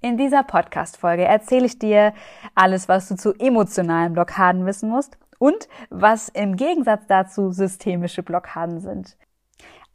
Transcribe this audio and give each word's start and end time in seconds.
In 0.00 0.16
dieser 0.16 0.44
Podcast-Folge 0.44 1.24
erzähle 1.24 1.66
ich 1.66 1.78
dir 1.80 2.12
alles, 2.54 2.88
was 2.88 3.08
du 3.08 3.16
zu 3.16 3.34
emotionalen 3.34 4.12
Blockaden 4.12 4.64
wissen 4.64 4.88
musst 4.88 5.18
und 5.40 5.68
was 5.90 6.28
im 6.28 6.54
Gegensatz 6.54 7.06
dazu 7.08 7.50
systemische 7.50 8.22
Blockaden 8.22 8.80
sind. 8.80 9.16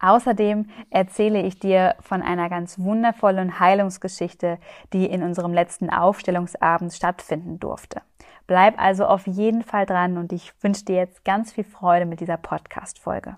Außerdem 0.01 0.67
erzähle 0.89 1.41
ich 1.43 1.57
dir 1.57 1.95
von 2.01 2.21
einer 2.21 2.49
ganz 2.49 2.77
wundervollen 2.79 3.61
Heilungsgeschichte, 3.61 4.57
die 4.91 5.05
in 5.05 5.23
unserem 5.23 5.53
letzten 5.53 5.89
Aufstellungsabend 5.89 6.91
stattfinden 6.91 7.61
durfte. 7.61 8.01
Bleib 8.45 8.77
also 8.81 9.05
auf 9.05 9.25
jeden 9.25 9.63
Fall 9.63 9.85
dran 9.85 10.17
und 10.17 10.33
ich 10.33 10.51
wünsche 10.61 10.83
dir 10.83 10.97
jetzt 10.97 11.23
ganz 11.23 11.53
viel 11.53 11.63
Freude 11.63 12.05
mit 12.05 12.19
dieser 12.19 12.35
Podcast-Folge. 12.35 13.37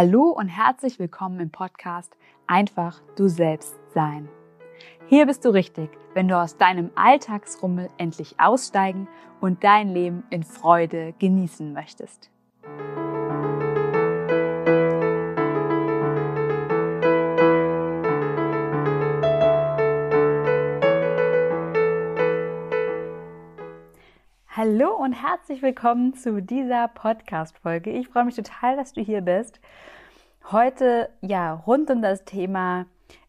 Hallo 0.00 0.28
und 0.28 0.46
herzlich 0.46 1.00
willkommen 1.00 1.40
im 1.40 1.50
Podcast 1.50 2.16
Einfach 2.46 3.02
du 3.16 3.26
selbst 3.26 3.74
sein. 3.92 4.28
Hier 5.08 5.26
bist 5.26 5.44
du 5.44 5.48
richtig, 5.48 5.90
wenn 6.14 6.28
du 6.28 6.40
aus 6.40 6.56
deinem 6.56 6.92
Alltagsrummel 6.94 7.88
endlich 7.98 8.38
aussteigen 8.38 9.08
und 9.40 9.64
dein 9.64 9.88
Leben 9.88 10.22
in 10.30 10.44
Freude 10.44 11.14
genießen 11.18 11.72
möchtest. 11.72 12.30
Hallo 24.60 24.90
und 24.96 25.12
herzlich 25.12 25.62
willkommen 25.62 26.14
zu 26.14 26.42
dieser 26.42 26.88
Podcast-Folge. 26.88 27.92
Ich 27.92 28.08
freue 28.08 28.24
mich 28.24 28.34
total, 28.34 28.74
dass 28.74 28.92
du 28.92 29.00
hier 29.00 29.20
bist. 29.20 29.60
Heute, 30.50 31.10
ja, 31.20 31.52
rund 31.54 31.88
um 31.90 32.02
das 32.02 32.24
Thema 32.24 32.86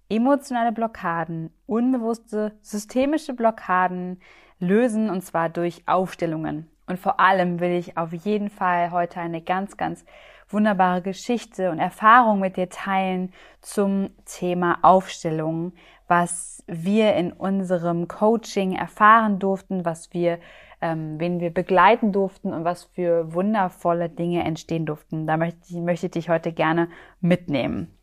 emotionale 0.09 0.71
Blockaden, 0.71 1.53
unbewusste 1.67 2.53
systemische 2.63 3.35
Blockaden 3.35 4.19
lösen 4.57 5.11
und 5.11 5.21
zwar 5.21 5.49
durch 5.49 5.83
Aufstellungen. 5.85 6.67
Und 6.87 6.97
vor 6.97 7.19
allem 7.19 7.59
will 7.59 7.73
ich 7.73 7.95
auf 7.95 8.11
jeden 8.11 8.49
Fall 8.49 8.89
heute 8.89 9.19
eine 9.19 9.43
ganz, 9.43 9.77
ganz 9.77 10.05
wunderbare 10.47 11.03
Geschichte 11.03 11.69
und 11.69 11.77
Erfahrung 11.77 12.39
mit 12.39 12.57
dir 12.57 12.71
teilen 12.71 13.31
zum 13.61 14.09
Thema 14.25 14.79
Aufstellungen, 14.81 15.73
was 16.07 16.63
wir 16.65 17.13
in 17.13 17.31
unserem 17.31 18.07
Coaching 18.07 18.75
erfahren 18.75 19.37
durften, 19.37 19.85
was 19.85 20.11
wir 20.11 20.39
ähm, 20.81 21.19
wen 21.19 21.39
wir 21.39 21.53
begleiten 21.53 22.11
durften 22.11 22.53
und 22.53 22.63
was 22.63 22.85
für 22.85 23.33
wundervolle 23.33 24.09
Dinge 24.09 24.43
entstehen 24.43 24.85
durften. 24.85 25.27
Da 25.27 25.37
möchte 25.37 25.59
ich, 25.67 25.75
möchte 25.75 26.07
ich 26.07 26.11
dich 26.11 26.29
heute 26.29 26.51
gerne 26.51 26.89
mitnehmen. 27.21 27.93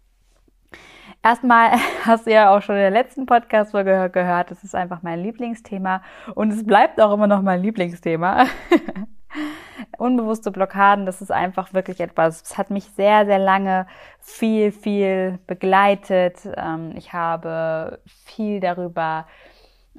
Erstmal 1.22 1.72
hast 2.04 2.26
du 2.26 2.32
ja 2.32 2.54
auch 2.54 2.62
schon 2.62 2.76
in 2.76 2.82
der 2.82 2.90
letzten 2.90 3.26
Podcast-Folge 3.26 4.10
gehört, 4.12 4.50
das 4.50 4.62
ist 4.62 4.74
einfach 4.74 5.02
mein 5.02 5.22
Lieblingsthema 5.22 6.02
und 6.34 6.52
es 6.52 6.64
bleibt 6.64 7.00
auch 7.00 7.12
immer 7.12 7.26
noch 7.26 7.42
mein 7.42 7.62
Lieblingsthema. 7.62 8.46
Unbewusste 9.98 10.50
Blockaden, 10.50 11.04
das 11.04 11.20
ist 11.20 11.32
einfach 11.32 11.74
wirklich 11.74 12.00
etwas, 12.00 12.42
es 12.42 12.58
hat 12.58 12.70
mich 12.70 12.84
sehr, 12.84 13.26
sehr 13.26 13.38
lange 13.38 13.86
viel, 14.20 14.72
viel 14.72 15.38
begleitet. 15.46 16.48
Ähm, 16.56 16.92
ich 16.96 17.12
habe 17.12 17.98
viel 18.06 18.60
darüber 18.60 19.26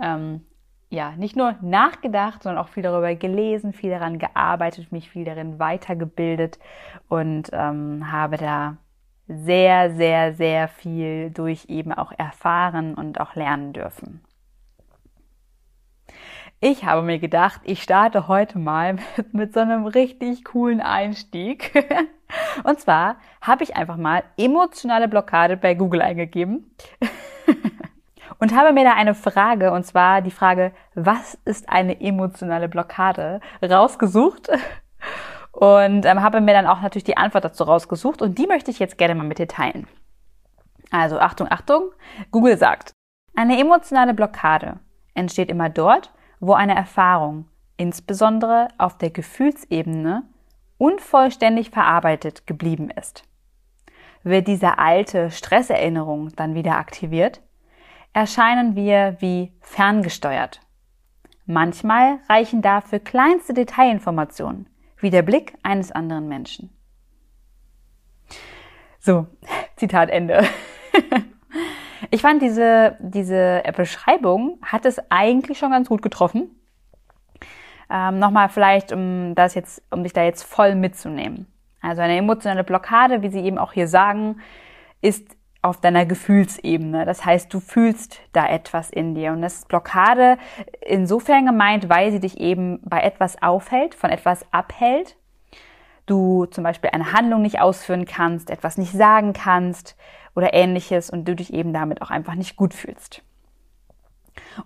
ähm, 0.02 0.47
ja, 0.90 1.12
nicht 1.18 1.36
nur 1.36 1.56
nachgedacht, 1.62 2.44
sondern 2.44 2.64
auch 2.64 2.70
viel 2.70 2.84
darüber 2.84 3.14
gelesen, 3.16 3.74
viel 3.74 3.90
daran 3.90 4.20
gearbeitet, 4.20 4.92
mich 4.92 5.10
viel 5.10 5.26
darin 5.26 5.60
weitergebildet 5.60 6.60
und 7.10 7.50
ähm, 7.52 8.12
habe 8.12 8.38
da 8.38 8.78
sehr, 9.28 9.94
sehr, 9.96 10.34
sehr 10.34 10.68
viel 10.70 11.32
durch 11.32 11.66
eben 11.68 11.92
auch 11.92 12.14
erfahren 12.18 12.96
und 12.96 13.20
auch 13.20 13.36
lernen 13.36 13.74
dürfen. 13.74 14.22
Ich 16.60 16.86
habe 16.86 17.04
mir 17.04 17.20
gedacht, 17.20 17.62
ich 17.66 17.84
starte 17.84 18.28
heute 18.28 18.58
mal 18.58 18.94
mit, 18.94 19.04
mit 19.34 19.54
so 19.54 19.60
einem 19.60 19.86
richtig 19.86 20.44
coolen 20.46 20.82
Einstieg. 20.82 21.72
Und 22.64 22.80
zwar 22.80 23.18
habe 23.42 23.64
ich 23.64 23.76
einfach 23.76 23.96
mal 23.96 24.24
emotionale 24.38 25.08
Blockade 25.08 25.56
bei 25.56 25.76
Google 25.76 26.02
eingegeben 26.02 26.72
und 28.40 28.56
habe 28.56 28.74
mir 28.74 28.84
da 28.84 28.94
eine 28.94 29.16
Frage, 29.16 29.72
und 29.72 29.86
zwar 29.86 30.22
die 30.22 30.32
Frage, 30.32 30.72
was 30.96 31.36
ist 31.46 31.70
eine 31.70 32.00
emotionale 32.02 32.70
Blockade, 32.70 33.40
rausgesucht 33.64 34.50
und 35.52 36.06
ähm, 36.06 36.22
habe 36.22 36.42
mir 36.42 36.54
dann 36.54 36.68
auch 36.68 36.82
natürlich 36.82 37.04
die 37.04 37.18
Antwort 37.18 37.46
dazu 37.46 37.64
rausgesucht 37.64 38.22
und 38.22 38.38
die 38.38 38.48
möchte 38.48 38.72
ich 38.72 38.80
jetzt 38.80 38.98
gerne 38.98 39.16
mal 39.16 39.26
mit 39.26 39.40
dir 39.40 39.48
teilen. 39.48 39.88
Also 40.92 41.20
Achtung, 41.20 41.48
Achtung, 41.50 41.92
Google 42.32 42.58
sagt, 42.58 42.94
eine 43.36 43.60
emotionale 43.60 44.14
Blockade 44.14 44.80
entsteht 45.14 45.50
immer 45.50 45.70
dort, 45.70 46.14
wo 46.40 46.54
eine 46.54 46.76
Erfahrung, 46.76 47.48
insbesondere 47.76 48.70
auf 48.78 48.98
der 48.98 49.10
Gefühlsebene, 49.10 50.24
unvollständig 50.78 51.72
verarbeitet 51.72 52.46
geblieben 52.46 52.90
ist. 52.92 53.24
Wird 54.24 54.48
diese 54.48 54.78
alte 54.78 55.32
Stresserinnerung 55.32 56.36
dann 56.36 56.54
wieder 56.54 56.78
aktiviert, 56.78 57.42
erscheinen 58.14 58.76
wir 58.76 59.18
wie 59.20 59.54
ferngesteuert. 59.62 60.62
Manchmal 61.46 62.20
reichen 62.30 62.62
dafür 62.62 63.00
kleinste 63.00 63.54
Detailinformationen, 63.54 64.70
wie 64.98 65.10
der 65.10 65.22
Blick 65.22 65.54
eines 65.64 65.92
anderen 65.92 66.28
Menschen. 66.28 66.70
So, 69.00 69.28
Zitat 69.76 70.10
Ende. 70.10 70.44
Ich 72.12 72.22
fand 72.22 72.42
diese, 72.42 72.96
diese 73.00 73.64
Beschreibung 73.76 74.60
hat 74.62 74.86
es 74.86 75.00
eigentlich 75.10 75.58
schon 75.58 75.72
ganz 75.72 75.90
gut 75.90 76.02
getroffen. 76.02 76.52
Ähm, 77.90 78.20
Nochmal 78.20 78.50
vielleicht, 78.50 78.92
um 78.92 79.34
das 79.36 79.56
jetzt, 79.56 79.82
um 79.90 80.04
dich 80.04 80.14
da 80.14 80.24
jetzt 80.24 80.44
voll 80.44 80.76
mitzunehmen. 80.76 81.48
Also 81.82 82.02
eine 82.02 82.18
emotionale 82.18 82.64
Blockade, 82.64 83.22
wie 83.22 83.30
Sie 83.30 83.40
eben 83.40 83.58
auch 83.58 83.74
hier 83.74 83.88
sagen, 83.88 84.42
ist 85.02 85.37
auf 85.68 85.82
deiner 85.82 86.06
Gefühlsebene. 86.06 87.06
Das 87.06 87.26
heißt, 87.26 87.54
du 87.54 87.60
fühlst 87.60 88.20
da 88.34 88.48
etwas 88.48 88.90
in 88.90 89.16
dir. 89.16 89.32
Und 89.34 89.42
das 89.42 89.56
ist 89.56 89.68
Blockade 89.68 90.38
insofern 90.82 91.46
gemeint, 91.46 91.90
weil 91.90 92.12
sie 92.12 92.20
dich 92.20 92.40
eben 92.40 92.80
bei 92.84 93.02
etwas 93.02 93.42
aufhält, 93.42 93.94
von 93.94 94.10
etwas 94.10 94.46
abhält. 94.52 95.18
Du 96.06 96.46
zum 96.46 96.64
Beispiel 96.64 96.90
eine 96.92 97.12
Handlung 97.12 97.42
nicht 97.42 97.60
ausführen 97.60 98.06
kannst, 98.06 98.50
etwas 98.50 98.78
nicht 98.78 98.94
sagen 98.94 99.34
kannst 99.34 99.96
oder 100.36 100.54
ähnliches 100.54 101.10
und 101.10 101.26
du 101.26 101.36
dich 101.36 101.54
eben 101.54 101.74
damit 101.74 102.02
auch 102.02 102.12
einfach 102.12 102.36
nicht 102.36 102.56
gut 102.56 102.74
fühlst. 102.74 103.22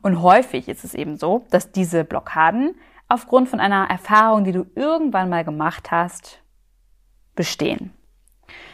Und 0.01 0.21
häufig 0.21 0.67
ist 0.67 0.83
es 0.83 0.93
eben 0.93 1.17
so, 1.17 1.45
dass 1.49 1.71
diese 1.71 2.03
Blockaden 2.03 2.75
aufgrund 3.07 3.49
von 3.49 3.59
einer 3.59 3.89
Erfahrung, 3.89 4.43
die 4.43 4.51
du 4.51 4.65
irgendwann 4.75 5.29
mal 5.29 5.43
gemacht 5.43 5.91
hast, 5.91 6.41
bestehen. 7.35 7.91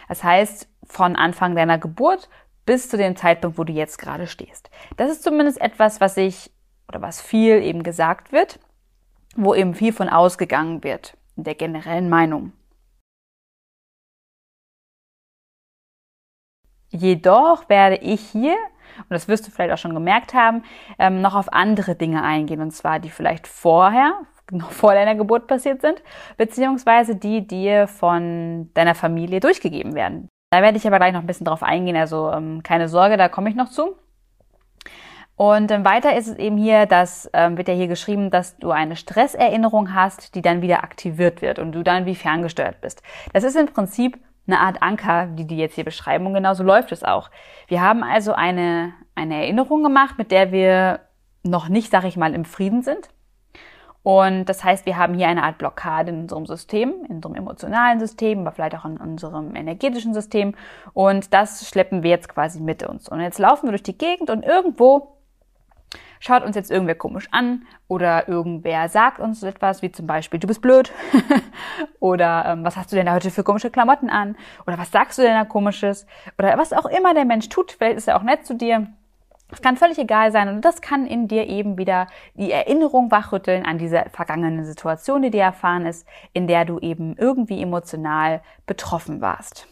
Das 0.08 0.24
heißt, 0.24 0.70
von 0.86 1.16
Anfang 1.16 1.56
deiner 1.56 1.78
Geburt 1.78 2.30
bis 2.66 2.90
zu 2.90 2.98
dem 2.98 3.16
Zeitpunkt, 3.16 3.58
wo 3.58 3.64
du 3.64 3.74
jetzt 3.74 3.98
gerade 3.98 4.28
stehst. 4.28 4.70
Das 4.98 5.10
ist 5.10 5.24
zumindest 5.24 5.60
etwas, 5.62 6.02
was 6.02 6.18
ich 6.18 6.52
oder 6.88 7.02
was 7.02 7.22
viel 7.22 7.62
eben 7.62 7.84
gesagt 7.84 8.32
wird, 8.32 8.60
wo 9.36 9.54
eben 9.54 9.74
viel 9.74 9.94
von 9.94 10.10
ausgegangen 10.10 10.84
wird, 10.84 11.18
in 11.36 11.44
der 11.44 11.56
generellen 11.56 12.10
Meinung. 12.10 12.54
Jedoch 16.90 17.68
werde 17.70 17.98
ich 17.98 18.22
hier, 18.22 18.56
und 18.98 19.12
das 19.12 19.28
wirst 19.28 19.46
du 19.46 19.52
vielleicht 19.52 19.74
auch 19.74 19.78
schon 19.78 19.94
gemerkt 19.94 20.34
haben, 20.34 20.64
ähm, 20.98 21.22
noch 21.22 21.36
auf 21.36 21.52
andere 21.52 21.96
Dinge 21.96 22.24
eingehen, 22.24 22.62
und 22.62 22.72
zwar 22.72 23.00
die 23.00 23.10
vielleicht 23.10 23.48
vorher, 23.48 24.22
noch 24.52 24.72
vor 24.72 24.94
deiner 24.94 25.16
Geburt 25.16 25.48
passiert 25.48 25.82
sind, 25.82 26.02
beziehungsweise 26.38 27.16
die 27.16 27.46
dir 27.46 27.88
von 27.88 28.70
deiner 28.74 28.96
Familie 28.96 29.40
durchgegeben 29.40 29.96
werden. 29.96 30.30
Da 30.52 30.62
werde 30.62 30.78
ich 30.78 30.88
aber 30.88 30.98
gleich 30.98 31.14
noch 31.14 31.22
ein 31.22 31.28
bisschen 31.28 31.46
drauf 31.46 31.64
eingehen, 31.64 31.98
also 31.98 32.32
ähm, 32.32 32.64
keine 32.64 32.88
Sorge, 32.88 33.18
da 33.18 33.28
komme 33.28 33.50
ich 33.50 33.56
noch 33.56 33.70
zu. 33.70 33.98
Und 35.36 35.70
ähm, 35.72 35.86
weiter 35.86 36.16
ist 36.16 36.28
es 36.28 36.38
eben 36.38 36.58
hier, 36.58 36.86
dass 36.86 37.30
ähm, 37.34 37.58
wird 37.58 37.68
ja 37.68 37.74
hier 37.74 37.88
geschrieben, 37.88 38.32
dass 38.32 38.58
du 38.58 38.72
eine 38.72 38.96
Stresserinnerung 38.96 39.94
hast, 39.94 40.34
die 40.34 40.42
dann 40.42 40.62
wieder 40.62 40.84
aktiviert 40.84 41.42
wird 41.42 41.60
und 41.60 41.74
du 41.74 41.84
dann 41.84 42.06
wie 42.06 42.16
ferngesteuert 42.16 42.82
bist. 42.82 43.04
Das 43.34 43.44
ist 43.44 43.56
im 43.56 43.68
Prinzip 43.68 44.18
eine 44.48 44.62
Art 44.62 44.82
Anker, 44.82 45.28
die 45.28 45.46
die 45.46 45.58
jetzt 45.58 45.76
hier 45.76 45.84
beschreiben 45.84 46.26
und 46.26 46.34
genauso 46.34 46.64
läuft 46.64 46.92
es 46.92 47.04
auch. 47.04 47.30
Wir 47.68 47.82
haben 47.82 48.04
also 48.04 48.34
eine, 48.34 48.94
eine 49.14 49.36
Erinnerung 49.36 49.84
gemacht, 49.84 50.18
mit 50.18 50.32
der 50.32 50.52
wir 50.52 51.02
noch 51.44 51.70
nicht, 51.70 51.92
sag 51.92 52.06
ich 52.06 52.18
mal, 52.18 52.34
im 52.34 52.46
Frieden 52.46 52.82
sind 52.82 53.10
Und 54.08 54.46
das 54.46 54.64
heißt, 54.64 54.86
wir 54.86 54.96
haben 54.96 55.16
hier 55.16 55.28
eine 55.28 55.44
Art 55.44 55.58
Blockade 55.58 56.12
in 56.12 56.22
unserem 56.22 56.46
System, 56.46 56.94
in 57.10 57.18
unserem 57.18 57.36
emotionalen 57.36 58.00
System, 58.00 58.40
aber 58.40 58.54
vielleicht 58.54 58.74
auch 58.78 58.86
in 58.86 58.96
unserem 58.96 59.54
energetischen 59.54 60.14
System. 60.14 60.56
Und 60.94 61.34
das 61.34 61.68
schleppen 61.68 62.04
wir 62.04 62.12
jetzt 62.12 62.30
quasi 62.30 62.62
mit 62.62 62.84
uns. 62.84 63.10
Und 63.10 63.20
jetzt 63.20 63.38
laufen 63.38 63.68
wir 63.68 63.72
durch 63.72 63.84
die 63.84 63.98
Gegend 63.98 64.30
und 64.30 64.46
irgendwo 64.46 65.18
schaut 66.22 66.44
uns 66.44 66.56
jetzt 66.56 66.72
irgendwer 66.72 66.96
komisch 66.96 67.28
an 67.32 67.66
oder 67.90 68.30
irgendwer 68.30 68.88
sagt 68.88 69.20
uns 69.20 69.44
etwas, 69.44 69.82
wie 69.82 69.92
zum 69.92 70.08
Beispiel, 70.08 70.40
du 70.40 70.48
bist 70.48 70.62
blöd 70.62 70.94
oder 72.00 72.46
ähm, 72.48 72.64
was 72.64 72.78
hast 72.78 72.94
du 72.94 72.96
denn 72.96 73.08
da 73.08 73.14
heute 73.14 73.30
für 73.30 73.44
komische 73.44 73.72
Klamotten 73.72 74.10
an 74.10 74.38
oder 74.66 74.78
was 74.78 74.90
sagst 74.90 75.18
du 75.18 75.22
denn 75.22 75.34
da 75.34 75.44
komisches 75.44 76.08
oder 76.40 76.58
was 76.58 76.72
auch 76.72 76.86
immer 76.86 77.14
der 77.14 77.26
Mensch 77.26 77.50
tut, 77.50 77.74
vielleicht 77.74 77.98
ist 77.98 78.08
er 78.08 78.16
auch 78.16 78.24
nett 78.24 78.46
zu 78.46 78.56
dir. 78.56 78.88
Es 79.50 79.62
kann 79.62 79.78
völlig 79.78 79.98
egal 79.98 80.32
sein 80.32 80.50
und 80.50 80.66
das 80.66 80.82
kann 80.82 81.06
in 81.06 81.28
dir 81.28 81.48
eben 81.48 81.78
wieder 81.78 82.08
die 82.34 82.52
Erinnerung 82.52 83.12
wachrütteln 83.12 83.66
an 83.66 83.78
diese 83.78 84.06
vergangene 84.12 84.66
Situation, 84.66 85.22
die 85.22 85.32
dir 85.32 85.44
erfahren 85.44 85.86
ist, 85.86 86.06
in 86.34 86.48
der 86.48 86.66
du 86.66 86.80
eben 86.80 87.16
irgendwie 87.18 87.62
emotional 87.62 88.42
betroffen 88.66 89.22
warst. 89.22 89.68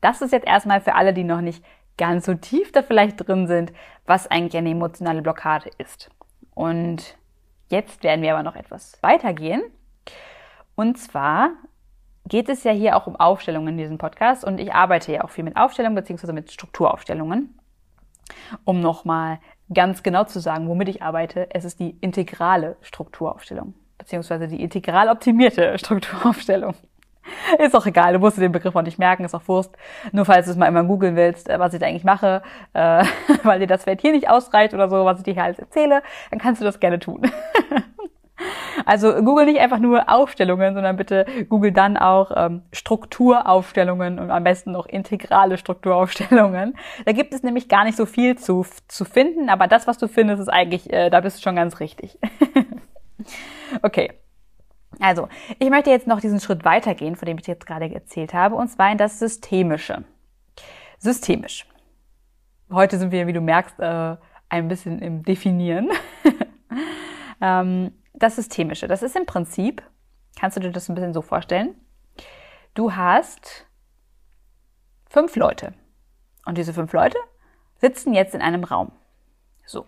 Das 0.00 0.22
ist 0.22 0.32
jetzt 0.32 0.46
erstmal 0.46 0.80
für 0.80 0.94
alle, 0.94 1.12
die 1.12 1.24
noch 1.24 1.40
nicht 1.40 1.64
ganz 1.98 2.26
so 2.26 2.34
tief 2.34 2.70
da 2.70 2.82
vielleicht 2.82 3.26
drin 3.26 3.48
sind, 3.48 3.72
was 4.04 4.30
eigentlich 4.30 4.56
eine 4.56 4.70
emotionale 4.70 5.22
Blockade 5.22 5.70
ist. 5.78 6.10
Und 6.54 7.16
jetzt 7.68 8.04
werden 8.04 8.22
wir 8.22 8.34
aber 8.34 8.44
noch 8.44 8.54
etwas 8.54 9.02
weitergehen. 9.02 9.62
Und 10.76 10.98
zwar 10.98 11.50
geht 12.28 12.48
es 12.48 12.62
ja 12.64 12.72
hier 12.72 12.96
auch 12.96 13.06
um 13.06 13.16
Aufstellungen 13.16 13.68
in 13.68 13.78
diesem 13.78 13.98
Podcast 13.98 14.44
und 14.44 14.58
ich 14.58 14.72
arbeite 14.72 15.12
ja 15.12 15.24
auch 15.24 15.30
viel 15.30 15.44
mit 15.44 15.56
Aufstellungen 15.56 15.96
beziehungsweise 15.96 16.32
mit 16.32 16.52
Strukturaufstellungen. 16.52 17.58
Um 18.64 18.80
nochmal 18.80 19.38
ganz 19.72 20.02
genau 20.02 20.24
zu 20.24 20.40
sagen, 20.40 20.68
womit 20.68 20.88
ich 20.88 21.02
arbeite, 21.02 21.48
es 21.52 21.64
ist 21.64 21.80
die 21.80 21.96
integrale 22.00 22.76
Strukturaufstellung 22.82 23.74
beziehungsweise 23.98 24.48
die 24.48 24.62
integral 24.62 25.08
optimierte 25.08 25.78
Strukturaufstellung. 25.78 26.74
Ist 27.58 27.74
auch 27.74 27.86
egal, 27.86 28.12
du 28.12 28.20
musst 28.20 28.36
dir 28.36 28.42
den 28.42 28.52
Begriff 28.52 28.76
auch 28.76 28.82
nicht 28.82 29.00
merken, 29.00 29.24
ist 29.24 29.34
auch 29.34 29.48
Wurst. 29.48 29.76
Nur 30.12 30.24
falls 30.24 30.46
du 30.46 30.52
es 30.52 30.56
mal 30.56 30.68
immer 30.68 30.84
googeln 30.84 31.16
willst, 31.16 31.48
äh, 31.48 31.58
was 31.58 31.74
ich 31.74 31.80
da 31.80 31.86
eigentlich 31.86 32.04
mache, 32.04 32.40
äh, 32.72 33.04
weil 33.42 33.58
dir 33.58 33.66
das 33.66 33.82
Feld 33.82 34.00
hier 34.00 34.12
nicht 34.12 34.30
ausreicht 34.30 34.74
oder 34.74 34.88
so, 34.88 35.04
was 35.04 35.18
ich 35.18 35.24
dir 35.24 35.34
hier 35.34 35.42
alles 35.42 35.58
erzähle, 35.58 36.02
dann 36.30 36.38
kannst 36.38 36.60
du 36.60 36.64
das 36.64 36.78
gerne 36.78 37.00
tun. 37.00 37.22
also 38.84 39.14
google 39.22 39.46
nicht 39.46 39.60
einfach 39.60 39.78
nur 39.78 40.08
Aufstellungen, 40.08 40.74
sondern 40.74 40.96
bitte 40.96 41.26
google 41.48 41.72
dann 41.72 41.96
auch 41.96 42.30
ähm, 42.34 42.62
Strukturaufstellungen 42.72 44.18
und 44.18 44.30
am 44.30 44.44
besten 44.44 44.72
noch 44.72 44.86
integrale 44.86 45.58
Strukturaufstellungen. 45.58 46.76
Da 47.04 47.12
gibt 47.12 47.32
es 47.32 47.42
nämlich 47.42 47.68
gar 47.68 47.84
nicht 47.84 47.96
so 47.96 48.06
viel 48.06 48.36
zu, 48.36 48.66
zu 48.88 49.04
finden, 49.04 49.48
aber 49.48 49.66
das, 49.66 49.86
was 49.86 49.98
du 49.98 50.08
findest, 50.08 50.42
ist 50.42 50.48
eigentlich, 50.48 50.92
äh, 50.92 51.10
da 51.10 51.20
bist 51.20 51.38
du 51.38 51.42
schon 51.42 51.56
ganz 51.56 51.80
richtig. 51.80 52.18
okay. 53.82 54.12
Also, 55.00 55.28
ich 55.58 55.68
möchte 55.68 55.90
jetzt 55.90 56.06
noch 56.06 56.20
diesen 56.20 56.40
Schritt 56.40 56.64
weitergehen, 56.64 57.16
von 57.16 57.26
dem 57.26 57.38
ich 57.38 57.46
jetzt 57.46 57.66
gerade 57.66 57.92
erzählt 57.92 58.32
habe, 58.32 58.54
und 58.54 58.68
zwar 58.68 58.90
in 58.90 58.98
das 58.98 59.18
Systemische. 59.18 60.04
Systemisch. 60.98 61.66
Heute 62.72 62.98
sind 62.98 63.12
wir, 63.12 63.26
wie 63.26 63.32
du 63.32 63.40
merkst, 63.40 63.78
äh, 63.78 64.16
ein 64.48 64.68
bisschen 64.68 65.00
im 65.00 65.22
Definieren. 65.22 65.90
ähm, 67.40 67.92
das 68.16 68.36
Systemische, 68.36 68.88
das 68.88 69.02
ist 69.02 69.14
im 69.14 69.26
Prinzip, 69.26 69.82
kannst 70.38 70.56
du 70.56 70.60
dir 70.60 70.70
das 70.70 70.88
ein 70.88 70.94
bisschen 70.94 71.12
so 71.12 71.22
vorstellen, 71.22 71.74
du 72.74 72.94
hast 72.94 73.66
fünf 75.08 75.36
Leute. 75.36 75.74
Und 76.44 76.58
diese 76.58 76.72
fünf 76.72 76.92
Leute 76.92 77.18
sitzen 77.76 78.14
jetzt 78.14 78.34
in 78.34 78.42
einem 78.42 78.64
Raum. 78.64 78.92
So. 79.66 79.86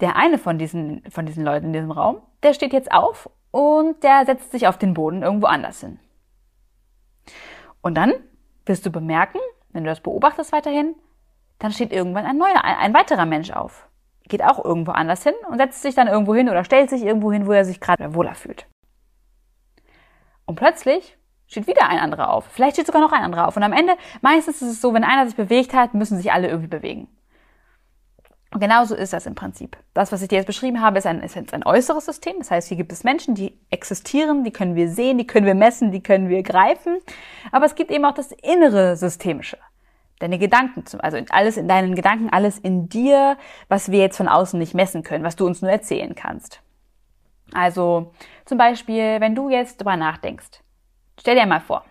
Der 0.00 0.16
eine 0.16 0.38
von 0.38 0.58
diesen, 0.58 1.02
von 1.10 1.26
diesen 1.26 1.44
Leuten 1.44 1.66
in 1.66 1.72
diesem 1.72 1.90
Raum, 1.90 2.22
der 2.42 2.54
steht 2.54 2.72
jetzt 2.72 2.92
auf 2.92 3.30
und 3.50 4.02
der 4.02 4.26
setzt 4.26 4.50
sich 4.50 4.66
auf 4.66 4.78
den 4.78 4.94
Boden 4.94 5.22
irgendwo 5.22 5.46
anders 5.46 5.80
hin. 5.80 5.98
Und 7.80 7.94
dann 7.94 8.12
wirst 8.66 8.84
du 8.84 8.90
bemerken, 8.90 9.38
wenn 9.70 9.84
du 9.84 9.90
das 9.90 10.00
beobachtest 10.00 10.52
weiterhin, 10.52 10.94
dann 11.58 11.72
steht 11.72 11.92
irgendwann 11.92 12.26
ein 12.26 12.36
neuer, 12.36 12.62
ein, 12.62 12.76
ein 12.76 12.94
weiterer 12.94 13.26
Mensch 13.26 13.50
auf. 13.50 13.87
Geht 14.28 14.44
auch 14.44 14.64
irgendwo 14.64 14.92
anders 14.92 15.22
hin 15.22 15.34
und 15.50 15.58
setzt 15.58 15.82
sich 15.82 15.94
dann 15.94 16.06
irgendwo 16.06 16.34
hin 16.34 16.48
oder 16.48 16.64
stellt 16.64 16.90
sich 16.90 17.02
irgendwo 17.02 17.32
hin, 17.32 17.46
wo 17.46 17.52
er 17.52 17.64
sich 17.64 17.80
gerade 17.80 18.14
wohler 18.14 18.34
fühlt. 18.34 18.66
Und 20.46 20.56
plötzlich 20.56 21.18
steht 21.46 21.66
wieder 21.66 21.88
ein 21.88 21.98
anderer 21.98 22.30
auf. 22.30 22.44
Vielleicht 22.46 22.76
steht 22.76 22.86
sogar 22.86 23.02
noch 23.02 23.12
ein 23.12 23.22
anderer 23.22 23.48
auf. 23.48 23.56
Und 23.56 23.62
am 23.62 23.72
Ende, 23.72 23.96
meistens 24.20 24.62
ist 24.62 24.70
es 24.70 24.80
so, 24.80 24.94
wenn 24.94 25.04
einer 25.04 25.26
sich 25.26 25.36
bewegt 25.36 25.74
hat, 25.74 25.94
müssen 25.94 26.16
sich 26.16 26.32
alle 26.32 26.48
irgendwie 26.48 26.68
bewegen. 26.68 27.08
Und 28.50 28.60
genauso 28.60 28.94
ist 28.94 29.12
das 29.12 29.26
im 29.26 29.34
Prinzip. 29.34 29.76
Das, 29.92 30.10
was 30.10 30.22
ich 30.22 30.28
dir 30.28 30.36
jetzt 30.36 30.46
beschrieben 30.46 30.80
habe, 30.80 30.98
ist 30.98 31.06
ein, 31.06 31.20
ist 31.20 31.36
ein 31.36 31.66
äußeres 31.66 32.06
System. 32.06 32.36
Das 32.38 32.50
heißt, 32.50 32.68
hier 32.68 32.78
gibt 32.78 32.92
es 32.92 33.04
Menschen, 33.04 33.34
die 33.34 33.58
existieren, 33.68 34.42
die 34.42 34.52
können 34.52 34.74
wir 34.74 34.88
sehen, 34.90 35.18
die 35.18 35.26
können 35.26 35.44
wir 35.44 35.54
messen, 35.54 35.92
die 35.92 36.02
können 36.02 36.30
wir 36.30 36.42
greifen. 36.42 36.98
Aber 37.52 37.66
es 37.66 37.74
gibt 37.74 37.90
eben 37.90 38.06
auch 38.06 38.14
das 38.14 38.32
innere 38.32 38.96
Systemische. 38.96 39.58
Deine 40.20 40.38
Gedanken, 40.38 40.84
also 40.98 41.18
alles 41.30 41.56
in 41.56 41.68
deinen 41.68 41.94
Gedanken, 41.94 42.28
alles 42.30 42.58
in 42.58 42.88
dir, 42.88 43.36
was 43.68 43.90
wir 43.90 44.00
jetzt 44.00 44.16
von 44.16 44.28
außen 44.28 44.58
nicht 44.58 44.74
messen 44.74 45.02
können, 45.02 45.24
was 45.24 45.36
du 45.36 45.46
uns 45.46 45.62
nur 45.62 45.70
erzählen 45.70 46.14
kannst. 46.14 46.60
Also 47.52 48.12
zum 48.44 48.58
Beispiel, 48.58 49.20
wenn 49.20 49.34
du 49.34 49.48
jetzt 49.48 49.80
drüber 49.80 49.96
nachdenkst, 49.96 50.62
stell 51.20 51.36
dir 51.36 51.46
mal 51.46 51.60
vor, 51.60 51.84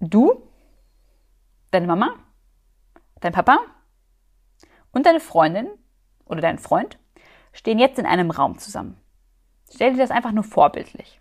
du, 0.00 0.42
deine 1.70 1.86
Mama, 1.86 2.14
dein 3.20 3.32
Papa 3.32 3.58
und 4.92 5.06
deine 5.06 5.20
Freundin 5.20 5.68
oder 6.26 6.40
dein 6.40 6.58
Freund 6.58 6.98
stehen 7.52 7.78
jetzt 7.78 7.98
in 7.98 8.06
einem 8.06 8.30
Raum 8.30 8.58
zusammen. 8.58 9.00
Stell 9.72 9.92
dir 9.92 9.98
das 9.98 10.10
einfach 10.10 10.32
nur 10.32 10.44
vorbildlich. 10.44 11.20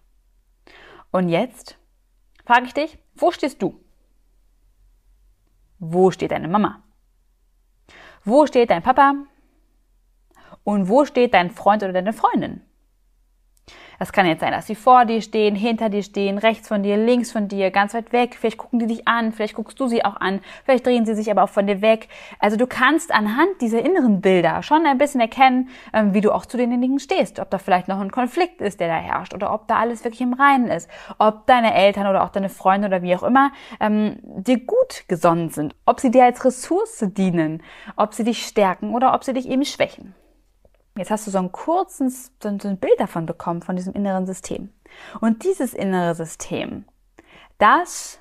Und 1.11 1.29
jetzt 1.29 1.77
frage 2.45 2.65
ich 2.65 2.73
dich, 2.73 2.97
wo 3.15 3.31
stehst 3.31 3.61
du? 3.61 3.82
Wo 5.85 6.11
steht 6.11 6.31
deine 6.31 6.47
Mama? 6.47 6.81
Wo 8.23 8.47
steht 8.47 8.69
dein 8.69 8.81
Papa? 8.81 9.15
Und 10.63 10.87
wo 10.87 11.03
steht 11.03 11.33
dein 11.33 11.51
Freund 11.51 11.83
oder 11.83 11.91
deine 11.91 12.13
Freundin? 12.13 12.61
Das 14.03 14.11
kann 14.11 14.25
jetzt 14.25 14.41
sein, 14.41 14.51
dass 14.51 14.67
sie 14.67 14.75
vor 14.75 15.05
dir 15.05 15.21
stehen, 15.21 15.55
hinter 15.55 15.87
dir 15.87 16.03
stehen, 16.03 16.37
rechts 16.37 16.67
von 16.67 16.83
dir, 16.83 16.97
links 16.97 17.31
von 17.31 17.47
dir, 17.47 17.71
ganz 17.71 17.93
weit 17.93 18.11
weg. 18.11 18.35
Vielleicht 18.37 18.57
gucken 18.57 18.79
die 18.79 18.85
dich 18.85 19.07
an, 19.07 19.31
vielleicht 19.31 19.53
guckst 19.53 19.79
du 19.79 19.87
sie 19.87 20.03
auch 20.03 20.17
an, 20.17 20.41
vielleicht 20.65 20.85
drehen 20.85 21.05
sie 21.05 21.15
sich 21.15 21.31
aber 21.31 21.43
auch 21.43 21.49
von 21.49 21.67
dir 21.67 21.81
weg. 21.81 22.09
Also 22.37 22.57
du 22.57 22.67
kannst 22.67 23.13
anhand 23.13 23.61
dieser 23.61 23.79
inneren 23.79 24.19
Bilder 24.19 24.61
schon 24.61 24.85
ein 24.85 24.97
bisschen 24.97 25.21
erkennen, 25.21 25.69
ähm, 25.93 26.13
wie 26.13 26.19
du 26.19 26.33
auch 26.33 26.45
zu 26.45 26.57
denjenigen 26.57 26.99
stehst. 26.99 27.39
Ob 27.39 27.49
da 27.49 27.59
vielleicht 27.59 27.87
noch 27.87 28.01
ein 28.01 28.11
Konflikt 28.11 28.59
ist, 28.59 28.81
der 28.81 28.89
da 28.89 28.95
herrscht 28.95 29.33
oder 29.33 29.53
ob 29.53 29.69
da 29.69 29.77
alles 29.77 30.03
wirklich 30.03 30.19
im 30.19 30.33
Reinen 30.33 30.67
ist. 30.67 30.89
Ob 31.17 31.47
deine 31.47 31.73
Eltern 31.73 32.05
oder 32.05 32.25
auch 32.25 32.29
deine 32.29 32.49
Freunde 32.49 32.89
oder 32.89 33.03
wie 33.03 33.15
auch 33.15 33.23
immer 33.23 33.53
ähm, 33.79 34.17
dir 34.21 34.59
gut 34.59 35.05
gesonnen 35.07 35.47
sind. 35.47 35.77
Ob 35.85 36.01
sie 36.01 36.11
dir 36.11 36.25
als 36.25 36.43
Ressource 36.43 37.05
dienen, 37.15 37.63
ob 37.95 38.13
sie 38.13 38.25
dich 38.25 38.45
stärken 38.45 38.93
oder 38.93 39.13
ob 39.13 39.23
sie 39.23 39.31
dich 39.31 39.47
eben 39.47 39.63
schwächen. 39.63 40.13
Jetzt 40.95 41.09
hast 41.09 41.25
du 41.25 41.31
so 41.31 41.39
ein 41.39 41.51
kurzes 41.51 42.31
so 42.41 42.49
ein 42.49 42.77
Bild 42.77 42.99
davon 42.99 43.25
bekommen, 43.25 43.61
von 43.61 43.75
diesem 43.75 43.93
inneren 43.93 44.25
System. 44.27 44.69
Und 45.21 45.43
dieses 45.43 45.73
innere 45.73 46.13
System, 46.13 46.85
das 47.57 48.19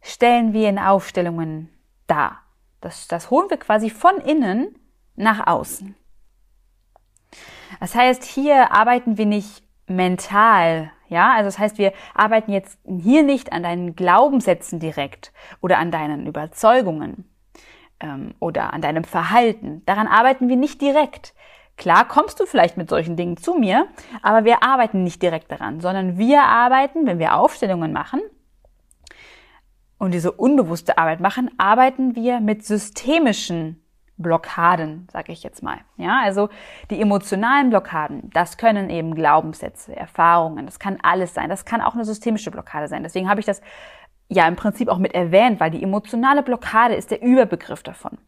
stellen 0.00 0.52
wir 0.52 0.68
in 0.68 0.78
Aufstellungen 0.78 1.68
dar. 2.06 2.42
Das, 2.80 3.08
das 3.08 3.30
holen 3.30 3.50
wir 3.50 3.56
quasi 3.56 3.90
von 3.90 4.18
innen 4.18 4.78
nach 5.16 5.46
außen. 5.46 5.94
Das 7.80 7.94
heißt, 7.94 8.24
hier 8.24 8.72
arbeiten 8.72 9.18
wir 9.18 9.26
nicht 9.26 9.64
mental, 9.86 10.92
ja, 11.08 11.34
also 11.34 11.46
das 11.46 11.58
heißt, 11.58 11.78
wir 11.78 11.92
arbeiten 12.14 12.52
jetzt 12.52 12.78
hier 12.86 13.22
nicht 13.22 13.52
an 13.52 13.62
deinen 13.62 13.94
Glaubenssätzen 13.94 14.80
direkt 14.80 15.32
oder 15.60 15.78
an 15.78 15.90
deinen 15.90 16.26
Überzeugungen 16.26 17.30
ähm, 18.00 18.34
oder 18.40 18.72
an 18.72 18.80
deinem 18.80 19.04
Verhalten. 19.04 19.82
Daran 19.84 20.06
arbeiten 20.06 20.48
wir 20.48 20.56
nicht 20.56 20.80
direkt. 20.80 21.34
Klar 21.76 22.06
kommst 22.06 22.38
du 22.38 22.46
vielleicht 22.46 22.76
mit 22.76 22.88
solchen 22.88 23.16
Dingen 23.16 23.36
zu 23.36 23.54
mir, 23.54 23.86
aber 24.22 24.44
wir 24.44 24.62
arbeiten 24.62 25.02
nicht 25.02 25.22
direkt 25.22 25.50
daran, 25.50 25.80
sondern 25.80 26.18
wir 26.18 26.42
arbeiten, 26.42 27.06
wenn 27.06 27.18
wir 27.18 27.36
Aufstellungen 27.36 27.92
machen 27.92 28.20
und 29.98 30.12
diese 30.12 30.32
unbewusste 30.32 30.98
Arbeit 30.98 31.20
machen, 31.20 31.50
arbeiten 31.58 32.14
wir 32.14 32.40
mit 32.40 32.64
systemischen 32.64 33.82
Blockaden, 34.16 35.08
sage 35.10 35.32
ich 35.32 35.42
jetzt 35.42 35.62
mal. 35.62 35.78
Ja, 35.96 36.20
also 36.22 36.48
die 36.90 37.00
emotionalen 37.00 37.70
Blockaden, 37.70 38.30
das 38.32 38.56
können 38.56 38.90
eben 38.90 39.14
Glaubenssätze, 39.14 39.94
Erfahrungen, 39.94 40.66
das 40.66 40.78
kann 40.78 40.98
alles 41.02 41.34
sein. 41.34 41.48
Das 41.48 41.64
kann 41.64 41.80
auch 41.80 41.94
eine 41.94 42.04
systemische 42.04 42.50
Blockade 42.50 42.88
sein. 42.88 43.02
Deswegen 43.02 43.28
habe 43.28 43.40
ich 43.40 43.46
das 43.46 43.60
ja 44.28 44.46
im 44.46 44.56
Prinzip 44.56 44.88
auch 44.88 44.98
mit 44.98 45.14
erwähnt, 45.14 45.60
weil 45.60 45.70
die 45.70 45.82
emotionale 45.82 46.42
Blockade 46.42 46.94
ist 46.94 47.10
der 47.10 47.22
Überbegriff 47.22 47.82
davon. 47.82 48.18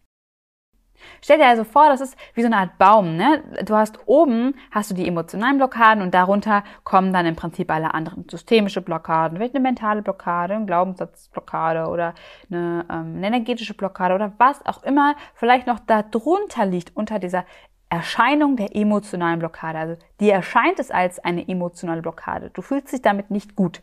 Stell 1.21 1.39
dir 1.39 1.47
also 1.47 1.65
vor, 1.65 1.89
das 1.89 2.01
ist 2.01 2.17
wie 2.35 2.43
so 2.43 2.47
eine 2.47 2.57
Art 2.57 2.79
Baum. 2.79 3.17
Ne? 3.17 3.43
Du 3.65 3.75
hast 3.75 3.99
oben 4.07 4.55
hast 4.71 4.91
du 4.91 4.95
die 4.95 5.07
emotionalen 5.07 5.59
Blockaden 5.59 6.03
und 6.03 6.15
darunter 6.15 6.65
kommen 6.85 7.13
dann 7.13 7.27
im 7.27 7.37
Prinzip 7.37 7.71
alle 7.71 7.95
anderen 7.95 8.27
systemische 8.29 8.81
Blockaden, 8.81 9.37
vielleicht 9.37 9.55
eine 9.55 9.63
mentale 9.63 10.03
Blockade, 10.03 10.55
eine 10.55 10.67
Glaubenssatzblockade 10.67 11.89
oder 11.89 12.15
eine, 12.51 12.85
ähm, 12.91 13.15
eine 13.17 13.27
energetische 13.27 13.75
Blockade 13.75 14.15
oder 14.15 14.33
was 14.39 14.65
auch 14.67 14.83
immer 14.83 15.15
vielleicht 15.35 15.67
noch 15.67 15.81
da 15.81 16.03
drunter 16.03 16.67
liegt 16.67 16.97
unter 16.97 17.19
dieser 17.19 17.45
Erscheinung 17.89 18.57
der 18.57 18.75
emotionalen 18.75 19.39
Blockade. 19.39 19.79
Also 19.79 19.97
dir 20.21 20.33
erscheint 20.33 20.79
es 20.79 20.91
als 20.91 21.19
eine 21.21 21.47
emotionale 21.49 22.03
Blockade. 22.03 22.51
Du 22.51 22.63
fühlst 22.63 22.93
dich 22.93 23.03
damit 23.03 23.31
nicht 23.31 23.55
gut. 23.55 23.83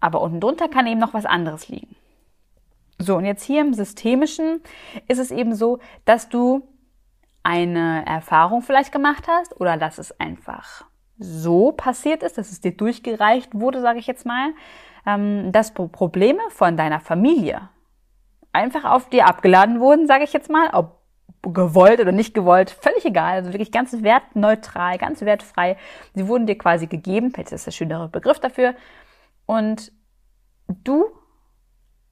Aber 0.00 0.20
unten 0.20 0.40
drunter 0.40 0.68
kann 0.68 0.86
eben 0.86 0.98
noch 0.98 1.14
was 1.14 1.26
anderes 1.26 1.68
liegen. 1.68 1.94
So, 2.98 3.16
und 3.16 3.24
jetzt 3.24 3.44
hier 3.44 3.60
im 3.60 3.74
Systemischen 3.74 4.60
ist 5.08 5.18
es 5.18 5.30
eben 5.30 5.54
so, 5.54 5.80
dass 6.04 6.28
du 6.28 6.68
eine 7.42 8.06
Erfahrung 8.06 8.62
vielleicht 8.62 8.92
gemacht 8.92 9.26
hast 9.28 9.60
oder 9.60 9.76
dass 9.76 9.98
es 9.98 10.18
einfach 10.20 10.84
so 11.18 11.72
passiert 11.72 12.22
ist, 12.22 12.38
dass 12.38 12.50
es 12.50 12.60
dir 12.60 12.72
durchgereicht 12.72 13.54
wurde, 13.54 13.80
sage 13.80 13.98
ich 13.98 14.06
jetzt 14.06 14.26
mal, 14.26 14.52
ähm, 15.06 15.50
dass 15.52 15.74
Probleme 15.74 16.42
von 16.50 16.76
deiner 16.76 17.00
Familie 17.00 17.68
einfach 18.52 18.84
auf 18.84 19.08
dir 19.08 19.26
abgeladen 19.26 19.80
wurden, 19.80 20.06
sage 20.06 20.24
ich 20.24 20.32
jetzt 20.32 20.50
mal, 20.50 20.70
ob 20.72 21.02
gewollt 21.42 22.00
oder 22.00 22.12
nicht 22.12 22.34
gewollt, 22.34 22.70
völlig 22.70 23.04
egal, 23.04 23.34
also 23.34 23.52
wirklich 23.52 23.72
ganz 23.72 23.92
wertneutral, 24.02 24.96
ganz 24.98 25.22
wertfrei. 25.22 25.76
Sie 26.14 26.28
wurden 26.28 26.46
dir 26.46 26.56
quasi 26.56 26.86
gegeben, 26.86 27.32
vielleicht 27.32 27.50
ist 27.50 27.66
der 27.66 27.72
schönere 27.72 28.08
Begriff 28.08 28.38
dafür, 28.38 28.74
und 29.46 29.90
du 30.68 31.06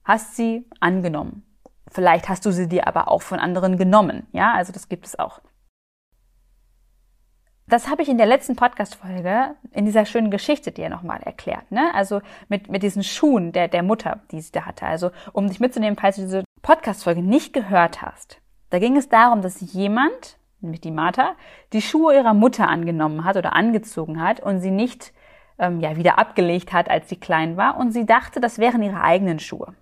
hast 0.03 0.35
sie 0.35 0.65
angenommen. 0.79 1.43
Vielleicht 1.89 2.29
hast 2.29 2.45
du 2.45 2.51
sie 2.51 2.67
dir 2.67 2.87
aber 2.87 3.09
auch 3.09 3.21
von 3.21 3.39
anderen 3.39 3.77
genommen. 3.77 4.27
Ja, 4.31 4.53
also 4.53 4.71
das 4.71 4.87
gibt 4.87 5.05
es 5.05 5.19
auch. 5.19 5.41
Das 7.67 7.89
habe 7.89 8.01
ich 8.01 8.09
in 8.09 8.17
der 8.17 8.27
letzten 8.27 8.57
Podcast-Folge 8.57 9.55
in 9.71 9.85
dieser 9.85 10.05
schönen 10.05 10.29
Geschichte 10.29 10.71
dir 10.71 10.89
nochmal 10.89 11.21
erklärt. 11.23 11.71
Ne? 11.71 11.89
Also 11.93 12.21
mit, 12.49 12.69
mit 12.69 12.83
diesen 12.83 13.01
Schuhen 13.01 13.53
der, 13.53 13.69
der 13.69 13.81
Mutter, 13.81 14.19
die 14.31 14.41
sie 14.41 14.51
da 14.51 14.65
hatte. 14.65 14.85
Also 14.85 15.11
um 15.31 15.47
dich 15.47 15.61
mitzunehmen, 15.61 15.97
falls 15.97 16.17
du 16.17 16.23
diese 16.23 16.43
Podcast-Folge 16.61 17.21
nicht 17.21 17.53
gehört 17.53 18.01
hast. 18.01 18.41
Da 18.71 18.79
ging 18.79 18.97
es 18.97 19.07
darum, 19.07 19.41
dass 19.41 19.61
jemand, 19.73 20.37
nämlich 20.59 20.81
die 20.81 20.91
Martha, 20.91 21.35
die 21.71 21.81
Schuhe 21.81 22.15
ihrer 22.15 22.33
Mutter 22.33 22.67
angenommen 22.67 23.23
hat 23.23 23.37
oder 23.37 23.53
angezogen 23.53 24.21
hat 24.21 24.41
und 24.41 24.59
sie 24.59 24.71
nicht 24.71 25.13
ähm, 25.57 25.79
ja, 25.79 25.95
wieder 25.95 26.19
abgelegt 26.19 26.73
hat, 26.73 26.89
als 26.89 27.07
sie 27.07 27.17
klein 27.17 27.55
war. 27.55 27.77
Und 27.77 27.91
sie 27.91 28.05
dachte, 28.05 28.41
das 28.41 28.57
wären 28.57 28.83
ihre 28.83 29.01
eigenen 29.01 29.39
Schuhe. 29.39 29.75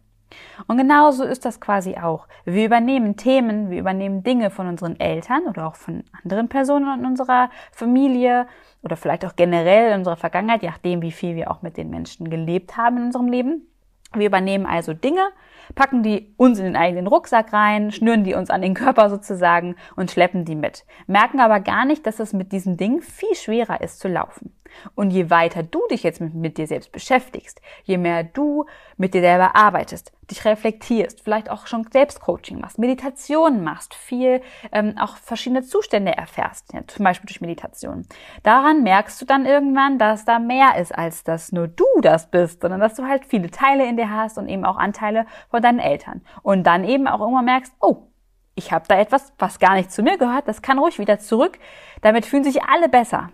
Und 0.67 0.77
genauso 0.77 1.23
ist 1.23 1.45
das 1.45 1.59
quasi 1.59 1.95
auch. 1.95 2.27
Wir 2.45 2.65
übernehmen 2.65 3.17
Themen, 3.17 3.69
wir 3.69 3.79
übernehmen 3.79 4.23
Dinge 4.23 4.49
von 4.49 4.67
unseren 4.67 4.99
Eltern 4.99 5.47
oder 5.47 5.67
auch 5.67 5.75
von 5.75 6.03
anderen 6.23 6.49
Personen 6.49 6.99
in 6.99 7.05
unserer 7.05 7.49
Familie 7.71 8.47
oder 8.83 8.95
vielleicht 8.95 9.25
auch 9.25 9.35
generell 9.35 9.91
in 9.91 9.99
unserer 9.99 10.17
Vergangenheit, 10.17 10.61
je 10.61 10.69
nachdem, 10.69 11.01
wie 11.01 11.11
viel 11.11 11.35
wir 11.35 11.51
auch 11.51 11.61
mit 11.61 11.77
den 11.77 11.89
Menschen 11.89 12.29
gelebt 12.29 12.77
haben 12.77 12.97
in 12.97 13.03
unserem 13.05 13.27
Leben. 13.27 13.65
Wir 14.13 14.27
übernehmen 14.27 14.65
also 14.65 14.93
Dinge, 14.93 15.29
packen 15.75 16.01
die 16.01 16.33
uns 16.37 16.57
in 16.57 16.65
den 16.65 16.75
eigenen 16.75 17.05
Rucksack 17.05 17.53
rein, 17.53 17.91
schnüren 17.91 18.23
die 18.23 18.33
uns 18.33 18.49
an 18.49 18.61
den 18.61 18.73
Körper 18.73 19.09
sozusagen 19.09 19.75
und 19.95 20.09
schleppen 20.09 20.45
die 20.45 20.55
mit. 20.55 20.83
Merken 21.05 21.39
aber 21.39 21.59
gar 21.59 21.85
nicht, 21.85 22.07
dass 22.07 22.19
es 22.19 22.33
mit 22.33 22.51
diesen 22.51 22.75
Dingen 22.75 23.01
viel 23.01 23.35
schwerer 23.35 23.81
ist 23.81 23.99
zu 23.99 24.07
laufen. 24.07 24.58
Und 24.95 25.11
je 25.11 25.29
weiter 25.29 25.63
du 25.63 25.81
dich 25.89 26.03
jetzt 26.03 26.21
mit, 26.21 26.33
mit, 26.33 26.57
dir 26.57 26.67
selbst 26.67 26.91
beschäftigst, 26.91 27.61
je 27.83 27.97
mehr 27.97 28.23
du 28.23 28.65
mit 28.97 29.13
dir 29.13 29.21
selber 29.21 29.55
arbeitest, 29.55 30.11
dich 30.29 30.45
reflektierst, 30.45 31.21
vielleicht 31.21 31.49
auch 31.49 31.67
schon 31.67 31.87
Selbstcoaching 31.91 32.59
machst, 32.59 32.77
Meditation 32.77 33.63
machst, 33.63 33.93
viel 33.93 34.41
ähm, 34.71 34.97
auch 34.97 35.17
verschiedene 35.17 35.63
Zustände 35.63 36.15
erfährst, 36.15 36.73
ja, 36.73 36.81
zum 36.87 37.03
Beispiel 37.03 37.27
durch 37.27 37.41
Meditation. 37.41 38.05
Daran 38.43 38.83
merkst 38.83 39.21
du 39.21 39.25
dann 39.25 39.45
irgendwann, 39.45 39.97
dass 39.97 40.25
da 40.25 40.39
mehr 40.39 40.77
ist, 40.77 40.95
als 40.95 41.23
dass 41.23 41.51
nur 41.51 41.67
du 41.67 41.85
das 42.01 42.29
bist, 42.29 42.61
sondern 42.61 42.79
dass 42.79 42.95
du 42.95 43.07
halt 43.07 43.25
viele 43.25 43.49
Teile 43.49 43.87
in 43.87 43.97
dir 43.97 44.09
hast 44.09 44.37
und 44.37 44.47
eben 44.47 44.65
auch 44.65 44.77
Anteile 44.77 45.25
von 45.49 45.61
deinen 45.61 45.79
Eltern. 45.79 46.21
Und 46.43 46.63
dann 46.63 46.83
eben 46.83 47.07
auch 47.07 47.19
irgendwann 47.19 47.45
merkst, 47.45 47.73
oh, 47.79 48.09
ich 48.55 48.71
habe 48.71 48.85
da 48.87 48.99
etwas, 48.99 49.33
was 49.39 49.59
gar 49.59 49.75
nicht 49.75 49.91
zu 49.91 50.03
mir 50.03 50.17
gehört, 50.17 50.47
das 50.47 50.61
kann 50.61 50.79
ruhig 50.79 50.99
wieder 50.99 51.17
zurück. 51.17 51.57
Damit 52.01 52.25
fühlen 52.25 52.43
sich 52.43 52.61
alle 52.63 52.89
besser 52.89 53.29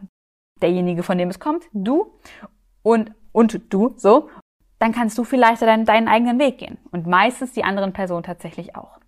derjenige, 0.62 1.03
von 1.03 1.17
dem 1.17 1.29
es 1.29 1.39
kommt, 1.39 1.65
du 1.74 2.12
und, 2.83 3.12
und 3.31 3.74
du, 3.74 3.93
so, 3.97 4.29
dann 4.79 4.91
kannst 4.91 5.17
du 5.17 5.24
vielleicht 5.24 5.62
deinen, 5.62 5.85
deinen 5.85 6.07
eigenen 6.07 6.39
Weg 6.39 6.59
gehen. 6.59 6.77
Und 6.91 7.07
meistens 7.07 7.53
die 7.53 7.63
anderen 7.63 7.93
Personen 7.93 8.24
tatsächlich 8.24 8.75
auch. 8.75 9.00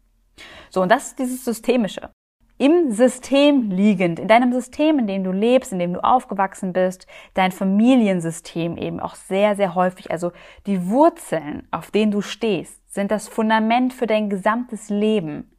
So, 0.70 0.82
und 0.82 0.92
das 0.92 1.08
ist 1.08 1.20
dieses 1.20 1.46
Systemische. 1.46 2.10
Im 2.60 2.92
System 2.92 3.70
liegend, 3.70 4.18
in 4.18 4.28
deinem 4.28 4.52
System, 4.52 4.98
in 4.98 5.06
dem 5.06 5.24
du 5.24 5.32
lebst, 5.32 5.72
in 5.72 5.78
dem 5.78 5.94
du 5.94 6.04
aufgewachsen 6.04 6.74
bist, 6.74 7.06
dein 7.36 7.52
Familiensystem 7.52 8.78
eben 8.78 9.00
auch 9.00 9.14
sehr, 9.14 9.56
sehr 9.56 9.76
häufig, 9.76 10.10
also 10.10 10.32
die 10.66 10.90
Wurzeln, 10.90 11.68
auf 11.70 11.92
denen 11.92 12.12
du 12.12 12.22
stehst, 12.22 12.92
sind 12.92 13.12
das 13.12 13.28
Fundament 13.28 13.94
für 13.94 14.08
dein 14.08 14.30
gesamtes 14.30 14.90
Leben. 14.90 15.52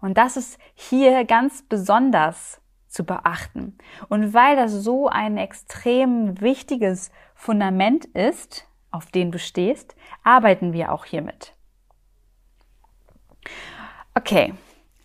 Und 0.00 0.18
das 0.18 0.36
ist 0.36 0.58
hier 0.74 1.24
ganz 1.24 1.62
besonders 1.62 2.59
zu 2.90 3.04
beachten. 3.04 3.78
Und 4.08 4.34
weil 4.34 4.56
das 4.56 4.72
so 4.72 5.08
ein 5.08 5.36
extrem 5.36 6.40
wichtiges 6.40 7.10
Fundament 7.34 8.04
ist, 8.06 8.66
auf 8.90 9.06
dem 9.06 9.30
du 9.30 9.38
stehst, 9.38 9.94
arbeiten 10.24 10.72
wir 10.72 10.92
auch 10.92 11.04
hiermit. 11.04 11.54
Okay, 14.14 14.54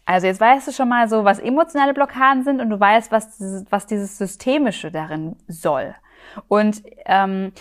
also 0.06 0.27
jetzt 0.27 0.42
weißt 0.42 0.68
du 0.68 0.72
schon 0.72 0.89
mal 0.89 1.08
so, 1.08 1.24
was 1.24 1.39
emotionale 1.39 1.94
Blockaden 1.94 2.44
sind 2.44 2.60
und 2.60 2.70
du 2.70 2.80
weißt, 2.80 3.12
was 3.12 3.38
dieses, 3.38 3.65
was 3.72 3.86
dieses 3.86 4.18
Systemische 4.18 4.92
darin 4.92 5.36
soll. 5.48 5.96
Und 6.48 6.84
ähm, 7.06 7.54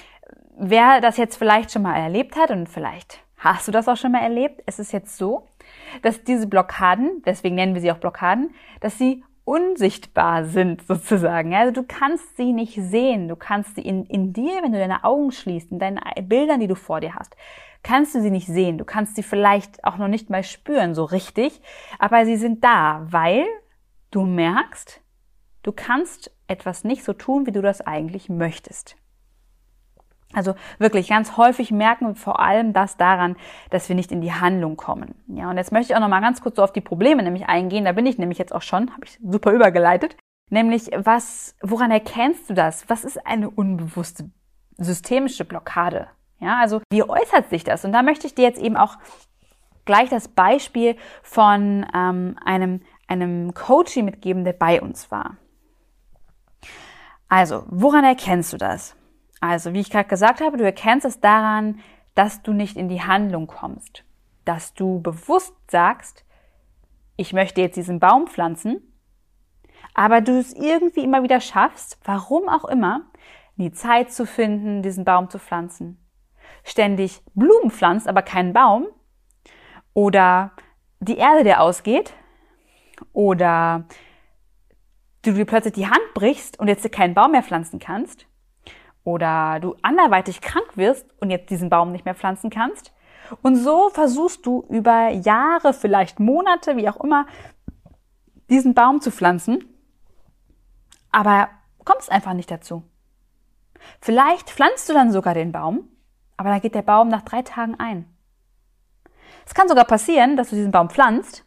wer 0.57 1.01
das 1.01 1.17
jetzt 1.17 1.37
vielleicht 1.37 1.71
schon 1.73 1.83
mal 1.83 1.97
erlebt 1.97 2.37
hat 2.37 2.51
und 2.51 2.69
vielleicht 2.69 3.21
hast 3.37 3.69
du 3.69 3.73
das 3.73 3.89
auch 3.89 3.97
schon 3.97 4.13
mal 4.13 4.23
erlebt, 4.23 4.63
es 4.67 4.79
ist 4.79 4.93
jetzt 4.93 5.19
so, 5.19 5.49
dass 6.03 6.25
diese 6.25 6.47
Blockaden, 6.47 7.23
deswegen 7.27 7.55
nennen 7.55 7.75
wir 7.75 7.83
sie 7.83 7.93
auch 7.93 7.99
Blockaden, 7.99 8.55
dass 8.81 8.99
sie 8.99 9.23
unsichtbar 9.45 10.47
sind 10.47 10.87
sozusagen. 10.87 11.55
Also 11.55 11.73
du 11.73 11.87
kannst 11.87 12.37
sie 12.37 12.53
nicht 12.53 12.75
sehen. 12.81 13.29
Du 13.29 13.37
kannst 13.37 13.75
sie 13.77 13.83
in, 13.83 14.05
in 14.07 14.33
dir, 14.33 14.63
wenn 14.63 14.73
du 14.73 14.79
deine 14.79 15.05
Augen 15.05 15.33
schließt, 15.33 15.71
in 15.71 15.79
deinen 15.79 16.01
Bildern, 16.23 16.61
die 16.61 16.67
du 16.67 16.75
vor 16.75 17.01
dir 17.01 17.15
hast, 17.15 17.37
kannst 17.83 18.15
du 18.15 18.23
sie 18.23 18.31
nicht 18.31 18.47
sehen. 18.47 18.79
Du 18.79 18.85
kannst 18.85 19.17
sie 19.17 19.23
vielleicht 19.23 19.85
auch 19.85 19.99
noch 19.99 20.09
nicht 20.09 20.31
mal 20.31 20.43
spüren, 20.43 20.95
so 20.95 21.05
richtig. 21.05 21.61
Aber 21.99 22.25
sie 22.25 22.37
sind 22.37 22.65
da, 22.65 23.07
weil 23.11 23.45
du 24.11 24.23
merkst, 24.23 25.03
du 25.63 25.73
kannst 25.73 26.31
etwas 26.47 26.85
nicht 26.85 27.05
so 27.05 27.13
tun, 27.13 27.47
wie 27.47 27.53
du 27.53 27.63
das 27.63 27.81
eigentlich 27.81 28.29
möchtest. 28.29 28.97
Also 30.35 30.55
wirklich 30.79 31.09
ganz 31.09 31.37
häufig 31.37 31.71
merken 31.71 32.09
wir 32.09 32.15
vor 32.15 32.41
allem 32.41 32.73
das 32.73 32.97
daran, 32.97 33.37
dass 33.71 33.89
wir 33.89 33.97
nicht 33.97 34.13
in 34.13 34.21
die 34.21 34.33
Handlung 34.33 34.77
kommen. 34.77 35.15
Ja, 35.29 35.51
und 35.51 35.57
jetzt 35.57 35.73
möchte 35.73 35.93
ich 35.93 35.97
auch 35.97 36.01
noch 36.01 36.09
mal 36.09 36.21
ganz 36.21 36.41
kurz 36.43 36.57
so 36.57 36.63
auf 36.63 36.73
die 36.73 36.81
Probleme 36.81 37.23
nämlich 37.23 37.47
eingehen. 37.47 37.85
Da 37.85 37.93
bin 37.93 38.07
ich 38.07 38.19
nämlich 38.19 38.39
jetzt 38.39 38.55
auch 38.55 38.63
schon, 38.63 38.93
habe 38.93 39.05
ich 39.05 39.19
super 39.23 39.53
übergeleitet. 39.53 40.17
Nämlich, 40.51 40.91
was, 40.97 41.57
woran 41.63 41.91
erkennst 41.91 42.51
du 42.51 42.55
das? 42.55 42.89
Was 42.89 43.05
ist 43.05 43.27
eine 43.27 43.49
unbewusste 43.49 44.31
systemische 44.77 45.45
Blockade? 45.45 46.09
Ja, 46.41 46.59
also 46.59 46.83
wie 46.91 47.03
äußert 47.03 47.49
sich 47.49 47.65
das? 47.65 47.85
Und 47.85 47.93
da 47.93 48.03
möchte 48.03 48.27
ich 48.27 48.35
dir 48.35 48.43
jetzt 48.43 48.61
eben 48.61 48.77
auch 48.77 48.99
gleich 49.87 50.11
das 50.11 50.29
Beispiel 50.29 50.97
von 51.23 51.87
ähm, 51.95 52.37
einem 52.45 52.81
einem 53.07 53.55
Coaching 53.55 54.05
mitgeben, 54.05 54.45
der 54.45 54.53
bei 54.53 54.81
uns 54.81 55.11
war. 55.11 55.37
Also, 57.29 57.65
woran 57.69 58.05
erkennst 58.05 58.53
du 58.53 58.57
das? 58.57 58.97
Also, 59.47 59.75
wie 59.75 59.81
ich 59.81 59.91
gerade 59.91 60.09
gesagt 60.09 60.41
habe, 60.41 60.57
du 60.57 60.65
erkennst 60.65 61.05
es 61.05 61.21
daran, 61.21 61.79
dass 62.15 62.41
du 62.41 62.55
nicht 62.55 62.79
in 62.79 62.89
die 62.89 63.03
Handlung 63.03 63.47
kommst. 63.47 64.03
Dass 64.47 64.73
du 64.73 65.03
bewusst 65.03 65.53
sagst, 65.71 66.25
ich 67.17 67.35
möchte 67.35 67.61
jetzt 67.61 67.77
diesen 67.77 68.01
Baum 68.01 68.27
pflanzen, 68.27 68.81
aber 69.93 70.23
du 70.23 70.39
es 70.39 70.55
irgendwie 70.55 71.05
immer 71.05 71.23
wieder 71.23 71.43
schaffst, 71.43 71.99
warum 72.05 72.49
auch 72.49 72.65
immer, 72.65 73.03
die 73.57 73.71
Zeit 73.71 74.11
zu 74.11 74.25
finden, 74.25 74.81
diesen 74.81 75.05
Baum 75.05 75.29
zu 75.29 75.39
pflanzen. 75.39 75.99
Ständig 76.65 77.21
Blumen 77.35 77.71
pflanzt, 77.71 78.09
aber 78.09 78.23
keinen 78.23 78.55
Baum. 78.55 78.87
Oder 79.93 80.53
die 81.01 81.19
Erde 81.19 81.45
dir 81.45 81.61
ausgeht. 81.61 82.15
Oder 83.13 83.85
du 85.21 85.35
dir 85.35 85.45
plötzlich 85.45 85.75
die 85.75 85.87
Hand 85.87 86.15
brichst 86.15 86.59
und 86.59 86.69
jetzt 86.69 86.91
keinen 86.93 87.13
Baum 87.13 87.33
mehr 87.33 87.43
pflanzen 87.43 87.79
kannst 87.79 88.27
oder 89.05 89.61
du 89.61 89.77
anderweitig 89.83 90.41
krank 90.41 90.77
wirst 90.77 91.07
und 91.21 91.31
jetzt 91.31 91.51
diesen 91.51 91.69
Baum 91.71 91.93
nicht 91.93 92.05
mehr 92.05 92.15
pflanzen 92.15 92.51
kannst. 92.51 92.93
Und 93.43 93.57
so 93.57 93.91
versuchst 93.91 94.45
du 94.45 94.65
über 94.69 95.11
Jahre, 95.11 95.73
vielleicht 95.73 96.21
Monate, 96.21 96.77
wie 96.77 96.89
auch 96.89 97.03
immer, 97.03 97.27
diesen 98.51 98.75
Baum 98.75 99.01
zu 99.01 99.11
pflanzen, 99.11 99.65
aber 101.11 101.49
kommst 101.85 102.11
einfach 102.11 102.35
nicht 102.35 102.51
dazu. 102.51 102.83
Vielleicht 104.01 104.51
pflanzt 104.51 104.89
du 104.89 104.95
dann 104.95 105.13
sogar 105.13 105.35
den 105.35 105.53
Baum, 105.53 105.89
aber 106.37 106.51
dann 106.51 106.61
geht 106.61 106.75
der 106.75 106.83
Baum 106.83 107.09
nach 107.09 107.23
drei 107.23 107.43
Tagen 107.43 107.77
ein. 107.79 108.07
Es 109.47 109.55
kann 109.55 109.69
sogar 109.69 109.85
passieren, 109.85 110.37
dass 110.37 110.51
du 110.51 110.57
diesen 110.57 110.73
Baum 110.73 110.91
pflanzt, 110.91 111.45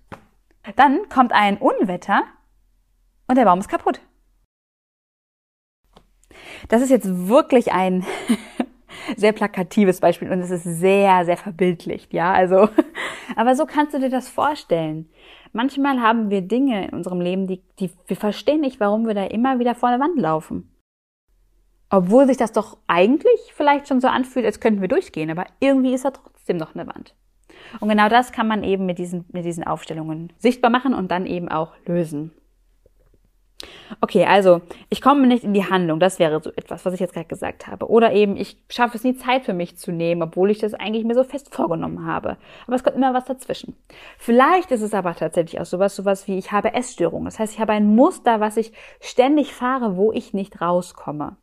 dann 0.76 1.10
kommt 1.10 1.34
ein 1.34 1.58
Unwetter 1.58 2.24
und 3.28 3.38
der 3.38 3.46
Baum 3.46 3.60
ist 3.60 3.70
kaputt. 3.70 4.00
Das 6.68 6.82
ist 6.82 6.90
jetzt 6.90 7.28
wirklich 7.28 7.72
ein, 7.72 8.06
sehr 9.16 9.32
plakatives 9.32 10.00
Beispiel 10.00 10.32
und 10.32 10.40
es 10.40 10.52
ist 10.52 10.64
sehr, 10.64 11.26
sehr 11.26 11.38
verbildlicht, 11.38 12.14
ja, 12.14 12.34
also, 12.34 12.70
aber 13.36 13.56
so 13.56 13.66
kannst 13.66 13.94
du 13.94 14.00
dir 14.00 14.10
das 14.10 14.30
vorstellen. 14.30 15.10
Manchmal 15.54 16.02
haben 16.02 16.30
wir 16.30 16.42
Dinge 16.42 16.88
in 16.88 16.94
unserem 16.94 17.22
Leben, 17.22 17.48
die, 17.48 17.62
die 17.80 17.90
wir 18.06 18.18
verstehen 18.18 18.62
nicht, 18.62 18.80
warum 18.80 19.08
wir 19.08 19.14
da 19.14 19.26
immer 19.26 19.60
wieder 19.60 19.76
vor 19.76 19.90
der 19.90 20.00
Wand 20.00 20.20
laufen. 20.20 20.72
Obwohl 21.90 22.28
sich 22.28 22.36
das 22.36 22.52
doch 22.52 22.78
eigentlich 22.88 23.54
vielleicht 23.54 23.88
schon 23.88 24.02
so 24.02 24.10
anfühlt, 24.10 24.46
als 24.46 24.60
könnten 24.60 24.82
wir 24.82 24.90
durchgehen, 24.90 25.32
aber 25.32 25.46
irgendwie 25.62 25.94
ist 25.94 26.04
da 26.04 26.12
trotzdem 26.12 26.58
noch 26.58 26.76
eine 26.76 26.86
Wand. 26.86 27.16
Und 27.80 27.90
genau 27.90 28.10
das 28.10 28.32
kann 28.32 28.48
man 28.48 28.64
eben 28.64 28.86
mit 28.86 29.00
diesen, 29.00 29.26
mit 29.32 29.46
diesen 29.46 29.64
Aufstellungen 29.64 30.34
sichtbar 30.38 30.70
machen 30.70 30.94
und 30.94 31.12
dann 31.12 31.26
eben 31.26 31.48
auch 31.48 31.74
lösen. 31.86 32.32
Okay, 34.02 34.26
also 34.26 34.62
ich 34.90 35.02
komme 35.02 35.26
nicht 35.26 35.44
in 35.44 35.54
die 35.54 35.66
Handlung, 35.66 36.00
das 36.00 36.20
wäre 36.20 36.42
so 36.44 36.52
etwas, 36.52 36.86
was 36.86 36.94
ich 36.94 37.00
jetzt 37.00 37.14
gerade 37.14 37.28
gesagt 37.28 37.66
habe. 37.66 37.90
Oder 37.90 38.14
eben, 38.14 38.38
ich 38.38 38.58
schaffe 38.70 38.98
es 38.98 39.04
nie 39.04 39.16
Zeit 39.16 39.46
für 39.46 39.54
mich 39.54 39.78
zu 39.78 39.92
nehmen, 39.92 40.22
obwohl 40.22 40.52
ich 40.52 40.60
das 40.60 40.76
eigentlich 40.76 41.06
mir 41.06 41.16
so 41.16 41.24
fest 41.24 41.54
vorgenommen 41.54 42.06
habe. 42.06 42.38
Aber 42.68 42.76
es 42.76 42.84
kommt 42.84 42.96
immer 42.96 43.14
was 43.14 43.26
dazwischen. 43.26 43.76
Vielleicht 44.20 44.72
ist 44.72 44.82
es 44.82 44.94
aber 44.94 45.16
tatsächlich 45.16 45.60
auch 45.60 45.66
sowas, 45.66 45.96
sowas 45.96 46.28
wie 46.28 46.38
ich 46.38 46.52
habe 46.52 46.74
Essstörungen. 46.74 47.26
Das 47.26 47.40
heißt, 47.40 47.54
ich 47.54 47.60
habe 47.60 47.74
ein 47.74 47.96
Muster, 47.96 48.40
was 48.40 48.58
ich 48.58 48.74
ständig 49.00 49.54
fahre, 49.54 49.98
wo 49.98 50.12
ich 50.12 50.34
nicht 50.34 50.62
rauskomme. 50.62 51.38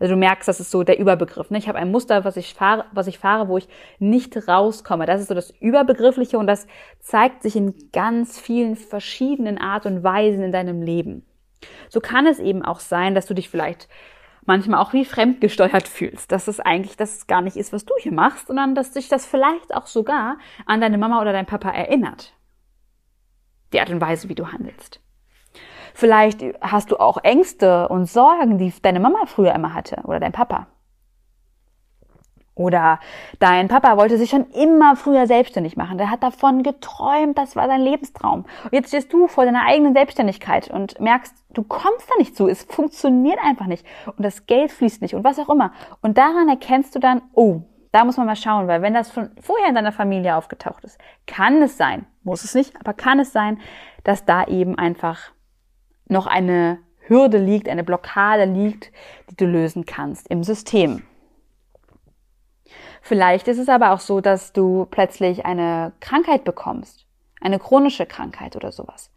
Also 0.00 0.14
du 0.14 0.18
merkst, 0.18 0.48
das 0.48 0.58
ist 0.58 0.70
so 0.70 0.82
der 0.82 0.98
Überbegriff. 0.98 1.50
Ne? 1.50 1.58
Ich 1.58 1.68
habe 1.68 1.78
ein 1.78 1.90
Muster, 1.90 2.24
was 2.24 2.36
ich 2.36 2.54
fahre, 2.54 2.86
was 2.92 3.06
ich 3.06 3.18
fahre, 3.18 3.48
wo 3.48 3.58
ich 3.58 3.68
nicht 3.98 4.48
rauskomme. 4.48 5.06
Das 5.06 5.20
ist 5.20 5.28
so 5.28 5.34
das 5.34 5.50
Überbegriffliche 5.60 6.38
und 6.38 6.46
das 6.46 6.66
zeigt 6.98 7.42
sich 7.42 7.54
in 7.54 7.74
ganz 7.92 8.40
vielen 8.40 8.74
verschiedenen 8.74 9.58
Art 9.58 9.86
und 9.86 10.02
Weisen 10.02 10.42
in 10.42 10.50
deinem 10.50 10.82
Leben. 10.82 11.24
So 11.88 12.00
kann 12.00 12.26
es 12.26 12.38
eben 12.38 12.62
auch 12.62 12.80
sein, 12.80 13.14
dass 13.14 13.26
du 13.26 13.34
dich 13.34 13.48
vielleicht 13.48 13.88
manchmal 14.44 14.80
auch 14.80 14.92
wie 14.92 15.04
fremdgesteuert 15.04 15.86
fühlst, 15.88 16.32
dass 16.32 16.48
es 16.48 16.60
eigentlich 16.60 16.96
das 16.96 17.26
gar 17.26 17.42
nicht 17.42 17.56
ist, 17.56 17.72
was 17.72 17.84
du 17.84 17.94
hier 17.98 18.12
machst, 18.12 18.48
sondern 18.48 18.74
dass 18.74 18.92
dich 18.92 19.08
das 19.08 19.26
vielleicht 19.26 19.74
auch 19.74 19.86
sogar 19.86 20.38
an 20.66 20.80
deine 20.80 20.98
Mama 20.98 21.20
oder 21.20 21.32
dein 21.32 21.46
Papa 21.46 21.70
erinnert. 21.70 22.34
Die 23.72 23.80
Art 23.80 23.90
und 23.90 24.00
Weise, 24.00 24.28
wie 24.28 24.34
du 24.34 24.52
handelst. 24.52 25.00
Vielleicht 25.94 26.42
hast 26.60 26.90
du 26.90 26.96
auch 26.96 27.18
Ängste 27.22 27.88
und 27.88 28.06
Sorgen, 28.06 28.58
die 28.58 28.72
deine 28.82 29.00
Mama 29.00 29.26
früher 29.26 29.54
immer 29.54 29.74
hatte 29.74 30.02
oder 30.04 30.20
dein 30.20 30.32
Papa. 30.32 30.66
Oder 32.54 33.00
dein 33.38 33.68
Papa 33.68 33.96
wollte 33.96 34.18
sich 34.18 34.28
schon 34.28 34.46
immer 34.50 34.94
früher 34.94 35.26
selbstständig 35.26 35.76
machen. 35.76 35.96
Der 35.96 36.10
hat 36.10 36.22
davon 36.22 36.62
geträumt, 36.62 37.38
das 37.38 37.56
war 37.56 37.66
sein 37.66 37.80
Lebenstraum. 37.80 38.44
Und 38.64 38.72
jetzt 38.72 38.88
stehst 38.88 39.12
du 39.12 39.26
vor 39.26 39.46
deiner 39.46 39.64
eigenen 39.64 39.94
Selbstständigkeit 39.94 40.70
und 40.70 41.00
merkst, 41.00 41.34
du 41.54 41.62
kommst 41.62 42.10
da 42.10 42.14
nicht 42.18 42.36
zu, 42.36 42.48
es 42.48 42.64
funktioniert 42.64 43.38
einfach 43.42 43.66
nicht 43.66 43.86
und 44.06 44.22
das 44.22 44.46
Geld 44.46 44.70
fließt 44.70 45.00
nicht 45.00 45.14
und 45.14 45.24
was 45.24 45.38
auch 45.38 45.48
immer. 45.48 45.72
Und 46.02 46.18
daran 46.18 46.48
erkennst 46.48 46.94
du 46.94 46.98
dann, 46.98 47.22
oh, 47.32 47.62
da 47.90 48.04
muss 48.04 48.16
man 48.16 48.26
mal 48.26 48.36
schauen, 48.36 48.68
weil 48.68 48.82
wenn 48.82 48.94
das 48.94 49.10
von 49.10 49.30
vorher 49.40 49.68
in 49.68 49.74
deiner 49.74 49.92
Familie 49.92 50.36
aufgetaucht 50.36 50.84
ist, 50.84 50.98
kann 51.26 51.62
es 51.62 51.76
sein, 51.76 52.06
muss 52.22 52.44
es 52.44 52.54
nicht, 52.54 52.74
aber 52.80 52.92
kann 52.92 53.20
es 53.20 53.32
sein, 53.32 53.60
dass 54.04 54.24
da 54.24 54.44
eben 54.44 54.76
einfach 54.76 55.32
noch 56.08 56.26
eine 56.26 56.78
Hürde 57.06 57.38
liegt, 57.38 57.68
eine 57.68 57.84
Blockade 57.84 58.44
liegt, 58.44 58.92
die 59.30 59.36
du 59.36 59.46
lösen 59.46 59.84
kannst 59.86 60.28
im 60.28 60.42
System. 60.42 61.02
Vielleicht 63.04 63.48
ist 63.48 63.58
es 63.58 63.68
aber 63.68 63.92
auch 63.92 63.98
so, 63.98 64.20
dass 64.20 64.52
du 64.52 64.86
plötzlich 64.88 65.44
eine 65.44 65.92
Krankheit 65.98 66.44
bekommst, 66.44 67.04
eine 67.40 67.58
chronische 67.58 68.06
Krankheit 68.06 68.54
oder 68.54 68.70
sowas. 68.70 69.10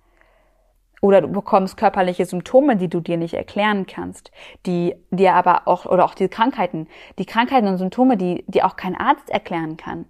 Oder 1.02 1.22
du 1.22 1.28
bekommst 1.28 1.78
körperliche 1.78 2.26
Symptome, 2.26 2.78
die 2.78 2.88
du 2.88 3.00
dir 3.00 3.18
nicht 3.18 3.36
erklären 3.36 3.86
kannst, 3.86 4.32
die 4.66 4.96
dir 5.12 5.36
aber 5.36 5.68
auch, 5.68 5.86
oder 5.86 6.04
auch 6.04 6.16
die 6.16 6.28
Krankheiten, 6.30 6.88
die 7.20 7.28
Krankheiten 7.28 7.68
und 7.68 7.78
Symptome, 7.78 8.18
die, 8.18 8.44
die 8.48 8.64
auch 8.64 8.76
kein 8.76 8.96
Arzt 8.96 9.30
erklären 9.30 9.78
kann. 9.78 10.06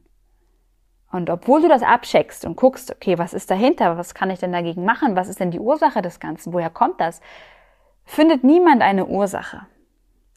Und 1.11 1.29
obwohl 1.29 1.61
du 1.61 1.67
das 1.67 1.83
abcheckst 1.83 2.45
und 2.45 2.55
guckst, 2.55 2.95
okay, 2.95 3.17
was 3.17 3.33
ist 3.33 3.51
dahinter, 3.51 3.97
was 3.97 4.13
kann 4.13 4.29
ich 4.29 4.39
denn 4.39 4.53
dagegen 4.53 4.85
machen, 4.85 5.17
was 5.17 5.27
ist 5.27 5.41
denn 5.41 5.51
die 5.51 5.59
Ursache 5.59 6.01
des 6.01 6.21
Ganzen, 6.21 6.53
woher 6.53 6.69
kommt 6.69 7.01
das, 7.01 7.19
findet 8.05 8.45
niemand 8.45 8.81
eine 8.81 9.05
Ursache. 9.05 9.67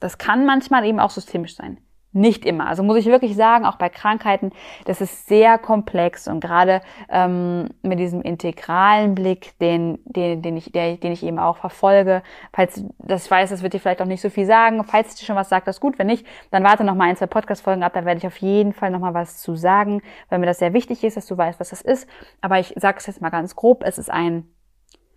Das 0.01 0.19
kann 0.19 0.45
manchmal 0.45 0.85
eben 0.85 0.99
auch 0.99 1.11
systemisch 1.11 1.55
sein. 1.55 1.79
Nicht 2.13 2.47
immer. 2.47 2.67
Also 2.67 2.83
muss 2.83 2.97
ich 2.97 3.07
wirklich 3.07 3.37
sagen, 3.37 3.67
auch 3.67 3.77
bei 3.77 3.91
Krankheiten, 3.91 4.51
das 4.87 5.03
ist 5.03 5.29
sehr 5.29 5.59
komplex 5.59 6.27
und 6.27 6.41
gerade 6.41 6.81
ähm, 7.11 7.69
mit 7.83 7.99
diesem 7.99 8.23
integralen 8.23 9.15
Blick, 9.15 9.59
den, 9.59 9.99
den, 10.07 10.41
den, 10.41 10.57
ich, 10.57 10.73
der, 10.73 10.97
den 10.97 11.13
ich 11.13 11.23
eben 11.23 11.39
auch 11.39 11.59
verfolge, 11.59 12.23
falls 12.55 12.83
das 12.99 13.31
weiß, 13.31 13.51
das 13.51 13.63
wird 13.63 13.75
dir 13.75 13.81
vielleicht 13.81 14.01
auch 14.01 14.07
nicht 14.07 14.23
so 14.23 14.31
viel 14.31 14.47
sagen. 14.47 14.83
Falls 14.85 15.17
dir 15.17 15.27
schon 15.27 15.37
was 15.37 15.51
sagt, 15.51 15.69
das 15.69 15.81
gut. 15.81 15.99
Wenn 15.99 16.07
nicht, 16.07 16.27
dann 16.51 16.65
warte 16.65 16.83
noch 16.83 16.95
mal 16.95 17.05
ein, 17.05 17.17
zwei 17.17 17.27
Podcast-Folgen 17.27 17.83
ab, 17.83 17.93
da 17.93 18.07
werde 18.07 18.19
ich 18.19 18.27
auf 18.27 18.39
jeden 18.39 18.73
Fall 18.73 18.91
noch 18.91 19.01
mal 19.01 19.13
was 19.13 19.39
zu 19.39 19.55
sagen, 19.55 20.01
weil 20.31 20.39
mir 20.39 20.47
das 20.47 20.61
sehr 20.61 20.73
wichtig 20.73 21.05
ist, 21.05 21.19
dass 21.19 21.27
du 21.27 21.37
weißt, 21.37 21.61
was 21.61 21.71
das 21.71 21.83
ist. 21.83 22.09
Aber 22.41 22.59
ich 22.59 22.73
sage 22.77 22.99
es 22.99 23.07
jetzt 23.07 23.21
mal 23.21 23.29
ganz 23.29 23.55
grob, 23.55 23.83
es 23.85 23.99
ist 23.99 24.11
ein 24.11 24.49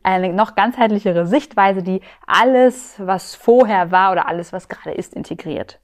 eine 0.04 0.34
noch 0.34 0.56
ganzheitlichere 0.56 1.28
Sichtweise, 1.28 1.84
die 1.84 2.02
alles, 2.26 2.96
was 2.98 3.36
vorher 3.36 3.92
war 3.92 4.12
oder 4.12 4.28
alles, 4.28 4.52
was 4.52 4.68
gerade 4.68 4.96
ist, 4.98 5.14
integriert. 5.14 5.80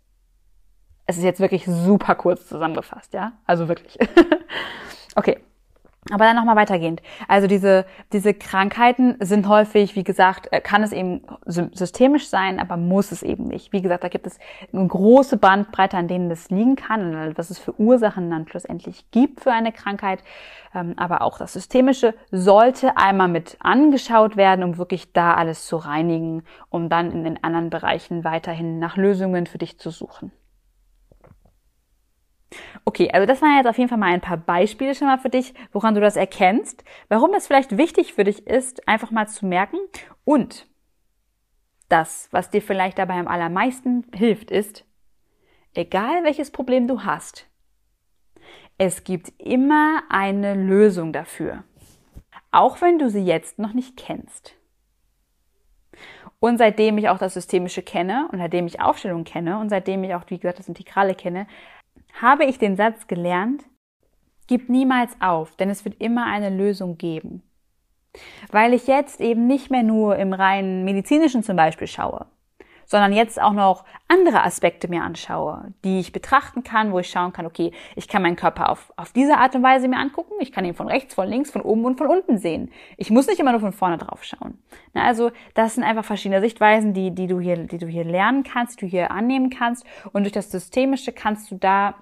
Es 1.07 1.17
ist 1.17 1.23
jetzt 1.23 1.39
wirklich 1.39 1.65
super 1.65 2.15
kurz 2.15 2.47
zusammengefasst, 2.47 3.13
ja? 3.13 3.31
Also 3.45 3.67
wirklich. 3.67 3.97
okay. 5.15 5.39
Aber 6.11 6.25
dann 6.25 6.35
nochmal 6.35 6.55
weitergehend. 6.55 7.01
Also 7.27 7.47
diese, 7.47 7.85
diese 8.13 8.33
Krankheiten 8.33 9.15
sind 9.19 9.47
häufig, 9.47 9.95
wie 9.95 10.03
gesagt, 10.03 10.47
äh, 10.51 10.61
kann 10.61 10.83
es 10.83 10.91
eben 10.91 11.21
systemisch 11.45 12.29
sein, 12.29 12.59
aber 12.59 12.77
muss 12.77 13.11
es 13.11 13.23
eben 13.23 13.45
nicht. 13.45 13.73
Wie 13.73 13.81
gesagt, 13.81 14.03
da 14.03 14.07
gibt 14.07 14.27
es 14.27 14.39
eine 14.71 14.87
große 14.87 15.37
Bandbreite, 15.37 15.97
an 15.97 16.07
denen 16.07 16.29
das 16.29 16.49
liegen 16.49 16.75
kann 16.75 17.15
und 17.15 17.37
was 17.37 17.49
es 17.49 17.59
für 17.59 17.77
Ursachen 17.79 18.29
dann 18.29 18.47
schlussendlich 18.47 19.11
gibt 19.11 19.41
für 19.41 19.51
eine 19.51 19.71
Krankheit. 19.71 20.23
Ähm, 20.73 20.93
aber 20.97 21.21
auch 21.21 21.37
das 21.39 21.53
Systemische 21.53 22.13
sollte 22.31 22.95
einmal 22.95 23.27
mit 23.27 23.57
angeschaut 23.59 24.37
werden, 24.37 24.63
um 24.63 24.77
wirklich 24.77 25.11
da 25.11 25.33
alles 25.33 25.65
zu 25.65 25.77
reinigen, 25.77 26.43
um 26.69 26.89
dann 26.89 27.11
in 27.11 27.23
den 27.23 27.43
anderen 27.43 27.69
Bereichen 27.69 28.23
weiterhin 28.23 28.79
nach 28.79 28.95
Lösungen 28.95 29.45
für 29.45 29.57
dich 29.57 29.77
zu 29.77 29.89
suchen. 29.89 30.31
Okay, 32.85 33.09
also 33.11 33.25
das 33.25 33.41
waren 33.41 33.57
jetzt 33.57 33.67
auf 33.67 33.77
jeden 33.77 33.89
Fall 33.89 33.97
mal 33.97 34.13
ein 34.13 34.21
paar 34.21 34.37
Beispiele 34.37 34.95
schon 34.95 35.07
mal 35.07 35.17
für 35.17 35.29
dich, 35.29 35.53
woran 35.73 35.95
du 35.95 36.01
das 36.01 36.15
erkennst, 36.15 36.83
warum 37.09 37.31
das 37.31 37.47
vielleicht 37.47 37.77
wichtig 37.77 38.13
für 38.13 38.23
dich 38.23 38.47
ist, 38.47 38.87
einfach 38.87 39.11
mal 39.11 39.27
zu 39.27 39.45
merken. 39.45 39.77
Und 40.23 40.67
das, 41.89 42.29
was 42.31 42.49
dir 42.49 42.61
vielleicht 42.61 42.97
dabei 42.97 43.15
am 43.15 43.27
allermeisten 43.27 44.05
hilft, 44.13 44.51
ist, 44.51 44.85
egal 45.73 46.23
welches 46.23 46.51
Problem 46.51 46.87
du 46.87 47.03
hast, 47.03 47.47
es 48.77 49.03
gibt 49.03 49.33
immer 49.39 50.03
eine 50.09 50.53
Lösung 50.53 51.11
dafür. 51.11 51.63
Auch 52.51 52.81
wenn 52.81 52.99
du 52.99 53.09
sie 53.09 53.23
jetzt 53.23 53.59
noch 53.59 53.73
nicht 53.73 53.97
kennst. 53.97 54.53
Und 56.39 56.59
seitdem 56.59 56.97
ich 56.99 57.09
auch 57.09 57.17
das 57.17 57.33
Systemische 57.33 57.81
kenne 57.81 58.29
und 58.31 58.37
seitdem 58.37 58.67
ich 58.67 58.79
Aufstellung 58.79 59.23
kenne 59.23 59.59
und 59.59 59.69
seitdem 59.69 60.03
ich 60.03 60.13
auch, 60.13 60.23
wie 60.27 60.37
gesagt, 60.37 60.59
das 60.59 60.67
Integrale 60.67 61.15
kenne, 61.15 61.47
habe 62.21 62.45
ich 62.45 62.57
den 62.59 62.75
Satz 62.75 63.07
gelernt, 63.07 63.63
gib 64.47 64.69
niemals 64.69 65.15
auf, 65.19 65.55
denn 65.55 65.69
es 65.69 65.85
wird 65.85 66.01
immer 66.01 66.25
eine 66.25 66.49
Lösung 66.49 66.97
geben. 66.97 67.43
Weil 68.51 68.73
ich 68.73 68.87
jetzt 68.87 69.21
eben 69.21 69.45
nicht 69.47 69.69
mehr 69.69 69.83
nur 69.83 70.17
im 70.17 70.33
reinen 70.33 70.83
medizinischen 70.85 71.43
zum 71.43 71.55
Beispiel 71.55 71.87
schaue, 71.87 72.25
sondern 72.85 73.13
jetzt 73.13 73.39
auch 73.39 73.51
noch 73.53 73.83
andere 74.07 74.43
Aspekte 74.43 74.87
mir 74.87 75.03
anschaue, 75.03 75.73
die 75.83 75.99
ich 75.99 76.13
betrachten 76.13 76.63
kann, 76.63 76.91
wo 76.93 76.99
ich 76.99 77.09
schauen 77.09 77.33
kann, 77.33 77.45
okay, 77.45 77.71
ich 77.95 78.07
kann 78.07 78.21
meinen 78.21 78.37
Körper 78.37 78.69
auf, 78.69 78.91
auf 78.95 79.11
diese 79.11 79.37
Art 79.37 79.53
und 79.55 79.61
Weise 79.61 79.87
mir 79.87 79.97
angucken, 79.97 80.33
ich 80.39 80.51
kann 80.51 80.65
ihn 80.65 80.73
von 80.73 80.87
rechts, 80.87 81.13
von 81.13 81.27
links, 81.27 81.51
von 81.51 81.61
oben 81.61 81.85
und 81.85 81.97
von 81.97 82.07
unten 82.07 82.37
sehen. 82.37 82.71
Ich 82.95 83.11
muss 83.11 83.27
nicht 83.27 83.39
immer 83.39 83.51
nur 83.51 83.59
von 83.59 83.73
vorne 83.73 83.97
drauf 83.97 84.23
schauen. 84.23 84.57
Na, 84.93 85.03
also 85.03 85.31
das 85.53 85.75
sind 85.75 85.83
einfach 85.83 86.05
verschiedene 86.05 86.41
Sichtweisen, 86.41 86.93
die, 86.93 87.13
die, 87.13 87.27
du 87.27 87.39
hier, 87.39 87.57
die 87.57 87.77
du 87.77 87.87
hier 87.87 88.05
lernen 88.05 88.43
kannst, 88.43 88.81
die 88.81 88.85
du 88.85 88.89
hier 88.89 89.11
annehmen 89.11 89.49
kannst 89.49 89.85
und 90.13 90.23
durch 90.23 90.33
das 90.33 90.49
Systemische 90.49 91.11
kannst 91.11 91.51
du 91.51 91.55
da 91.55 91.93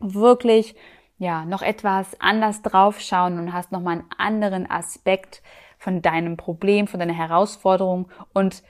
wirklich 0.00 0.74
ja 1.18 1.44
noch 1.44 1.62
etwas 1.62 2.20
anders 2.20 2.62
draufschauen 2.62 3.38
und 3.38 3.52
hast 3.52 3.72
nochmal 3.72 3.98
einen 3.98 4.10
anderen 4.18 4.70
Aspekt 4.70 5.42
von 5.78 6.02
deinem 6.02 6.36
Problem, 6.36 6.86
von 6.86 7.00
deiner 7.00 7.14
Herausforderung 7.14 8.08
und 8.32 8.62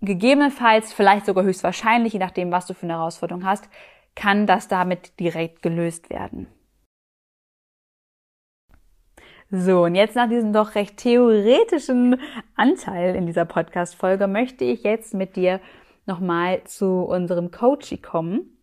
gegebenenfalls, 0.00 0.92
vielleicht 0.92 1.26
sogar 1.26 1.44
höchstwahrscheinlich, 1.44 2.12
je 2.12 2.18
nachdem, 2.18 2.52
was 2.52 2.66
du 2.66 2.74
für 2.74 2.86
eine 2.86 2.94
Herausforderung 2.94 3.44
hast, 3.44 3.68
kann 4.14 4.46
das 4.46 4.68
damit 4.68 5.18
direkt 5.18 5.62
gelöst 5.62 6.10
werden. 6.10 6.48
So, 9.50 9.84
und 9.84 9.94
jetzt 9.94 10.14
nach 10.14 10.28
diesem 10.28 10.52
doch 10.52 10.74
recht 10.74 10.98
theoretischen 10.98 12.20
Anteil 12.54 13.14
in 13.14 13.26
dieser 13.26 13.46
Podcast-Folge 13.46 14.26
möchte 14.26 14.64
ich 14.64 14.82
jetzt 14.82 15.14
mit 15.14 15.36
dir 15.36 15.60
nochmal 16.04 16.62
zu 16.64 17.04
unserem 17.04 17.50
Coaching 17.50 18.02
kommen 18.02 18.57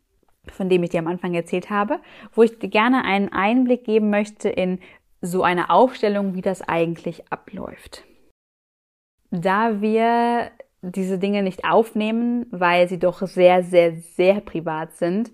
von 0.51 0.69
dem 0.69 0.83
ich 0.83 0.91
dir 0.91 0.99
am 0.99 1.07
Anfang 1.07 1.33
erzählt 1.33 1.69
habe, 1.69 1.99
wo 2.33 2.43
ich 2.43 2.57
dir 2.59 2.69
gerne 2.69 3.03
einen 3.03 3.31
Einblick 3.31 3.83
geben 3.83 4.09
möchte 4.09 4.49
in 4.49 4.79
so 5.21 5.43
eine 5.43 5.69
Aufstellung, 5.69 6.35
wie 6.35 6.41
das 6.41 6.61
eigentlich 6.61 7.31
abläuft. 7.31 8.03
Da 9.31 9.81
wir 9.81 10.51
diese 10.91 11.17
Dinge 11.17 11.41
nicht 11.41 11.65
aufnehmen, 11.65 12.45
weil 12.51 12.87
sie 12.87 12.99
doch 12.99 13.25
sehr, 13.25 13.63
sehr, 13.63 13.93
sehr 13.93 14.39
privat 14.41 14.93
sind. 14.93 15.31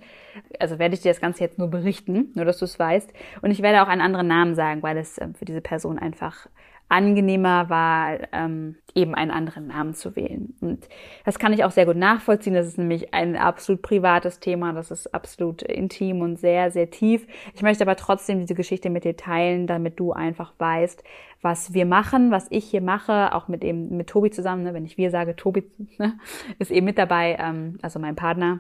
Also 0.60 0.80
werde 0.80 0.96
ich 0.96 1.02
dir 1.02 1.12
das 1.12 1.22
Ganze 1.22 1.44
jetzt 1.44 1.60
nur 1.60 1.68
berichten, 1.68 2.32
nur 2.36 2.46
dass 2.46 2.60
du 2.60 2.66
es 2.66 2.80
weißt. 2.80 3.12
Und 3.42 3.52
ich 3.52 3.62
werde 3.62 3.84
auch 3.84 3.88
einen 3.88 4.02
anderen 4.02 4.28
Namen 4.28 4.56
sagen, 4.56 4.82
weil 4.82 4.98
es 4.98 5.20
ähm, 5.20 5.36
für 5.36 5.46
diese 5.46 5.62
Person 5.62 6.00
einfach 6.00 6.48
angenehmer 6.92 7.70
war, 7.70 8.18
ähm, 8.34 8.76
eben 8.94 9.16
einen 9.16 9.32
anderen 9.32 9.68
Namen 9.68 9.94
zu 9.94 10.16
wählen. 10.16 10.56
Und 10.60 10.88
das 11.24 11.40
kann 11.40 11.54
ich 11.54 11.64
auch 11.64 11.72
sehr 11.72 11.86
gut 11.86 11.96
nachvollziehen. 11.96 12.54
Das 12.54 12.68
ist 12.68 12.78
nämlich 12.78 13.14
ein 13.14 13.38
absolut 13.38 13.82
privates 13.82 14.40
Thema. 14.40 14.74
Das 14.74 14.92
ist 14.92 15.14
absolut 15.14 15.62
intim 15.62 16.22
und 16.22 16.38
sehr, 16.38 16.70
sehr 16.70 16.92
tief. 16.92 17.26
Ich 17.56 17.62
möchte 17.62 17.84
aber 17.86 17.96
trotzdem 17.96 18.42
diese 18.42 18.56
Geschichte 18.56 18.90
mit 18.90 19.06
dir 19.06 19.16
teilen, 19.16 19.68
damit 19.68 20.00
du 20.00 20.12
einfach 20.12 20.54
weißt, 20.58 21.04
was 21.42 21.74
wir 21.74 21.86
machen, 21.86 22.30
was 22.30 22.48
ich 22.50 22.66
hier 22.66 22.82
mache, 22.82 23.34
auch 23.34 23.48
mit 23.48 23.64
eben 23.64 23.96
mit 23.96 24.08
Tobi 24.08 24.30
zusammen. 24.30 24.64
Ne? 24.64 24.74
Wenn 24.74 24.86
ich 24.86 24.98
wir 24.98 25.12
sage, 25.12 25.36
Tobi 25.36 25.64
ne, 25.98 26.18
ist 26.60 26.72
eben 26.72 26.86
mit 26.86 26.98
dabei, 26.98 27.38
ähm, 27.40 27.80
also 27.82 28.00
mein 28.00 28.16
Partner 28.16 28.60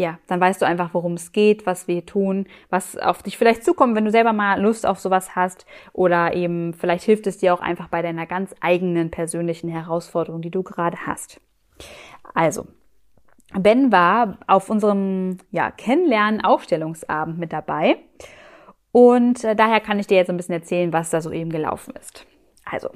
ja, 0.00 0.18
dann 0.26 0.40
weißt 0.40 0.62
du 0.62 0.66
einfach, 0.66 0.94
worum 0.94 1.12
es 1.12 1.32
geht, 1.32 1.66
was 1.66 1.86
wir 1.86 2.06
tun, 2.06 2.46
was 2.70 2.96
auf 2.96 3.22
dich 3.22 3.36
vielleicht 3.36 3.62
zukommt, 3.62 3.94
wenn 3.94 4.06
du 4.06 4.10
selber 4.10 4.32
mal 4.32 4.58
Lust 4.58 4.86
auf 4.86 4.98
sowas 4.98 5.36
hast 5.36 5.66
oder 5.92 6.34
eben 6.34 6.72
vielleicht 6.72 7.04
hilft 7.04 7.26
es 7.26 7.36
dir 7.36 7.52
auch 7.52 7.60
einfach 7.60 7.88
bei 7.88 8.00
deiner 8.00 8.24
ganz 8.26 8.54
eigenen 8.60 9.10
persönlichen 9.10 9.68
Herausforderung, 9.68 10.40
die 10.40 10.50
du 10.50 10.62
gerade 10.62 11.06
hast. 11.06 11.38
Also, 12.34 12.66
Ben 13.52 13.92
war 13.92 14.38
auf 14.46 14.70
unserem 14.70 15.36
ja, 15.50 15.70
Kennenlernen-Aufstellungsabend 15.70 17.38
mit 17.38 17.52
dabei 17.52 17.98
und 18.92 19.44
äh, 19.44 19.54
daher 19.54 19.80
kann 19.80 19.98
ich 19.98 20.06
dir 20.06 20.16
jetzt 20.16 20.30
ein 20.30 20.38
bisschen 20.38 20.54
erzählen, 20.54 20.94
was 20.94 21.10
da 21.10 21.20
so 21.20 21.30
eben 21.30 21.50
gelaufen 21.50 21.92
ist. 22.00 22.26
Also, 22.64 22.88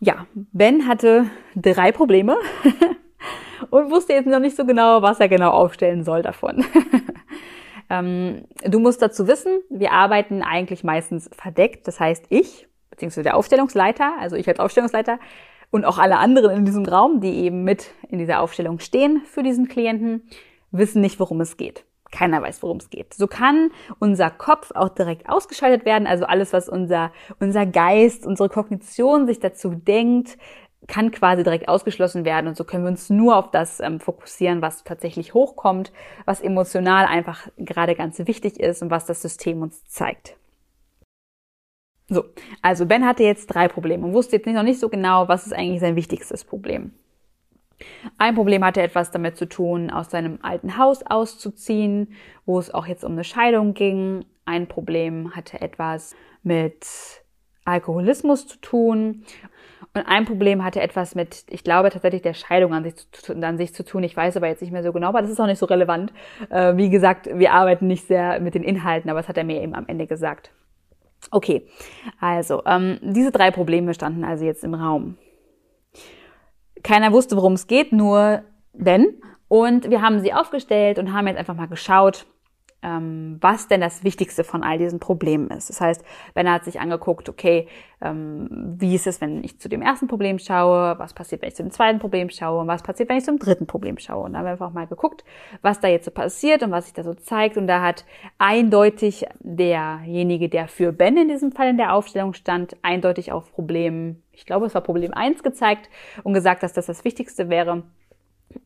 ja, 0.00 0.26
Ben 0.34 0.86
hatte 0.86 1.30
drei 1.56 1.92
Probleme. 1.92 2.36
und 3.70 3.90
wusste 3.90 4.12
jetzt 4.12 4.26
noch 4.26 4.38
nicht 4.38 4.56
so 4.56 4.64
genau, 4.64 5.02
was 5.02 5.20
er 5.20 5.28
genau 5.28 5.50
aufstellen 5.50 6.04
soll 6.04 6.22
davon. 6.22 6.64
ähm, 7.90 8.44
du 8.64 8.78
musst 8.78 9.02
dazu 9.02 9.26
wissen, 9.26 9.60
wir 9.68 9.92
arbeiten 9.92 10.42
eigentlich 10.42 10.84
meistens 10.84 11.28
verdeckt. 11.32 11.86
Das 11.86 12.00
heißt, 12.00 12.26
ich, 12.28 12.66
beziehungsweise 12.90 13.24
der 13.24 13.36
Aufstellungsleiter, 13.36 14.14
also 14.18 14.36
ich 14.36 14.48
als 14.48 14.60
Aufstellungsleiter 14.60 15.18
und 15.70 15.84
auch 15.84 15.98
alle 15.98 16.18
anderen 16.18 16.50
in 16.56 16.64
diesem 16.64 16.84
Raum, 16.84 17.20
die 17.20 17.44
eben 17.44 17.64
mit 17.64 17.92
in 18.08 18.18
dieser 18.18 18.40
Aufstellung 18.40 18.80
stehen 18.80 19.22
für 19.24 19.42
diesen 19.42 19.68
Klienten, 19.68 20.22
wissen 20.70 21.00
nicht, 21.00 21.20
worum 21.20 21.40
es 21.40 21.56
geht. 21.56 21.84
Keiner 22.10 22.42
weiß, 22.42 22.62
worum 22.64 22.78
es 22.78 22.90
geht. 22.90 23.14
So 23.14 23.28
kann 23.28 23.70
unser 24.00 24.30
Kopf 24.30 24.72
auch 24.74 24.88
direkt 24.88 25.28
ausgeschaltet 25.28 25.84
werden. 25.84 26.08
Also 26.08 26.24
alles, 26.24 26.52
was 26.52 26.68
unser, 26.68 27.12
unser 27.38 27.66
Geist, 27.66 28.26
unsere 28.26 28.48
Kognition 28.48 29.26
sich 29.26 29.38
dazu 29.38 29.70
denkt, 29.70 30.36
kann 30.86 31.10
quasi 31.10 31.42
direkt 31.42 31.68
ausgeschlossen 31.68 32.24
werden 32.24 32.48
und 32.48 32.56
so 32.56 32.64
können 32.64 32.84
wir 32.84 32.90
uns 32.90 33.10
nur 33.10 33.36
auf 33.36 33.50
das 33.50 33.80
ähm, 33.80 34.00
fokussieren, 34.00 34.62
was 34.62 34.84
tatsächlich 34.84 35.34
hochkommt, 35.34 35.92
was 36.24 36.40
emotional 36.40 37.06
einfach 37.06 37.48
gerade 37.58 37.94
ganz 37.94 38.18
wichtig 38.18 38.58
ist 38.58 38.82
und 38.82 38.90
was 38.90 39.06
das 39.06 39.22
System 39.22 39.62
uns 39.62 39.84
zeigt. 39.86 40.36
So, 42.08 42.24
also 42.60 42.86
Ben 42.86 43.06
hatte 43.06 43.22
jetzt 43.22 43.46
drei 43.46 43.68
Probleme 43.68 44.04
und 44.04 44.14
wusste 44.14 44.36
jetzt 44.36 44.46
noch 44.46 44.64
nicht 44.64 44.80
so 44.80 44.88
genau, 44.88 45.28
was 45.28 45.46
ist 45.46 45.52
eigentlich 45.52 45.80
sein 45.80 45.94
wichtigstes 45.96 46.44
Problem. 46.44 46.92
Ein 48.18 48.34
Problem 48.34 48.64
hatte 48.64 48.82
etwas 48.82 49.10
damit 49.10 49.36
zu 49.36 49.48
tun, 49.48 49.90
aus 49.90 50.10
seinem 50.10 50.38
alten 50.42 50.76
Haus 50.76 51.02
auszuziehen, 51.06 52.12
wo 52.44 52.58
es 52.58 52.72
auch 52.74 52.86
jetzt 52.86 53.04
um 53.04 53.12
eine 53.12 53.24
Scheidung 53.24 53.74
ging. 53.74 54.24
Ein 54.44 54.66
Problem 54.66 55.34
hatte 55.36 55.60
etwas 55.60 56.14
mit 56.42 56.86
Alkoholismus 57.64 58.46
zu 58.46 58.58
tun 58.60 59.24
und 59.94 60.02
ein 60.06 60.24
Problem 60.24 60.62
hatte 60.64 60.80
etwas 60.80 61.14
mit, 61.14 61.44
ich 61.48 61.64
glaube 61.64 61.90
tatsächlich 61.90 62.22
der 62.22 62.34
Scheidung 62.34 62.74
an 62.74 62.84
sich, 62.84 62.94
zu, 63.12 63.34
an 63.34 63.56
sich 63.56 63.74
zu 63.74 63.84
tun. 63.84 64.02
Ich 64.02 64.16
weiß 64.16 64.36
aber 64.36 64.46
jetzt 64.46 64.60
nicht 64.60 64.72
mehr 64.72 64.82
so 64.82 64.92
genau, 64.92 65.08
aber 65.08 65.22
das 65.22 65.30
ist 65.30 65.40
auch 65.40 65.46
nicht 65.46 65.58
so 65.58 65.66
relevant. 65.66 66.12
Äh, 66.50 66.76
wie 66.76 66.90
gesagt, 66.90 67.28
wir 67.32 67.52
arbeiten 67.52 67.86
nicht 67.86 68.06
sehr 68.06 68.40
mit 68.40 68.54
den 68.54 68.62
Inhalten, 68.62 69.10
aber 69.10 69.20
das 69.20 69.28
hat 69.28 69.38
er 69.38 69.44
mir 69.44 69.60
eben 69.60 69.74
am 69.74 69.86
Ende 69.86 70.06
gesagt. 70.06 70.52
Okay, 71.30 71.66
also 72.20 72.62
ähm, 72.66 72.98
diese 73.02 73.30
drei 73.30 73.50
Probleme 73.50 73.94
standen 73.94 74.24
also 74.24 74.44
jetzt 74.44 74.64
im 74.64 74.74
Raum. 74.74 75.18
Keiner 76.82 77.12
wusste, 77.12 77.36
worum 77.36 77.54
es 77.54 77.66
geht, 77.66 77.92
nur 77.92 78.42
Ben. 78.72 79.20
Und 79.48 79.90
wir 79.90 80.00
haben 80.00 80.20
sie 80.20 80.32
aufgestellt 80.32 80.98
und 80.98 81.12
haben 81.12 81.26
jetzt 81.26 81.36
einfach 81.38 81.56
mal 81.56 81.66
geschaut, 81.66 82.26
ähm, 82.82 83.38
was 83.40 83.68
denn 83.68 83.80
das 83.80 84.04
Wichtigste 84.04 84.44
von 84.44 84.62
all 84.62 84.78
diesen 84.78 85.00
Problemen 85.00 85.48
ist. 85.48 85.68
Das 85.68 85.80
heißt, 85.80 86.04
Ben 86.34 86.50
hat 86.50 86.64
sich 86.64 86.80
angeguckt, 86.80 87.28
okay, 87.28 87.68
ähm, 88.00 88.48
wie 88.78 88.94
ist 88.94 89.06
es, 89.06 89.20
wenn 89.20 89.44
ich 89.44 89.58
zu 89.58 89.68
dem 89.68 89.82
ersten 89.82 90.06
Problem 90.06 90.38
schaue, 90.38 90.98
was 90.98 91.12
passiert, 91.12 91.42
wenn 91.42 91.48
ich 91.48 91.56
zu 91.56 91.62
dem 91.62 91.70
zweiten 91.70 91.98
Problem 91.98 92.30
schaue 92.30 92.60
und 92.60 92.68
was 92.68 92.82
passiert, 92.82 93.08
wenn 93.08 93.18
ich 93.18 93.24
zum 93.24 93.38
dritten 93.38 93.66
Problem 93.66 93.98
schaue. 93.98 94.24
Und 94.24 94.32
da 94.32 94.38
haben 94.38 94.46
wir 94.46 94.52
einfach 94.52 94.72
mal 94.72 94.86
geguckt, 94.86 95.24
was 95.60 95.80
da 95.80 95.88
jetzt 95.88 96.06
so 96.06 96.10
passiert 96.10 96.62
und 96.62 96.70
was 96.70 96.86
sich 96.86 96.94
da 96.94 97.04
so 97.04 97.14
zeigt. 97.14 97.56
Und 97.56 97.66
da 97.66 97.82
hat 97.82 98.04
eindeutig 98.38 99.26
derjenige, 99.40 100.48
der 100.48 100.68
für 100.68 100.92
Ben 100.92 101.16
in 101.16 101.28
diesem 101.28 101.52
Fall 101.52 101.68
in 101.68 101.76
der 101.76 101.94
Aufstellung 101.94 102.32
stand, 102.32 102.76
eindeutig 102.82 103.32
auf 103.32 103.52
Problem, 103.52 104.22
ich 104.32 104.46
glaube, 104.46 104.66
es 104.66 104.74
war 104.74 104.80
Problem 104.80 105.12
eins 105.12 105.42
gezeigt 105.42 105.90
und 106.22 106.32
gesagt, 106.32 106.62
dass 106.62 106.72
das 106.72 106.86
das 106.86 107.04
Wichtigste 107.04 107.50
wäre. 107.50 107.82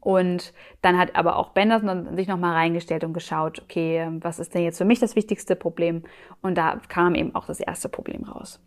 Und 0.01 0.53
dann 0.83 0.99
hat 0.99 1.15
aber 1.17 1.37
auch 1.37 1.51
Benderson 1.51 2.17
sich 2.17 2.29
nochmal 2.29 2.55
reingestellt 2.55 3.05
und 3.05 3.13
geschaut, 3.13 3.61
okay, 3.63 4.09
was 4.21 4.39
ist 4.39 4.55
denn 4.55 4.63
jetzt 4.63 4.79
für 4.79 4.85
mich 4.85 5.01
das 5.01 5.17
wichtigste 5.17 5.57
Problem? 5.57 6.05
Und 6.43 6.57
da 6.57 6.81
kam 6.89 7.15
eben 7.15 7.35
auch 7.35 7.47
das 7.47 7.61
erste 7.61 7.89
Problem 7.89 8.25
raus. 8.25 8.61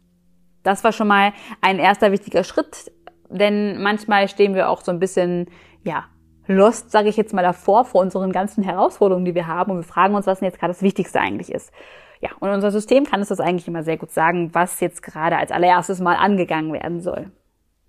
Das 0.63 0.83
war 0.83 0.91
schon 0.91 1.07
mal 1.07 1.33
ein 1.61 1.79
erster 1.79 2.11
wichtiger 2.11 2.43
Schritt, 2.43 2.91
denn 3.29 3.81
manchmal 3.81 4.27
stehen 4.27 4.53
wir 4.53 4.69
auch 4.69 4.81
so 4.81 4.91
ein 4.91 4.99
bisschen, 4.99 5.49
ja, 5.83 6.05
lost, 6.47 6.91
sage 6.91 7.09
ich 7.09 7.17
jetzt 7.17 7.33
mal 7.33 7.41
davor, 7.41 7.85
vor 7.85 8.01
unseren 8.01 8.31
ganzen 8.31 8.63
Herausforderungen, 8.63 9.25
die 9.25 9.35
wir 9.35 9.47
haben 9.47 9.71
und 9.71 9.77
wir 9.77 9.83
fragen 9.83 10.15
uns, 10.15 10.27
was 10.27 10.39
denn 10.39 10.47
jetzt 10.47 10.59
gerade 10.59 10.73
das 10.73 10.81
Wichtigste 10.81 11.19
eigentlich 11.19 11.51
ist. 11.51 11.71
Ja, 12.19 12.29
und 12.39 12.49
unser 12.49 12.71
System 12.71 13.05
kann 13.05 13.19
uns 13.19 13.29
das 13.29 13.39
eigentlich 13.39 13.67
immer 13.67 13.83
sehr 13.83 13.97
gut 13.97 14.11
sagen, 14.11 14.53
was 14.53 14.79
jetzt 14.79 15.03
gerade 15.03 15.37
als 15.37 15.51
allererstes 15.51 15.99
mal 15.99 16.15
angegangen 16.15 16.73
werden 16.73 17.01
soll. 17.01 17.31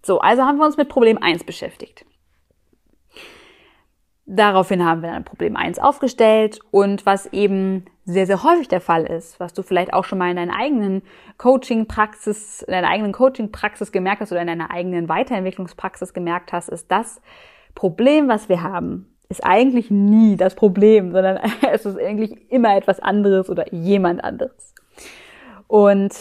So, 0.05 0.21
also 0.21 0.43
haben 0.43 0.59
wir 0.59 0.67
uns 0.67 0.77
mit 0.77 0.89
Problem 0.89 1.19
eins 1.19 1.45
beschäftigt. 1.45 2.05
Daraufhin 4.31 4.85
haben 4.85 5.01
wir 5.01 5.11
dann 5.11 5.25
Problem 5.25 5.57
1 5.57 5.79
aufgestellt 5.79 6.61
und 6.71 7.07
was 7.07 7.33
eben 7.33 7.87
sehr, 8.05 8.27
sehr 8.27 8.43
häufig 8.43 8.69
der 8.69 8.83
Fall 8.83 9.07
ist, 9.07 9.41
was 9.41 9.55
du 9.55 9.63
vielleicht 9.63 9.95
auch 9.95 10.05
schon 10.05 10.19
mal 10.19 10.29
in 10.29 10.37
deiner 10.37 10.55
eigenen 10.55 11.01
Coaching-Praxis, 11.39 12.61
in 12.61 12.73
deiner 12.73 12.91
eigenen 12.91 13.13
Coaching-Praxis 13.13 13.91
gemerkt 13.91 14.21
hast 14.21 14.31
oder 14.31 14.43
in 14.43 14.49
deiner 14.49 14.71
eigenen 14.71 15.09
Weiterentwicklungspraxis 15.09 16.13
gemerkt 16.13 16.53
hast, 16.53 16.69
ist 16.69 16.91
das 16.91 17.23
Problem, 17.75 18.29
was 18.29 18.51
wir 18.51 18.63
haben, 18.63 19.15
ist 19.31 19.43
eigentlich 19.43 19.91
nie 19.91 20.37
das 20.37 20.55
Problem, 20.55 21.11
sondern 21.13 21.39
es 21.73 21.87
ist 21.87 21.99
eigentlich 21.99 22.51
immer 22.51 22.77
etwas 22.77 23.01
anderes 23.01 23.49
oder 23.49 23.73
jemand 23.73 24.23
anderes. 24.23 24.75
Und 25.69 26.13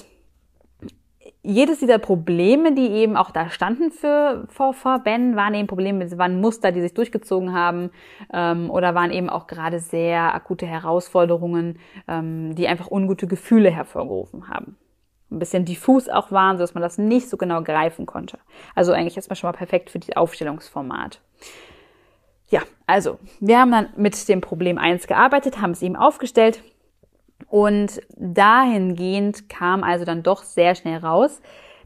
jedes 1.48 1.80
dieser 1.80 1.98
Probleme, 1.98 2.74
die 2.74 2.90
eben 2.90 3.16
auch 3.16 3.32
da 3.32 3.50
standen 3.50 3.92
für 3.92 4.46
vor, 4.50 4.74
vor 4.74 5.00
Ben, 5.00 5.38
waren 5.38 5.54
eben 5.54 5.68
Probleme, 5.68 6.18
waren 6.18 6.42
Muster, 6.42 6.74
die 6.74 6.82
sich 6.82 6.94
durchgezogen 6.94 7.54
haben 7.54 7.90
ähm, 8.34 8.70
oder 8.70 8.96
waren 8.96 9.12
eben 9.12 9.30
auch 9.30 9.48
gerade 9.48 9.80
sehr 9.80 10.36
akute 10.36 10.66
Herausforderungen, 10.66 11.80
ähm, 12.08 12.54
die 12.56 12.68
einfach 12.68 12.92
ungute 12.92 13.28
Gefühle 13.28 13.72
hervorgerufen 13.72 14.50
haben. 14.50 14.76
Ein 15.32 15.40
bisschen 15.40 15.64
diffus 15.64 16.10
auch 16.10 16.32
waren, 16.32 16.58
so 16.58 16.64
dass 16.64 16.74
man 16.74 16.84
das 16.84 16.98
nicht 16.98 17.30
so 17.30 17.38
genau 17.38 17.64
greifen 17.64 18.06
konnte. 18.06 18.40
Also 18.76 18.92
eigentlich 18.92 19.16
erstmal 19.16 19.38
schon 19.38 19.50
mal 19.50 19.58
perfekt 19.58 19.90
für 19.90 20.00
die 20.00 20.18
Aufstellungsformat. 20.18 21.22
Ja, 22.50 22.62
also 22.88 23.20
wir 23.40 23.60
haben 23.60 23.72
dann 23.72 23.90
mit 23.96 24.28
dem 24.28 24.42
Problem 24.42 24.78
eins 24.78 25.08
gearbeitet, 25.08 25.62
haben 25.62 25.72
es 25.72 25.82
ihm 25.82 25.96
aufgestellt 25.96 26.62
und 27.48 28.02
dahingehend 28.16 29.50
kam 29.50 29.84
also 29.84 30.06
dann 30.06 30.24
doch 30.24 30.44
sehr 30.44 30.76
schnell 30.76 31.00
raus, 31.00 31.42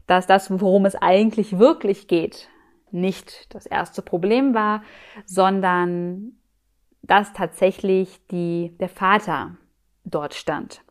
dass 0.06 0.26
das, 0.26 0.50
worum 0.50 0.84
es 0.84 0.96
eigentlich 0.96 1.58
wirklich 1.58 2.08
geht, 2.08 2.48
nicht 2.90 3.54
das 3.54 3.66
erste 3.66 4.02
Problem 4.02 4.54
war, 4.54 4.82
sondern 5.24 6.32
dass 7.02 7.32
tatsächlich 7.32 8.26
die, 8.28 8.76
der 8.78 8.88
Vater 8.88 9.56
dort 10.04 10.34
stand. 10.34 10.82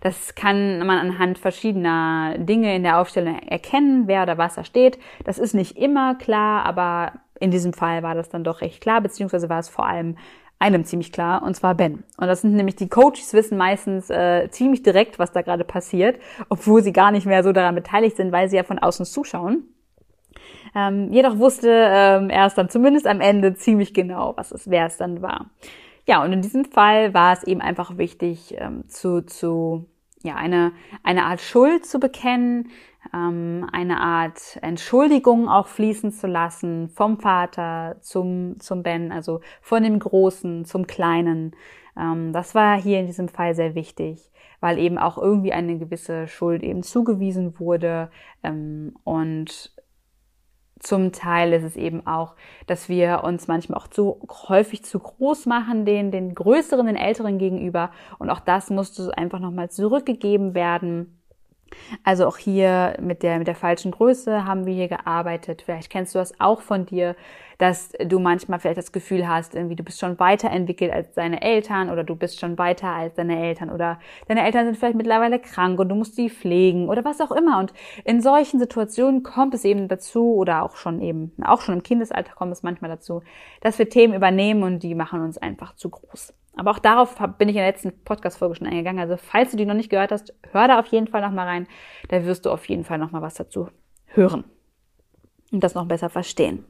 Das 0.00 0.34
kann 0.34 0.78
man 0.78 0.98
anhand 0.98 1.38
verschiedener 1.38 2.36
Dinge 2.38 2.74
in 2.74 2.82
der 2.82 2.98
Aufstellung 2.98 3.38
erkennen, 3.38 4.08
wer 4.08 4.24
oder 4.24 4.38
was 4.38 4.56
da 4.56 4.64
steht. 4.64 4.98
Das 5.24 5.38
ist 5.38 5.54
nicht 5.54 5.76
immer 5.76 6.16
klar, 6.16 6.64
aber 6.64 7.20
in 7.38 7.50
diesem 7.50 7.72
Fall 7.72 8.02
war 8.02 8.14
das 8.14 8.28
dann 8.28 8.44
doch 8.44 8.60
recht 8.60 8.80
klar, 8.80 9.00
beziehungsweise 9.00 9.48
war 9.48 9.60
es 9.60 9.68
vor 9.68 9.86
allem 9.86 10.16
einem 10.62 10.84
ziemlich 10.84 11.10
klar, 11.10 11.42
und 11.42 11.54
zwar 11.54 11.74
Ben. 11.74 12.04
Und 12.16 12.28
das 12.28 12.42
sind 12.42 12.54
nämlich 12.54 12.76
die 12.76 12.88
Coaches 12.88 13.34
wissen 13.34 13.58
meistens 13.58 14.10
äh, 14.10 14.48
ziemlich 14.50 14.84
direkt, 14.84 15.18
was 15.18 15.32
da 15.32 15.42
gerade 15.42 15.64
passiert, 15.64 16.20
obwohl 16.48 16.84
sie 16.84 16.92
gar 16.92 17.10
nicht 17.10 17.26
mehr 17.26 17.42
so 17.42 17.52
daran 17.52 17.74
beteiligt 17.74 18.16
sind, 18.16 18.30
weil 18.30 18.48
sie 18.48 18.56
ja 18.56 18.62
von 18.62 18.78
außen 18.78 19.04
zuschauen. 19.04 19.64
Ähm, 20.76 21.12
jedoch 21.12 21.38
wusste 21.38 21.68
ähm, 21.68 22.30
er 22.30 22.46
es 22.46 22.54
dann 22.54 22.68
zumindest 22.68 23.08
am 23.08 23.20
Ende 23.20 23.54
ziemlich 23.54 23.92
genau, 23.92 24.34
was 24.36 24.52
es, 24.52 24.70
wer 24.70 24.86
es 24.86 24.96
dann 24.96 25.20
war. 25.20 25.50
Ja, 26.06 26.22
und 26.22 26.32
in 26.32 26.42
diesem 26.42 26.64
Fall 26.64 27.12
war 27.12 27.32
es 27.32 27.42
eben 27.42 27.60
einfach 27.60 27.98
wichtig 27.98 28.54
ähm, 28.56 28.88
zu, 28.88 29.22
zu 29.22 29.86
ja, 30.22 30.36
eine, 30.36 30.72
eine 31.02 31.24
Art 31.24 31.40
Schuld 31.40 31.86
zu 31.86 31.98
bekennen, 31.98 32.70
ähm, 33.14 33.68
eine 33.72 34.00
Art 34.00 34.58
Entschuldigung 34.62 35.48
auch 35.48 35.66
fließen 35.66 36.12
zu 36.12 36.26
lassen 36.26 36.88
vom 36.88 37.18
Vater 37.18 37.96
zum, 38.00 38.58
zum 38.60 38.82
Ben, 38.82 39.12
also 39.12 39.40
von 39.60 39.82
dem 39.82 39.98
Großen 39.98 40.64
zum 40.64 40.86
Kleinen. 40.86 41.54
Ähm, 41.96 42.32
das 42.32 42.54
war 42.54 42.80
hier 42.80 43.00
in 43.00 43.06
diesem 43.06 43.28
Fall 43.28 43.54
sehr 43.54 43.74
wichtig, 43.74 44.30
weil 44.60 44.78
eben 44.78 44.98
auch 44.98 45.18
irgendwie 45.18 45.52
eine 45.52 45.78
gewisse 45.78 46.28
Schuld 46.28 46.62
eben 46.62 46.82
zugewiesen 46.82 47.58
wurde 47.58 48.10
ähm, 48.42 48.94
und 49.04 49.72
zum 50.82 51.12
Teil 51.12 51.52
ist 51.52 51.62
es 51.62 51.76
eben 51.76 52.06
auch, 52.08 52.34
dass 52.66 52.88
wir 52.88 53.22
uns 53.22 53.46
manchmal 53.46 53.78
auch 53.78 53.86
zu 53.86 54.20
häufig 54.48 54.84
zu 54.84 54.98
groß 54.98 55.46
machen, 55.46 55.84
den, 55.84 56.10
den 56.10 56.34
größeren, 56.34 56.86
den 56.86 56.96
älteren 56.96 57.38
gegenüber. 57.38 57.92
Und 58.18 58.30
auch 58.30 58.40
das 58.40 58.68
musste 58.68 59.16
einfach 59.16 59.38
nochmal 59.38 59.70
zurückgegeben 59.70 60.54
werden. 60.54 61.20
Also 62.02 62.26
auch 62.26 62.36
hier 62.36 62.96
mit 63.00 63.22
der, 63.22 63.38
mit 63.38 63.46
der 63.46 63.54
falschen 63.54 63.92
Größe 63.92 64.44
haben 64.44 64.66
wir 64.66 64.74
hier 64.74 64.88
gearbeitet. 64.88 65.62
Vielleicht 65.62 65.88
kennst 65.88 66.14
du 66.14 66.18
das 66.18 66.38
auch 66.40 66.60
von 66.60 66.84
dir, 66.84 67.14
dass 67.62 67.92
du 68.04 68.18
manchmal 68.18 68.58
vielleicht 68.58 68.78
das 68.78 68.90
Gefühl 68.90 69.28
hast, 69.28 69.54
irgendwie 69.54 69.76
du 69.76 69.84
bist 69.84 70.00
schon 70.00 70.18
weiterentwickelt 70.18 70.92
als 70.92 71.12
deine 71.12 71.42
Eltern 71.42 71.90
oder 71.90 72.02
du 72.02 72.16
bist 72.16 72.40
schon 72.40 72.58
weiter 72.58 72.88
als 72.88 73.14
deine 73.14 73.40
Eltern 73.40 73.70
oder 73.70 74.00
deine 74.26 74.44
Eltern 74.44 74.66
sind 74.66 74.76
vielleicht 74.76 74.96
mittlerweile 74.96 75.38
krank 75.38 75.78
und 75.78 75.88
du 75.88 75.94
musst 75.94 76.16
sie 76.16 76.28
pflegen 76.28 76.88
oder 76.88 77.04
was 77.04 77.20
auch 77.20 77.30
immer. 77.30 77.60
Und 77.60 77.72
in 78.04 78.20
solchen 78.20 78.58
Situationen 78.58 79.22
kommt 79.22 79.54
es 79.54 79.64
eben 79.64 79.86
dazu 79.86 80.34
oder 80.34 80.64
auch 80.64 80.74
schon 80.74 81.00
eben, 81.00 81.30
auch 81.40 81.60
schon 81.60 81.76
im 81.76 81.84
Kindesalter 81.84 82.32
kommt 82.34 82.50
es 82.50 82.64
manchmal 82.64 82.90
dazu, 82.90 83.22
dass 83.60 83.78
wir 83.78 83.88
Themen 83.88 84.14
übernehmen 84.14 84.64
und 84.64 84.82
die 84.82 84.96
machen 84.96 85.22
uns 85.22 85.38
einfach 85.38 85.76
zu 85.76 85.88
groß. 85.88 86.34
Aber 86.56 86.72
auch 86.72 86.80
darauf 86.80 87.14
bin 87.38 87.48
ich 87.48 87.54
in 87.54 87.62
der 87.62 87.68
letzten 87.68 87.92
Podcast-Folge 88.02 88.56
schon 88.56 88.66
eingegangen. 88.66 89.00
Also 89.00 89.16
falls 89.16 89.52
du 89.52 89.56
die 89.56 89.66
noch 89.66 89.74
nicht 89.74 89.88
gehört 89.88 90.10
hast, 90.10 90.34
hör 90.50 90.66
da 90.66 90.80
auf 90.80 90.86
jeden 90.86 91.06
Fall 91.06 91.20
nochmal 91.20 91.46
rein. 91.46 91.68
Da 92.08 92.24
wirst 92.24 92.44
du 92.44 92.50
auf 92.50 92.68
jeden 92.68 92.82
Fall 92.82 92.98
nochmal 92.98 93.22
was 93.22 93.34
dazu 93.34 93.68
hören 94.06 94.42
und 95.52 95.62
das 95.62 95.76
noch 95.76 95.86
besser 95.86 96.08
verstehen. 96.08 96.64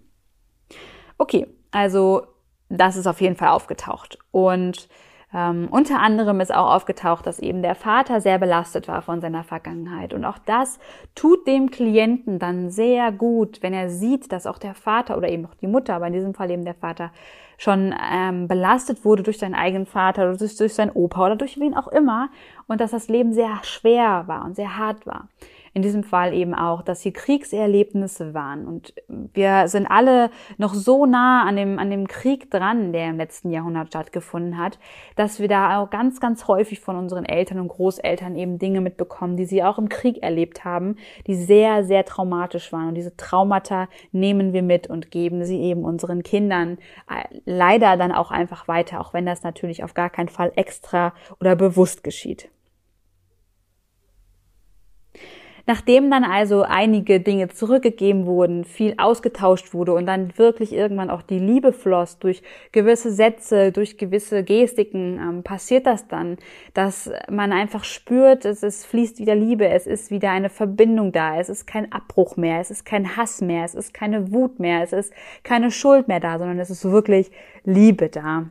Okay, 1.23 1.47
also 1.71 2.27
das 2.69 2.97
ist 2.97 3.07
auf 3.07 3.21
jeden 3.21 3.37
Fall 3.37 3.51
aufgetaucht. 3.51 4.19
Und 4.33 4.89
ähm, 5.33 5.69
unter 5.71 6.01
anderem 6.01 6.41
ist 6.41 6.53
auch 6.53 6.75
aufgetaucht, 6.75 7.29
dass 7.29 7.39
eben 7.39 7.63
der 7.63 7.77
Vater 7.77 8.21
sehr 8.21 8.41
belastet 8.41 8.89
war 8.89 9.03
von 9.03 9.21
seiner 9.21 9.45
Vergangenheit. 9.45 10.15
Und 10.15 10.25
auch 10.25 10.39
das 10.39 10.81
tut 11.15 11.47
dem 11.47 11.71
Klienten 11.71 12.41
dann 12.41 12.71
sehr 12.71 13.13
gut, 13.13 13.63
wenn 13.63 13.73
er 13.73 13.89
sieht, 13.89 14.33
dass 14.33 14.49
auch 14.49 14.59
der 14.59 14.75
Vater 14.75 15.17
oder 15.17 15.29
eben 15.29 15.47
auch 15.47 15.55
die 15.55 15.69
Mutter, 15.69 15.95
aber 15.95 16.09
in 16.09 16.13
diesem 16.13 16.35
Fall 16.35 16.51
eben 16.51 16.65
der 16.65 16.75
Vater, 16.75 17.13
schon 17.57 17.95
ähm, 18.13 18.49
belastet 18.49 19.05
wurde 19.05 19.23
durch 19.23 19.39
seinen 19.39 19.55
eigenen 19.55 19.87
Vater 19.87 20.25
oder 20.25 20.37
durch, 20.37 20.57
durch 20.57 20.75
seinen 20.75 20.91
Opa 20.91 21.27
oder 21.27 21.37
durch 21.37 21.61
wen 21.61 21.77
auch 21.77 21.87
immer 21.87 22.31
und 22.67 22.81
dass 22.81 22.91
das 22.91 23.07
Leben 23.07 23.33
sehr 23.33 23.61
schwer 23.63 24.25
war 24.27 24.45
und 24.45 24.57
sehr 24.57 24.77
hart 24.77 25.07
war 25.07 25.29
in 25.75 25.83
diesem 25.83 26.05
Fall 26.05 26.35
eben 26.35 26.55
auch, 26.55 26.83
dass 26.83 27.01
hier 27.01 27.13
Kriegserlebnisse 27.13 28.35
waren. 28.35 28.67
Und 28.67 28.95
wir 29.09 29.69
sind 29.69 29.87
alle 29.87 30.31
noch 30.59 30.75
so 30.75 31.07
nah 31.07 31.45
an 31.45 31.57
dem, 31.57 31.79
an 31.79 31.91
dem 31.91 32.07
Krieg 32.07 32.51
dran, 32.51 32.93
der 32.93 33.09
im 33.09 33.17
letzten 33.17 33.51
Jahrhundert 33.51 33.89
stattgefunden 33.89 34.59
hat, 34.59 34.79
dass 35.17 35.41
wir 35.41 35.49
da 35.49 35.81
auch 35.81 35.91
ganz, 35.91 36.21
ganz 36.21 36.47
häufig 36.47 36.81
von 36.81 36.97
unseren 36.97 37.25
Eltern 37.25 37.59
und 37.59 37.69
Großeltern 37.69 38.37
eben 38.37 38.59
Dinge 38.59 38.81
mitbekommen, 38.81 39.37
die 39.37 39.47
sie 39.47 39.63
auch 39.63 39.79
im 39.79 39.89
Krieg 39.89 40.23
erlebt 40.23 40.65
haben, 40.65 40.97
die 41.27 41.35
sehr, 41.35 41.85
sehr 41.85 42.05
traumatisch 42.05 42.73
waren. 42.73 42.89
Und 42.89 42.95
diese 42.95 43.17
Traumata 43.17 43.89
nehmen 44.13 44.53
wir 44.53 44.63
mit 44.63 44.89
und 44.89 45.11
geben 45.11 45.45
sie 45.45 45.61
eben 45.61 45.85
unseren 45.85 46.23
Kindern 46.23 46.79
äh, 47.09 47.25
leider 47.47 47.97
dann 47.97 48.13
auch 48.13 48.31
einfach 48.31 48.69
weiter, 48.69 49.01
auch 49.01 49.15
wenn 49.15 49.27
das 49.27 49.43
natürlich 49.43 49.85
auf 49.85 49.95
gar 49.95 50.11
keinen 50.11 50.29
Fall 50.29 50.53
extra 50.57 51.15
oder 51.41 51.57
bewusst 51.57 52.05
geschieht. 52.05 52.52
Nachdem 55.67 56.11
dann 56.11 56.25
also 56.25 56.63
einige 56.63 57.21
Dinge 57.21 57.49
zurückgegeben 57.49 58.27
wurden, 58.27 58.65
viel 58.65 58.95
ausgetauscht 58.99 59.75
wurde 59.75 59.93
und 59.93 60.07
dann 60.07 60.37
wirklich 60.37 60.73
irgendwann 60.73 61.11
auch 61.11 61.23
die 61.23 61.39
Liebe 61.39 61.73
floss 61.73 62.19
durch 62.19 62.43
gewisse 62.73 63.13
Sätze, 63.13 63.71
durch 63.71 63.97
gewisse 63.97 64.43
Gestiken, 64.43 65.19
ähm, 65.19 65.43
passiert 65.43 65.87
das 65.87 66.09
dann, 66.09 66.39
dass 66.75 67.11
man 67.31 67.53
einfach 67.53 67.85
spürt, 67.85 68.45
es, 68.45 68.63
es 68.63 68.85
fließt 68.85 69.19
wieder 69.19 69.35
Liebe, 69.35 69.69
es 69.69 69.87
ist 69.87 70.11
wieder 70.11 70.31
eine 70.31 70.51
Verbindung 70.51 71.13
da, 71.13 71.39
es 71.39 71.49
ist 71.49 71.67
kein 71.67 71.93
Abbruch 71.93 72.37
mehr, 72.37 72.61
es 72.61 72.71
ist 72.71 72.85
kein 72.85 73.17
Hass 73.17 73.41
mehr, 73.41 73.65
es 73.65 73.75
ist 73.75 73.95
keine 73.95 74.33
Wut 74.33 74.59
mehr, 74.59 74.83
es 74.83 74.93
ist 74.93 75.13
keine 75.45 75.71
Schuld 75.71 76.09
mehr 76.09 76.21
da, 76.21 76.39
sondern 76.39 76.59
es 76.59 76.71
ist 76.71 76.85
wirklich 76.85 77.31
Liebe 77.65 78.09
da. 78.09 78.51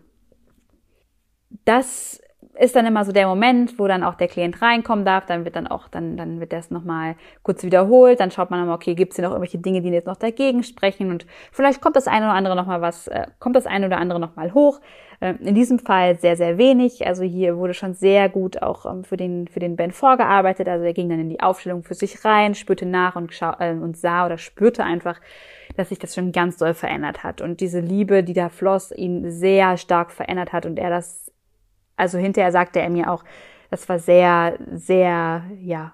Das 1.66 2.21
ist 2.62 2.76
dann 2.76 2.86
immer 2.86 3.04
so 3.04 3.12
der 3.12 3.28
Moment, 3.28 3.80
wo 3.80 3.88
dann 3.88 4.04
auch 4.04 4.14
der 4.14 4.28
Klient 4.28 4.62
reinkommen 4.62 5.04
darf, 5.04 5.26
dann 5.26 5.46
wird 5.46 5.56
dann 5.56 5.66
auch, 5.66 5.88
dann, 5.88 6.16
dann 6.16 6.40
wird 6.40 6.54
das 6.54 6.70
nochmal 6.70 7.16
kurz 7.42 7.64
wiederholt, 7.64 8.20
dann 8.20 8.30
schaut 8.30 8.52
man 8.52 8.60
nochmal, 8.60 8.76
okay, 8.76 8.94
gibt 8.94 9.14
es 9.14 9.16
hier 9.16 9.24
noch 9.26 9.32
irgendwelche 9.32 9.58
Dinge, 9.58 9.82
die 9.82 9.90
jetzt 9.90 10.06
noch 10.06 10.16
dagegen 10.16 10.62
sprechen? 10.62 11.10
Und 11.10 11.26
vielleicht 11.52 11.82
kommt 11.82 11.96
das 11.96 12.08
eine 12.08 12.26
oder 12.26 12.36
andere 12.36 12.56
nochmal 12.56 12.80
was, 12.80 13.08
äh, 13.08 13.26
kommt 13.40 13.56
das 13.56 13.66
eine 13.66 13.88
oder 13.88 13.98
andere 13.98 14.20
nochmal 14.20 14.54
hoch. 14.54 14.80
Äh, 15.22 15.34
in 15.40 15.56
diesem 15.56 15.80
Fall 15.80 16.20
sehr, 16.20 16.36
sehr 16.38 16.60
wenig, 16.60 17.08
also 17.08 17.24
hier 17.24 17.58
wurde 17.58 17.74
schon 17.74 17.96
sehr 17.96 18.30
gut 18.30 18.62
auch 18.62 18.86
ähm, 18.86 19.04
für 19.04 19.18
den, 19.18 19.48
für 19.48 19.60
den 19.60 19.76
Ben 19.76 19.92
vorgearbeitet, 19.92 20.68
also 20.68 20.86
er 20.86 20.94
ging 20.94 21.10
dann 21.10 21.20
in 21.20 21.30
die 21.30 21.40
Aufstellung 21.40 21.82
für 21.82 21.96
sich 21.96 22.24
rein, 22.24 22.54
spürte 22.54 22.86
nach 22.86 23.16
und, 23.16 23.32
äh, 23.60 23.72
und 23.72 23.98
sah 23.98 24.28
oder 24.28 24.38
spürte 24.38 24.84
einfach, 24.84 25.20
dass 25.78 25.90
sich 25.90 25.98
das 25.98 26.14
schon 26.14 26.32
ganz 26.32 26.58
doll 26.58 26.76
verändert 26.76 27.24
hat. 27.24 27.42
Und 27.42 27.60
diese 27.60 27.80
Liebe, 27.80 28.24
die 28.24 28.34
da 28.34 28.50
floss, 28.50 28.92
ihn 28.92 29.32
sehr 29.32 29.78
stark 29.78 30.12
verändert 30.12 30.54
hat 30.54 30.68
und 30.68 30.78
er 30.78 30.92
das 30.92 31.31
also 32.02 32.18
hinterher 32.18 32.52
sagte 32.52 32.82
er 32.82 32.90
mir 32.90 33.12
auch, 33.12 33.24
das 33.70 33.88
war 33.88 34.00
sehr, 34.00 34.58
sehr, 34.74 35.44
ja, 35.60 35.94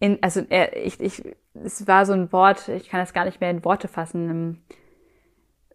in, 0.00 0.18
also 0.22 0.42
er, 0.48 0.76
ich, 0.76 0.98
ich, 1.00 1.22
es 1.64 1.86
war 1.86 2.06
so 2.06 2.14
ein 2.14 2.32
Wort, 2.32 2.68
ich 2.68 2.88
kann 2.88 3.00
das 3.00 3.12
gar 3.12 3.24
nicht 3.24 3.40
mehr 3.40 3.50
in 3.50 3.64
Worte 3.64 3.88
fassen, 3.88 4.30
ähm, 4.30 4.58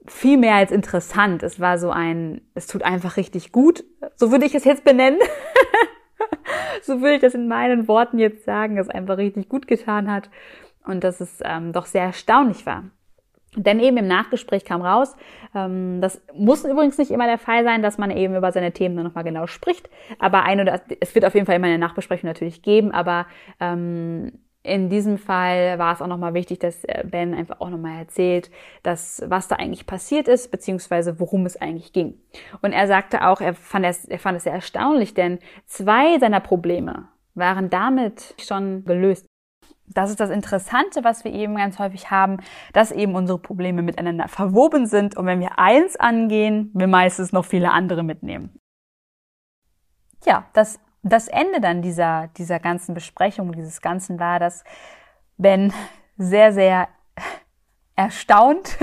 viel 0.08 0.38
mehr 0.38 0.56
als 0.56 0.72
interessant. 0.72 1.44
Es 1.44 1.60
war 1.60 1.78
so 1.78 1.92
ein, 1.92 2.42
es 2.56 2.68
tut 2.68 2.84
einfach 2.84 3.16
richtig 3.16 3.52
gut. 3.52 3.84
So 4.16 4.32
würde 4.32 4.46
ich 4.46 4.56
es 4.56 4.66
jetzt 4.66 4.84
benennen. 4.84 5.20
so 6.82 7.00
würde 7.00 7.16
ich 7.16 7.22
das 7.22 7.36
in 7.36 7.48
meinen 7.48 7.88
Worten 7.88 8.20
jetzt 8.20 8.44
sagen, 8.44 8.76
dass 8.76 8.88
es 8.88 8.94
einfach 8.94 9.18
richtig 9.18 9.48
gut 9.50 9.68
getan 9.68 10.12
hat 10.12 10.30
und 10.86 11.04
dass 11.04 11.22
es 11.22 11.40
ähm, 11.44 11.74
doch 11.74 11.86
sehr 11.86 12.04
erstaunlich 12.04 12.66
war. 12.66 12.86
Denn 13.56 13.80
eben 13.80 13.98
im 13.98 14.08
Nachgespräch 14.08 14.66
kam 14.66 14.82
raus, 14.82 15.16
ähm, 15.56 16.02
das 16.02 16.22
muss 16.34 16.66
übrigens 16.66 16.98
nicht 16.98 17.12
immer 17.12 17.26
der 17.28 17.38
Fall 17.38 17.64
sein, 17.64 17.82
dass 17.82 17.98
man 17.98 18.12
eben 18.12 18.36
über 18.36 18.52
seine 18.52 18.72
Themen 18.72 18.96
dann 18.96 19.06
nochmal 19.06 19.24
genau 19.24 19.48
spricht, 19.48 19.90
aber 20.20 20.44
ein 20.44 20.60
oder 20.60 20.82
es 21.00 21.14
wird 21.16 21.26
auf 21.26 21.36
jeden 21.36 21.46
Fall 21.46 21.56
immer 21.56 21.68
eine 21.68 21.78
Nachbesprechung 21.78 22.28
natürlich 22.28 22.62
geben, 22.62 22.92
aber 22.92 23.28
ähm, 23.60 24.32
in 24.64 24.90
diesem 24.90 25.18
Fall 25.18 25.78
war 25.78 25.94
es 25.94 26.02
auch 26.02 26.08
nochmal 26.08 26.34
wichtig, 26.34 26.60
dass 26.60 26.86
äh, 26.86 27.04
Ben 27.06 27.34
einfach 27.34 27.60
auch 27.60 27.70
nochmal 27.70 28.00
erzählt, 28.00 28.50
dass 28.82 29.22
was 29.28 29.50
da 29.50 29.58
eigentlich 29.58 29.86
passiert 29.86 30.30
ist, 30.30 30.52
beziehungsweise 30.52 31.20
worum 31.20 31.46
es 31.46 31.58
eigentlich 31.58 31.92
ging. 31.92 32.18
Und 32.62 32.72
er 32.72 32.88
sagte 32.88 33.28
auch, 33.28 33.42
er 33.42 33.54
fand 33.54 33.86
es, 33.86 34.06
er 34.06 34.20
fand 34.20 34.38
es 34.38 34.44
sehr 34.44 34.54
erstaunlich, 34.54 35.14
denn 35.14 35.40
zwei 35.66 36.18
seiner 36.18 36.40
Probleme 36.40 37.10
waren 37.36 37.70
damit 37.70 38.36
schon 38.40 38.86
gelöst. 38.86 39.26
Das 39.88 40.10
ist 40.10 40.20
das 40.20 40.30
Interessante, 40.30 41.04
was 41.04 41.24
wir 41.24 41.34
eben 41.34 41.56
ganz 41.56 41.78
häufig 41.78 42.10
haben, 42.10 42.38
dass 42.72 42.92
eben 42.92 43.16
unsere 43.16 43.38
Probleme 43.38 43.82
miteinander 43.82 44.28
verwoben 44.28 44.88
sind 44.88 45.18
und 45.18 45.26
wenn 45.26 45.40
wir 45.40 45.60
eins 45.60 45.98
angehen, 45.98 46.72
wir 46.74 46.88
meistens 46.88 47.32
noch 47.32 47.46
viele 47.46 47.72
andere 47.72 48.04
mitnehmen. 48.04 48.60
Ja, 50.26 50.46
das, 50.54 50.80
das 51.04 51.28
Ende 51.28 51.60
dann 51.60 51.82
dieser, 51.82 52.30
dieser 52.38 52.60
ganzen 52.60 52.94
Besprechung, 52.94 53.52
dieses 53.52 53.82
Ganzen 53.82 54.20
war, 54.20 54.40
dass 54.40 54.64
Ben 55.38 55.74
sehr, 56.18 56.54
sehr 56.54 56.88
erstaunt, 57.96 58.78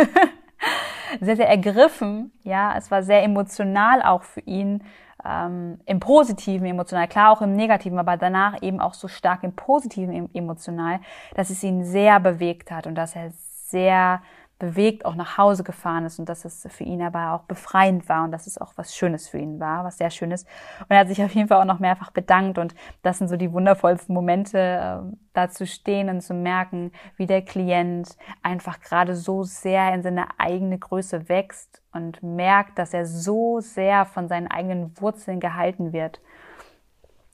sehr, 1.20 1.36
sehr 1.36 1.48
ergriffen, 1.48 2.32
ja, 2.42 2.76
es 2.76 2.90
war 2.90 3.02
sehr 3.02 3.22
emotional 3.22 4.02
auch 4.02 4.22
für 4.22 4.40
ihn, 4.40 4.84
ähm, 5.24 5.80
im 5.86 6.00
Positiven 6.00 6.66
emotional, 6.66 7.08
klar 7.08 7.30
auch 7.30 7.42
im 7.42 7.54
Negativen, 7.54 7.98
aber 7.98 8.16
danach 8.16 8.62
eben 8.62 8.80
auch 8.80 8.94
so 8.94 9.08
stark 9.08 9.42
im 9.42 9.52
Positiven 9.52 10.28
emotional, 10.34 11.00
dass 11.34 11.50
es 11.50 11.62
ihn 11.62 11.84
sehr 11.84 12.20
bewegt 12.20 12.70
hat 12.70 12.86
und 12.86 12.94
dass 12.94 13.16
er 13.16 13.32
sehr 13.68 14.22
bewegt 14.60 15.04
auch 15.04 15.16
nach 15.16 15.38
Hause 15.38 15.64
gefahren 15.64 16.04
ist 16.04 16.20
und 16.20 16.28
dass 16.28 16.44
es 16.44 16.64
für 16.70 16.84
ihn 16.84 17.02
aber 17.02 17.32
auch 17.32 17.42
befreiend 17.44 18.08
war 18.08 18.22
und 18.22 18.30
dass 18.30 18.46
es 18.46 18.58
auch 18.58 18.72
was 18.76 18.94
Schönes 18.94 19.28
für 19.28 19.38
ihn 19.38 19.58
war, 19.58 19.82
was 19.82 19.98
sehr 19.98 20.10
Schönes. 20.10 20.44
Und 20.80 20.90
er 20.90 20.98
hat 20.98 21.08
sich 21.08 21.20
auf 21.24 21.34
jeden 21.34 21.48
Fall 21.48 21.60
auch 21.60 21.64
noch 21.64 21.80
mehrfach 21.80 22.12
bedankt 22.12 22.58
und 22.58 22.76
das 23.02 23.18
sind 23.18 23.26
so 23.26 23.36
die 23.36 23.52
wundervollsten 23.52 24.14
Momente, 24.14 24.58
äh, 24.58 25.16
da 25.32 25.48
zu 25.48 25.66
stehen 25.66 26.08
und 26.08 26.20
zu 26.20 26.34
merken, 26.34 26.92
wie 27.16 27.26
der 27.26 27.42
Klient 27.42 28.16
einfach 28.42 28.80
gerade 28.80 29.16
so 29.16 29.42
sehr 29.42 29.92
in 29.94 30.02
seine 30.02 30.26
eigene 30.38 30.78
Größe 30.78 31.28
wächst 31.28 31.82
und 31.92 32.22
merkt, 32.22 32.78
dass 32.78 32.94
er 32.94 33.06
so 33.06 33.60
sehr 33.60 34.04
von 34.04 34.28
seinen 34.28 34.46
eigenen 34.46 34.92
Wurzeln 35.00 35.40
gehalten 35.40 35.92
wird 35.92 36.20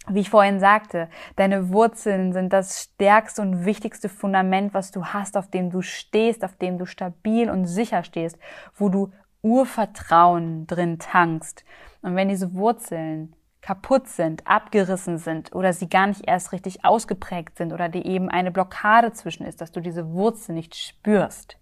wie 0.08 0.20
ich 0.20 0.30
vorhin 0.30 0.60
sagte, 0.60 1.08
deine 1.36 1.70
Wurzeln 1.70 2.32
sind 2.32 2.52
das 2.52 2.82
stärkste 2.82 3.42
und 3.42 3.64
wichtigste 3.64 4.08
Fundament, 4.08 4.74
was 4.74 4.90
du 4.90 5.04
hast, 5.06 5.36
auf 5.36 5.50
dem 5.50 5.70
du 5.70 5.82
stehst, 5.82 6.44
auf 6.44 6.56
dem 6.56 6.78
du 6.78 6.86
stabil 6.86 7.50
und 7.50 7.66
sicher 7.66 8.04
stehst, 8.04 8.38
wo 8.74 8.88
du 8.88 9.10
Urvertrauen 9.42 10.66
drin 10.66 10.98
tankst. 10.98 11.64
Und 12.02 12.16
wenn 12.16 12.28
diese 12.28 12.54
Wurzeln 12.54 13.34
kaputt 13.60 14.08
sind, 14.08 14.46
abgerissen 14.46 15.18
sind 15.18 15.54
oder 15.54 15.72
sie 15.72 15.88
gar 15.88 16.06
nicht 16.06 16.26
erst 16.26 16.52
richtig 16.52 16.84
ausgeprägt 16.84 17.58
sind 17.58 17.72
oder 17.72 17.88
die 17.88 18.06
eben 18.06 18.28
eine 18.28 18.52
Blockade 18.52 19.12
zwischen 19.12 19.44
ist, 19.44 19.60
dass 19.60 19.72
du 19.72 19.80
diese 19.80 20.12
Wurzel 20.12 20.54
nicht 20.54 20.76
spürst 20.76 21.58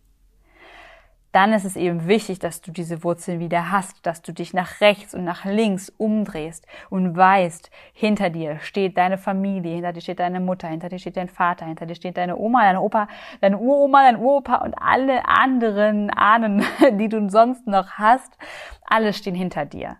dann 1.34 1.52
ist 1.52 1.64
es 1.64 1.74
eben 1.74 2.06
wichtig, 2.06 2.38
dass 2.38 2.60
du 2.60 2.70
diese 2.70 3.02
Wurzeln 3.02 3.40
wieder 3.40 3.72
hast, 3.72 4.06
dass 4.06 4.22
du 4.22 4.32
dich 4.32 4.54
nach 4.54 4.80
rechts 4.80 5.14
und 5.14 5.24
nach 5.24 5.44
links 5.44 5.92
umdrehst 5.96 6.64
und 6.90 7.16
weißt, 7.16 7.72
hinter 7.92 8.30
dir 8.30 8.60
steht 8.60 8.96
deine 8.96 9.18
Familie, 9.18 9.74
hinter 9.74 9.92
dir 9.92 10.00
steht 10.00 10.20
deine 10.20 10.38
Mutter, 10.38 10.68
hinter 10.68 10.88
dir 10.88 11.00
steht 11.00 11.16
dein 11.16 11.28
Vater, 11.28 11.66
hinter 11.66 11.86
dir 11.86 11.96
steht 11.96 12.16
deine 12.18 12.36
Oma, 12.36 12.62
dein 12.62 12.76
Opa, 12.76 13.08
deine 13.40 13.58
Uroma, 13.58 14.04
dein 14.04 14.16
Uropa 14.16 14.58
und 14.58 14.74
alle 14.74 15.26
anderen 15.26 16.10
Ahnen, 16.10 16.64
die 16.92 17.08
du 17.08 17.28
sonst 17.28 17.66
noch 17.66 17.90
hast, 17.94 18.38
alle 18.84 19.12
stehen 19.12 19.34
hinter 19.34 19.64
dir. 19.64 19.96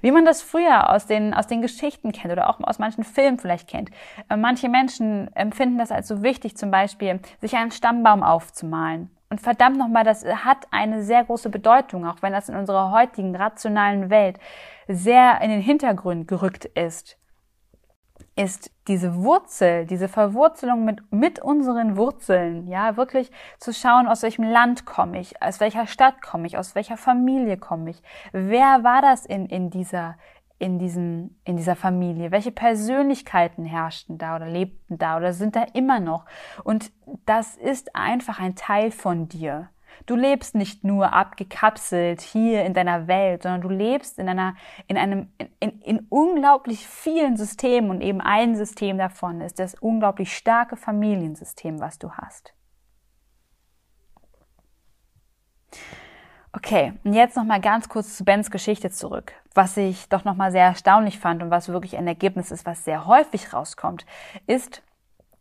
Wie 0.00 0.12
man 0.12 0.24
das 0.24 0.42
früher 0.42 0.90
aus 0.90 1.06
den, 1.06 1.34
aus 1.34 1.48
den 1.48 1.60
Geschichten 1.60 2.12
kennt 2.12 2.32
oder 2.32 2.48
auch 2.48 2.60
aus 2.60 2.78
manchen 2.78 3.02
Filmen 3.02 3.40
vielleicht 3.40 3.68
kennt. 3.68 3.90
Äh, 4.28 4.36
manche 4.36 4.68
Menschen 4.68 5.34
empfinden 5.34 5.78
das 5.78 5.90
als 5.90 6.06
so 6.06 6.22
wichtig, 6.22 6.56
zum 6.56 6.70
Beispiel 6.70 7.18
sich 7.40 7.56
einen 7.56 7.72
Stammbaum 7.72 8.22
aufzumalen 8.22 9.10
und 9.32 9.40
verdammt 9.40 9.78
nochmal, 9.78 10.04
das 10.04 10.26
hat 10.26 10.66
eine 10.70 11.02
sehr 11.02 11.24
große 11.24 11.48
Bedeutung, 11.48 12.06
auch 12.06 12.20
wenn 12.20 12.34
das 12.34 12.50
in 12.50 12.54
unserer 12.54 12.90
heutigen 12.90 13.34
rationalen 13.34 14.10
Welt 14.10 14.38
sehr 14.88 15.40
in 15.40 15.48
den 15.48 15.62
Hintergrund 15.62 16.28
gerückt 16.28 16.66
ist, 16.66 17.16
ist 18.36 18.70
diese 18.88 19.14
Wurzel, 19.14 19.86
diese 19.86 20.08
Verwurzelung 20.08 20.84
mit, 20.84 21.10
mit 21.10 21.38
unseren 21.38 21.96
Wurzeln, 21.96 22.68
ja, 22.68 22.98
wirklich 22.98 23.32
zu 23.58 23.72
schauen, 23.72 24.06
aus 24.06 24.22
welchem 24.22 24.44
Land 24.44 24.84
komme 24.84 25.18
ich, 25.18 25.40
aus 25.40 25.60
welcher 25.60 25.86
Stadt 25.86 26.20
komme 26.20 26.46
ich, 26.46 26.58
aus 26.58 26.74
welcher 26.74 26.98
Familie 26.98 27.56
komme 27.56 27.88
ich, 27.88 28.02
wer 28.32 28.84
war 28.84 29.00
das 29.00 29.24
in, 29.24 29.46
in 29.46 29.70
dieser, 29.70 30.18
in, 30.62 30.78
diesen, 30.78 31.40
in 31.44 31.56
dieser 31.56 31.74
Familie? 31.74 32.30
Welche 32.30 32.52
Persönlichkeiten 32.52 33.64
herrschten 33.64 34.16
da 34.16 34.36
oder 34.36 34.46
lebten 34.46 34.96
da 34.96 35.16
oder 35.16 35.32
sind 35.32 35.56
da 35.56 35.64
immer 35.74 35.98
noch? 35.98 36.24
Und 36.62 36.92
das 37.26 37.56
ist 37.56 37.96
einfach 37.96 38.38
ein 38.38 38.54
Teil 38.54 38.92
von 38.92 39.28
dir. 39.28 39.70
Du 40.06 40.14
lebst 40.14 40.54
nicht 40.54 40.84
nur 40.84 41.12
abgekapselt 41.12 42.20
hier 42.20 42.64
in 42.64 42.74
deiner 42.74 43.08
Welt, 43.08 43.42
sondern 43.42 43.60
du 43.60 43.68
lebst 43.70 44.20
in 44.20 44.28
einer, 44.28 44.54
in 44.86 44.96
einem, 44.96 45.32
in, 45.58 45.80
in 45.80 46.06
unglaublich 46.08 46.86
vielen 46.86 47.36
Systemen 47.36 47.90
und 47.90 48.00
eben 48.00 48.20
ein 48.20 48.54
System 48.54 48.98
davon 48.98 49.40
ist 49.40 49.58
das 49.58 49.74
unglaublich 49.74 50.34
starke 50.34 50.76
Familiensystem, 50.76 51.80
was 51.80 51.98
du 51.98 52.12
hast. 52.12 52.54
Okay, 56.52 56.92
und 57.02 57.14
jetzt 57.14 57.36
noch 57.36 57.44
mal 57.44 57.60
ganz 57.60 57.88
kurz 57.88 58.16
zu 58.16 58.24
Bens 58.24 58.50
Geschichte 58.50 58.90
zurück. 58.90 59.32
Was 59.54 59.76
ich 59.76 60.08
doch 60.08 60.24
noch 60.24 60.36
mal 60.36 60.50
sehr 60.50 60.64
erstaunlich 60.64 61.18
fand 61.18 61.42
und 61.42 61.50
was 61.50 61.68
wirklich 61.68 61.96
ein 61.96 62.06
Ergebnis 62.06 62.50
ist, 62.50 62.66
was 62.66 62.84
sehr 62.84 63.06
häufig 63.06 63.52
rauskommt, 63.52 64.06
ist, 64.46 64.82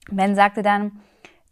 Ben 0.10 0.36
sagte 0.36 0.62
dann, 0.62 1.00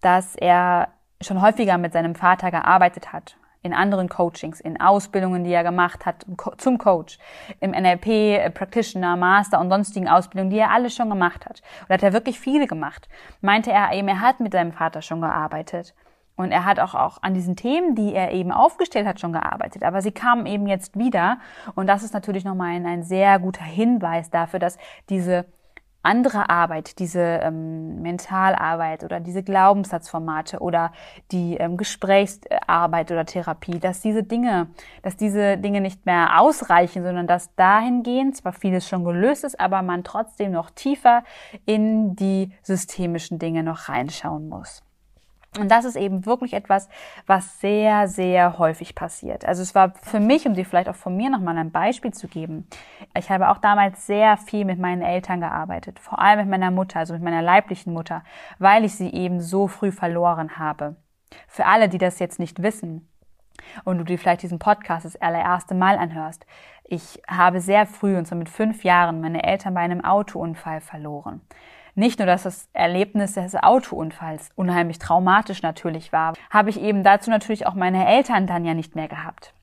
dass 0.01 0.35
er 0.35 0.89
schon 1.21 1.41
häufiger 1.41 1.77
mit 1.77 1.93
seinem 1.93 2.15
Vater 2.15 2.51
gearbeitet 2.51 3.13
hat, 3.13 3.35
in 3.61 3.73
anderen 3.73 4.07
Coachings, 4.07 4.61
in 4.61 4.79
Ausbildungen, 4.79 5.43
die 5.43 5.51
er 5.51 5.63
gemacht 5.63 6.05
hat 6.05 6.25
zum 6.57 6.77
Coach, 6.77 7.19
im 7.59 7.71
NLP, 7.71 8.07
äh, 8.07 8.49
Practitioner, 8.49 9.17
Master 9.17 9.59
und 9.59 9.69
sonstigen 9.69 10.07
Ausbildungen, 10.07 10.49
die 10.49 10.59
er 10.59 10.71
alle 10.71 10.89
schon 10.89 11.09
gemacht 11.09 11.45
hat. 11.45 11.61
Und 11.81 11.89
hat 11.89 12.03
er 12.03 12.13
wirklich 12.13 12.39
viele 12.39 12.67
gemacht. 12.67 13.09
Meinte 13.41 13.71
er 13.71 13.91
eben, 13.91 14.07
er 14.07 14.21
hat 14.21 14.39
mit 14.39 14.53
seinem 14.53 14.71
Vater 14.71 15.01
schon 15.01 15.19
gearbeitet. 15.19 15.93
Und 16.39 16.53
er 16.53 16.63
hat 16.63 16.79
auch, 16.79 16.95
auch 16.95 17.17
an 17.21 17.33
diesen 17.33 17.57
Themen, 17.57 17.95
die 17.95 18.13
er 18.13 18.31
eben 18.31 18.53
aufgestellt 18.53 19.05
hat, 19.05 19.19
schon 19.19 19.33
gearbeitet. 19.33 19.83
Aber 19.83 20.01
sie 20.01 20.13
kamen 20.13 20.45
eben 20.45 20.67
jetzt 20.67 20.97
wieder. 20.97 21.39
Und 21.75 21.87
das 21.87 22.01
ist 22.01 22.13
natürlich 22.13 22.45
nochmal 22.45 22.75
ein, 22.75 22.85
ein 22.85 23.03
sehr 23.03 23.39
guter 23.39 23.65
Hinweis 23.65 24.29
dafür, 24.29 24.57
dass 24.57 24.77
diese 25.09 25.47
andere 26.01 26.49
Arbeit, 26.49 26.99
diese 26.99 27.19
ähm, 27.19 28.01
Mentalarbeit 28.01 29.03
oder 29.03 29.19
diese 29.19 29.43
Glaubenssatzformate 29.43 30.59
oder 30.59 30.93
die 31.33 31.57
ähm, 31.57 31.75
Gesprächsarbeit 31.75 33.11
oder 33.11 33.25
Therapie, 33.25 33.77
dass 33.77 33.99
diese 33.99 34.23
Dinge, 34.23 34.67
dass 35.01 35.17
diese 35.17 35.57
Dinge 35.57 35.81
nicht 35.81 36.05
mehr 36.05 36.39
ausreichen, 36.39 37.03
sondern 37.03 37.27
dass 37.27 37.53
dahingehend 37.55 38.37
zwar 38.37 38.53
vieles 38.53 38.87
schon 38.87 39.03
gelöst 39.03 39.43
ist, 39.43 39.59
aber 39.59 39.81
man 39.81 40.05
trotzdem 40.05 40.53
noch 40.53 40.69
tiefer 40.69 41.23
in 41.65 42.15
die 42.15 42.53
systemischen 42.61 43.39
Dinge 43.39 43.61
noch 43.61 43.89
reinschauen 43.89 44.47
muss. 44.47 44.83
Und 45.57 45.69
das 45.71 45.83
ist 45.83 45.95
eben 45.95 46.25
wirklich 46.27 46.53
etwas, 46.53 46.89
was 47.25 47.59
sehr, 47.59 48.07
sehr 48.07 48.59
häufig 48.59 48.93
passiert. 48.93 49.45
Also 49.45 49.63
es 49.63 49.73
war 49.73 49.93
für 50.03 50.19
mich, 50.19 50.45
um 50.45 50.53
dir 50.53 50.63
vielleicht 50.63 50.87
auch 50.87 50.95
von 50.95 51.17
mir 51.17 51.29
nochmal 51.29 51.57
ein 51.57 51.71
Beispiel 51.71 52.13
zu 52.13 52.27
geben, 52.27 52.67
ich 53.17 53.31
habe 53.31 53.49
auch 53.49 53.57
damals 53.57 54.05
sehr 54.05 54.37
viel 54.37 54.63
mit 54.63 54.77
meinen 54.77 55.01
Eltern 55.01 55.39
gearbeitet, 55.39 55.99
vor 55.99 56.19
allem 56.19 56.41
mit 56.41 56.49
meiner 56.49 56.69
Mutter, 56.69 56.99
also 56.99 57.13
mit 57.13 57.23
meiner 57.23 57.41
leiblichen 57.41 57.93
Mutter, 57.93 58.23
weil 58.59 58.85
ich 58.85 58.93
sie 58.93 59.11
eben 59.11 59.41
so 59.41 59.67
früh 59.67 59.91
verloren 59.91 60.59
habe. 60.59 60.95
Für 61.47 61.65
alle, 61.65 61.89
die 61.89 61.97
das 61.97 62.19
jetzt 62.19 62.39
nicht 62.39 62.61
wissen 62.61 63.09
und 63.83 63.97
du 63.97 64.03
dir 64.03 64.19
vielleicht 64.19 64.43
diesen 64.43 64.59
Podcast 64.59 65.05
das 65.05 65.15
allererste 65.15 65.73
Mal 65.73 65.97
anhörst, 65.97 66.45
ich 66.83 67.21
habe 67.27 67.59
sehr 67.59 67.85
früh, 67.85 68.17
und 68.17 68.25
zwar 68.25 68.37
mit 68.37 68.49
fünf 68.49 68.83
Jahren, 68.83 69.21
meine 69.21 69.43
Eltern 69.43 69.73
bei 69.73 69.81
einem 69.81 70.03
Autounfall 70.03 70.81
verloren 70.81 71.41
nicht 71.95 72.19
nur, 72.19 72.25
dass 72.25 72.43
das 72.43 72.69
Erlebnis 72.73 73.33
des 73.33 73.55
Autounfalls 73.55 74.49
unheimlich 74.55 74.99
traumatisch 74.99 75.61
natürlich 75.61 76.11
war, 76.11 76.33
habe 76.49 76.69
ich 76.69 76.79
eben 76.79 77.03
dazu 77.03 77.29
natürlich 77.29 77.67
auch 77.67 77.75
meine 77.75 78.07
Eltern 78.07 78.47
dann 78.47 78.65
ja 78.65 78.73
nicht 78.73 78.95
mehr 78.95 79.07
gehabt. 79.07 79.53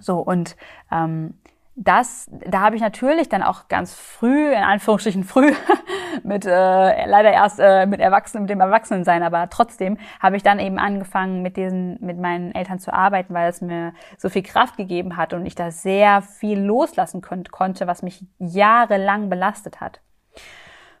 So, 0.00 0.18
und 0.18 0.56
ähm, 0.92 1.34
das, 1.80 2.28
da 2.30 2.60
habe 2.60 2.74
ich 2.74 2.82
natürlich 2.82 3.28
dann 3.28 3.42
auch 3.42 3.68
ganz 3.68 3.94
früh, 3.94 4.52
in 4.52 4.62
Anführungsstrichen 4.62 5.22
früh, 5.22 5.52
mit 6.24 6.44
äh, 6.44 6.50
leider 6.50 7.30
erst 7.30 7.60
äh, 7.60 7.86
mit 7.86 8.00
Erwachsenen, 8.00 8.42
mit 8.42 8.50
dem 8.50 8.60
Erwachsenensein, 8.60 9.22
aber 9.22 9.48
trotzdem 9.48 9.96
habe 10.18 10.36
ich 10.36 10.42
dann 10.42 10.58
eben 10.58 10.78
angefangen, 10.80 11.40
mit 11.40 11.56
diesen, 11.56 11.96
mit 12.00 12.18
meinen 12.18 12.52
Eltern 12.52 12.80
zu 12.80 12.92
arbeiten, 12.92 13.32
weil 13.32 13.48
es 13.48 13.60
mir 13.60 13.92
so 14.16 14.28
viel 14.28 14.42
Kraft 14.42 14.76
gegeben 14.76 15.16
hat 15.16 15.34
und 15.34 15.46
ich 15.46 15.54
da 15.54 15.70
sehr 15.70 16.20
viel 16.20 16.58
loslassen 16.58 17.22
konnte, 17.22 17.52
konnte 17.52 17.86
was 17.86 18.02
mich 18.02 18.26
jahrelang 18.38 19.30
belastet 19.30 19.80
hat. 19.80 20.00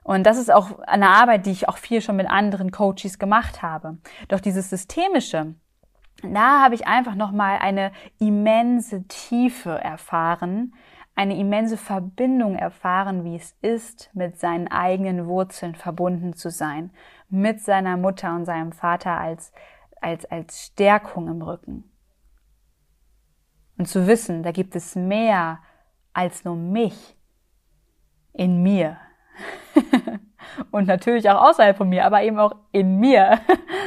Und 0.08 0.24
das 0.24 0.38
ist 0.38 0.50
auch 0.50 0.78
eine 0.78 1.10
Arbeit, 1.10 1.44
die 1.44 1.50
ich 1.50 1.68
auch 1.68 1.76
viel 1.76 2.00
schon 2.00 2.16
mit 2.16 2.30
anderen 2.30 2.70
Coaches 2.70 3.18
gemacht 3.18 3.60
habe. 3.60 3.98
Doch 4.28 4.40
dieses 4.40 4.70
Systemische, 4.70 5.54
da 6.22 6.62
habe 6.62 6.74
ich 6.74 6.86
einfach 6.86 7.14
nochmal 7.14 7.58
eine 7.58 7.92
immense 8.18 9.06
Tiefe 9.06 9.68
erfahren, 9.68 10.74
eine 11.14 11.36
immense 11.36 11.76
Verbindung 11.76 12.56
erfahren, 12.56 13.22
wie 13.22 13.36
es 13.36 13.54
ist, 13.60 14.08
mit 14.14 14.40
seinen 14.40 14.68
eigenen 14.68 15.26
Wurzeln 15.26 15.74
verbunden 15.74 16.32
zu 16.32 16.50
sein, 16.50 16.90
mit 17.28 17.60
seiner 17.60 17.98
Mutter 17.98 18.34
und 18.34 18.46
seinem 18.46 18.72
Vater 18.72 19.18
als, 19.18 19.52
als, 20.00 20.24
als 20.24 20.64
Stärkung 20.64 21.28
im 21.28 21.42
Rücken. 21.42 21.84
Und 23.76 23.88
zu 23.88 24.06
wissen, 24.06 24.42
da 24.42 24.52
gibt 24.52 24.74
es 24.74 24.96
mehr 24.96 25.58
als 26.14 26.46
nur 26.46 26.56
mich 26.56 27.14
in 28.32 28.62
mir. 28.62 28.96
und 30.70 30.86
natürlich 30.86 31.28
auch 31.30 31.48
außerhalb 31.48 31.76
von 31.76 31.88
mir, 31.88 32.04
aber 32.04 32.22
eben 32.22 32.38
auch 32.38 32.54
in 32.72 32.98
mir. 32.98 33.40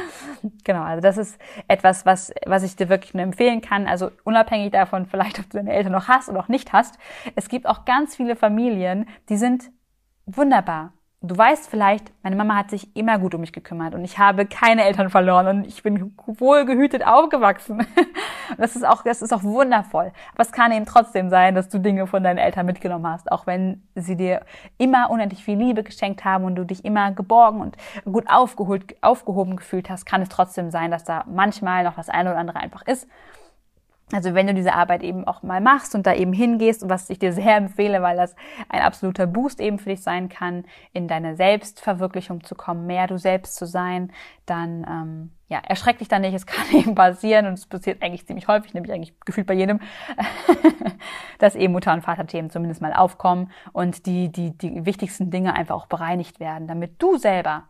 genau, 0.64 0.82
also 0.82 1.00
das 1.00 1.16
ist 1.16 1.38
etwas, 1.68 2.06
was, 2.06 2.32
was 2.46 2.62
ich 2.62 2.76
dir 2.76 2.88
wirklich 2.88 3.14
nur 3.14 3.22
empfehlen 3.22 3.60
kann. 3.60 3.86
Also 3.86 4.10
unabhängig 4.24 4.72
davon, 4.72 5.06
vielleicht 5.06 5.38
ob 5.38 5.50
du 5.50 5.58
deine 5.58 5.72
Eltern 5.72 5.92
noch 5.92 6.08
hast 6.08 6.28
oder 6.28 6.40
auch 6.40 6.48
nicht 6.48 6.72
hast. 6.72 6.98
Es 7.36 7.48
gibt 7.48 7.66
auch 7.66 7.84
ganz 7.84 8.16
viele 8.16 8.36
Familien, 8.36 9.08
die 9.28 9.36
sind 9.36 9.70
wunderbar. 10.26 10.92
Du 11.24 11.38
weißt 11.38 11.70
vielleicht, 11.70 12.12
meine 12.24 12.34
Mama 12.34 12.56
hat 12.56 12.70
sich 12.70 12.96
immer 12.96 13.16
gut 13.20 13.32
um 13.36 13.42
mich 13.42 13.52
gekümmert 13.52 13.94
und 13.94 14.04
ich 14.04 14.18
habe 14.18 14.44
keine 14.44 14.82
Eltern 14.82 15.08
verloren 15.08 15.46
und 15.46 15.66
ich 15.68 15.80
bin 15.84 16.16
wohlgehütet 16.26 17.06
aufgewachsen. 17.06 17.86
Das 18.58 18.76
ist 18.76 18.86
auch, 18.86 19.02
das 19.02 19.22
ist 19.22 19.32
auch 19.32 19.44
wundervoll. 19.44 20.12
Aber 20.34 20.42
es 20.42 20.52
kann 20.52 20.72
eben 20.72 20.84
trotzdem 20.84 21.30
sein, 21.30 21.54
dass 21.54 21.70
du 21.70 21.78
Dinge 21.78 22.06
von 22.06 22.22
deinen 22.22 22.36
Eltern 22.36 22.66
mitgenommen 22.66 23.06
hast, 23.06 23.32
auch 23.32 23.46
wenn 23.46 23.82
sie 23.94 24.14
dir 24.14 24.42
immer 24.76 25.08
unendlich 25.08 25.42
viel 25.42 25.56
Liebe 25.56 25.82
geschenkt 25.82 26.26
haben 26.26 26.44
und 26.44 26.56
du 26.56 26.66
dich 26.66 26.84
immer 26.84 27.12
geborgen 27.12 27.62
und 27.62 27.76
gut 28.04 28.28
aufgeholt, 28.28 28.94
aufgehoben 29.00 29.56
gefühlt 29.56 29.88
hast, 29.88 30.04
kann 30.04 30.20
es 30.20 30.28
trotzdem 30.28 30.70
sein, 30.70 30.90
dass 30.90 31.04
da 31.04 31.24
manchmal 31.26 31.84
noch 31.84 31.94
das 31.94 32.10
eine 32.10 32.30
oder 32.30 32.38
andere 32.40 32.58
einfach 32.58 32.82
ist 32.82 33.08
also 34.10 34.34
wenn 34.34 34.46
du 34.46 34.54
diese 34.54 34.74
Arbeit 34.74 35.02
eben 35.02 35.26
auch 35.26 35.42
mal 35.42 35.60
machst 35.60 35.94
und 35.94 36.06
da 36.06 36.14
eben 36.14 36.32
hingehst, 36.32 36.88
was 36.88 37.08
ich 37.08 37.18
dir 37.18 37.32
sehr 37.32 37.56
empfehle, 37.56 38.02
weil 38.02 38.16
das 38.16 38.34
ein 38.68 38.82
absoluter 38.82 39.26
Boost 39.26 39.60
eben 39.60 39.78
für 39.78 39.88
dich 39.88 40.02
sein 40.02 40.28
kann, 40.28 40.64
in 40.92 41.08
deine 41.08 41.34
Selbstverwirklichung 41.36 42.44
zu 42.44 42.54
kommen, 42.54 42.86
mehr 42.86 43.06
du 43.06 43.18
selbst 43.18 43.56
zu 43.56 43.66
sein, 43.66 44.12
dann 44.44 44.86
ähm, 44.88 45.32
ja, 45.48 45.60
erschreck 45.66 45.98
dich 45.98 46.08
da 46.08 46.18
nicht, 46.18 46.34
es 46.34 46.46
kann 46.46 46.66
eben 46.72 46.94
passieren 46.94 47.46
und 47.46 47.54
es 47.54 47.66
passiert 47.66 48.02
eigentlich 48.02 48.26
ziemlich 48.26 48.48
häufig, 48.48 48.74
nämlich 48.74 48.92
eigentlich 48.92 49.18
gefühlt 49.20 49.46
bei 49.46 49.54
jedem, 49.54 49.80
dass 51.38 51.54
eben 51.54 51.72
Mutter- 51.72 51.94
und 51.94 52.02
Vaterthemen 52.02 52.50
zumindest 52.50 52.82
mal 52.82 52.92
aufkommen 52.92 53.50
und 53.72 54.04
die, 54.04 54.30
die, 54.30 54.56
die 54.56 54.84
wichtigsten 54.84 55.30
Dinge 55.30 55.54
einfach 55.54 55.74
auch 55.74 55.86
bereinigt 55.86 56.38
werden, 56.38 56.66
damit 56.68 57.00
du 57.00 57.16
selber 57.16 57.64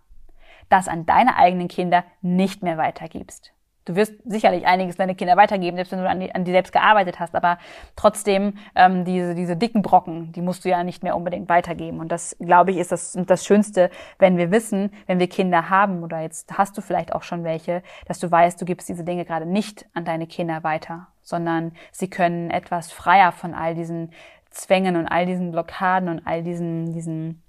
das 0.68 0.88
an 0.88 1.06
deine 1.06 1.36
eigenen 1.36 1.68
Kinder 1.68 2.02
nicht 2.20 2.62
mehr 2.62 2.78
weitergibst. 2.78 3.52
Du 3.84 3.96
wirst 3.96 4.14
sicherlich 4.24 4.66
einiges 4.66 4.96
deine 4.96 5.14
Kinder 5.14 5.36
weitergeben, 5.36 5.76
selbst 5.76 5.92
wenn 5.92 5.98
du 5.98 6.08
an 6.08 6.20
die, 6.20 6.32
an 6.34 6.44
die 6.44 6.52
selbst 6.52 6.72
gearbeitet 6.72 7.18
hast, 7.18 7.34
aber 7.34 7.58
trotzdem 7.96 8.54
ähm, 8.76 9.04
diese, 9.04 9.34
diese 9.34 9.56
dicken 9.56 9.82
Brocken, 9.82 10.30
die 10.32 10.40
musst 10.40 10.64
du 10.64 10.68
ja 10.68 10.84
nicht 10.84 11.02
mehr 11.02 11.16
unbedingt 11.16 11.48
weitergeben. 11.48 11.98
Und 11.98 12.12
das, 12.12 12.36
glaube 12.38 12.70
ich, 12.70 12.76
ist 12.76 12.92
das, 12.92 13.18
das 13.26 13.44
Schönste, 13.44 13.90
wenn 14.18 14.36
wir 14.36 14.52
wissen, 14.52 14.92
wenn 15.06 15.18
wir 15.18 15.28
Kinder 15.28 15.68
haben 15.68 16.04
oder 16.04 16.20
jetzt 16.20 16.56
hast 16.56 16.76
du 16.78 16.80
vielleicht 16.80 17.12
auch 17.12 17.24
schon 17.24 17.42
welche, 17.42 17.82
dass 18.06 18.20
du 18.20 18.30
weißt, 18.30 18.60
du 18.60 18.64
gibst 18.64 18.88
diese 18.88 19.04
Dinge 19.04 19.24
gerade 19.24 19.46
nicht 19.46 19.86
an 19.94 20.04
deine 20.04 20.28
Kinder 20.28 20.62
weiter, 20.62 21.08
sondern 21.22 21.72
sie 21.90 22.08
können 22.08 22.50
etwas 22.50 22.92
freier 22.92 23.32
von 23.32 23.52
all 23.54 23.74
diesen 23.74 24.12
Zwängen 24.50 24.96
und 24.96 25.08
all 25.08 25.26
diesen 25.26 25.50
Blockaden 25.50 26.08
und 26.08 26.26
all 26.26 26.42
diesen, 26.42 26.92
diesen 26.92 27.42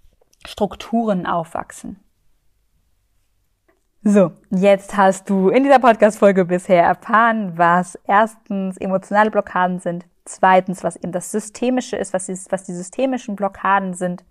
Strukturen 0.46 1.26
aufwachsen. 1.26 2.00
So, 4.06 4.34
jetzt 4.50 4.98
hast 4.98 5.30
du 5.30 5.48
in 5.48 5.64
dieser 5.64 5.80
Podcast-Folge 5.80 6.44
bisher 6.44 6.84
erfahren, 6.84 7.54
was 7.56 7.98
erstens 8.06 8.76
emotionale 8.76 9.32
Blockaden 9.32 9.80
sind, 9.80 10.06
zweitens, 10.26 10.84
was 10.84 10.98
eben 10.98 11.14
das 11.14 11.32
Systemische 11.32 11.96
ist, 11.96 12.12
was 12.14 12.26
die, 12.26 12.38
was 12.50 12.66
die 12.66 12.74
systemischen 12.74 13.38
Blockaden 13.38 13.94
sind 13.94 14.26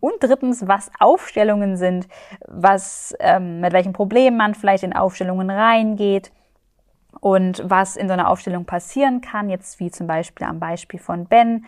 und 0.00 0.14
drittens, 0.20 0.66
was 0.66 0.90
Aufstellungen 0.98 1.76
sind, 1.76 2.08
was 2.46 3.14
ähm, 3.20 3.60
mit 3.60 3.74
welchen 3.74 3.92
Problemen 3.92 4.38
man 4.38 4.54
vielleicht 4.54 4.82
in 4.82 4.94
Aufstellungen 4.94 5.50
reingeht 5.50 6.32
und 7.20 7.62
was 7.68 7.96
in 7.96 8.08
so 8.08 8.14
einer 8.14 8.30
Aufstellung 8.30 8.64
passieren 8.64 9.20
kann, 9.20 9.50
jetzt 9.50 9.78
wie 9.78 9.90
zum 9.90 10.06
Beispiel 10.06 10.46
am 10.46 10.58
Beispiel 10.58 11.00
von 11.00 11.26
Ben, 11.26 11.66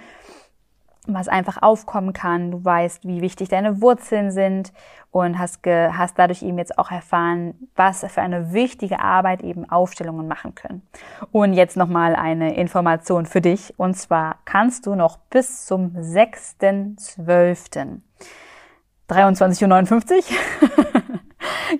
was 1.07 1.28
einfach 1.28 1.62
aufkommen 1.62 2.12
kann. 2.12 2.51
Du 2.51 2.62
weißt, 2.64 3.07
wie 3.07 3.22
wichtig 3.22 3.48
deine 3.48 3.80
Wurzeln 3.80 4.30
sind 4.30 4.72
und 5.11 5.38
hast, 5.38 5.62
ge, 5.62 5.90
hast 5.92 6.18
dadurch 6.18 6.42
eben 6.42 6.59
jetzt 6.59 6.78
auch 6.78 6.90
erfahren, 6.90 7.55
was 7.74 8.05
für 8.07 8.20
eine 8.20 8.53
wichtige 8.53 9.01
Arbeit 9.01 9.42
eben 9.42 9.68
Aufstellungen 9.70 10.28
machen 10.28 10.55
können. 10.55 10.82
Und 11.32 11.55
jetzt 11.55 11.76
nochmal 11.76 12.14
eine 12.14 12.55
Information 12.55 13.26
für 13.26 13.40
dich. 13.40 13.74
Und 13.78 13.94
zwar 13.94 14.36
kannst 14.44 14.86
du 14.86 14.94
noch 14.94 15.16
bis 15.16 15.66
zum 15.66 15.96
6.12. 15.96 18.01
23.59 19.09 20.12
Uhr 20.12 20.22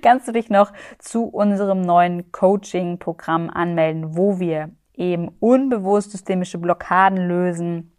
kannst 0.03 0.27
du 0.27 0.33
dich 0.33 0.51
noch 0.51 0.73
zu 0.99 1.27
unserem 1.27 1.83
neuen 1.83 2.33
Coaching-Programm 2.33 3.51
anmelden, 3.51 4.17
wo 4.17 4.41
wir 4.41 4.71
eben 4.95 5.29
unbewusst 5.39 6.11
systemische 6.11 6.59
Blockaden 6.59 7.29
lösen 7.29 7.93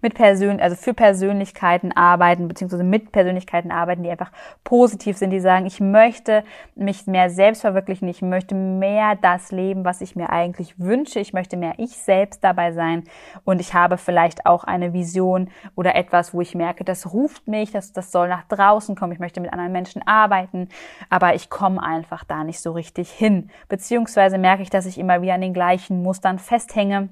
mit 0.00 0.14
Persön 0.14 0.60
also 0.60 0.76
für 0.76 0.94
Persönlichkeiten 0.94 1.92
arbeiten, 1.92 2.48
beziehungsweise 2.48 2.84
mit 2.84 3.12
Persönlichkeiten 3.12 3.70
arbeiten, 3.70 4.02
die 4.02 4.10
einfach 4.10 4.32
positiv 4.64 5.16
sind, 5.16 5.30
die 5.30 5.40
sagen, 5.40 5.66
ich 5.66 5.80
möchte 5.80 6.44
mich 6.74 7.06
mehr 7.06 7.30
selbst 7.30 7.62
verwirklichen, 7.62 8.08
ich 8.08 8.22
möchte 8.22 8.54
mehr 8.54 9.16
das 9.20 9.52
leben, 9.52 9.84
was 9.84 10.00
ich 10.00 10.16
mir 10.16 10.30
eigentlich 10.30 10.78
wünsche, 10.78 11.20
ich 11.20 11.32
möchte 11.32 11.56
mehr 11.56 11.74
ich 11.78 11.96
selbst 11.96 12.42
dabei 12.44 12.72
sein 12.72 13.04
und 13.44 13.60
ich 13.60 13.74
habe 13.74 13.98
vielleicht 13.98 14.46
auch 14.46 14.64
eine 14.64 14.92
Vision 14.92 15.50
oder 15.74 15.94
etwas, 15.94 16.34
wo 16.34 16.40
ich 16.40 16.54
merke, 16.54 16.84
das 16.84 17.12
ruft 17.12 17.48
mich, 17.48 17.72
das, 17.72 17.92
das 17.92 18.12
soll 18.12 18.28
nach 18.28 18.44
draußen 18.44 18.94
kommen, 18.96 19.12
ich 19.12 19.18
möchte 19.18 19.40
mit 19.40 19.52
anderen 19.52 19.72
Menschen 19.72 20.02
arbeiten, 20.06 20.68
aber 21.10 21.34
ich 21.34 21.50
komme 21.50 21.82
einfach 21.82 22.24
da 22.24 22.44
nicht 22.44 22.60
so 22.60 22.72
richtig 22.72 23.10
hin, 23.10 23.50
beziehungsweise 23.68 24.38
merke 24.38 24.62
ich, 24.62 24.70
dass 24.70 24.86
ich 24.86 24.98
immer 24.98 25.22
wieder 25.22 25.34
an 25.34 25.40
den 25.40 25.54
gleichen 25.54 26.02
Mustern 26.02 26.38
festhänge 26.38 27.08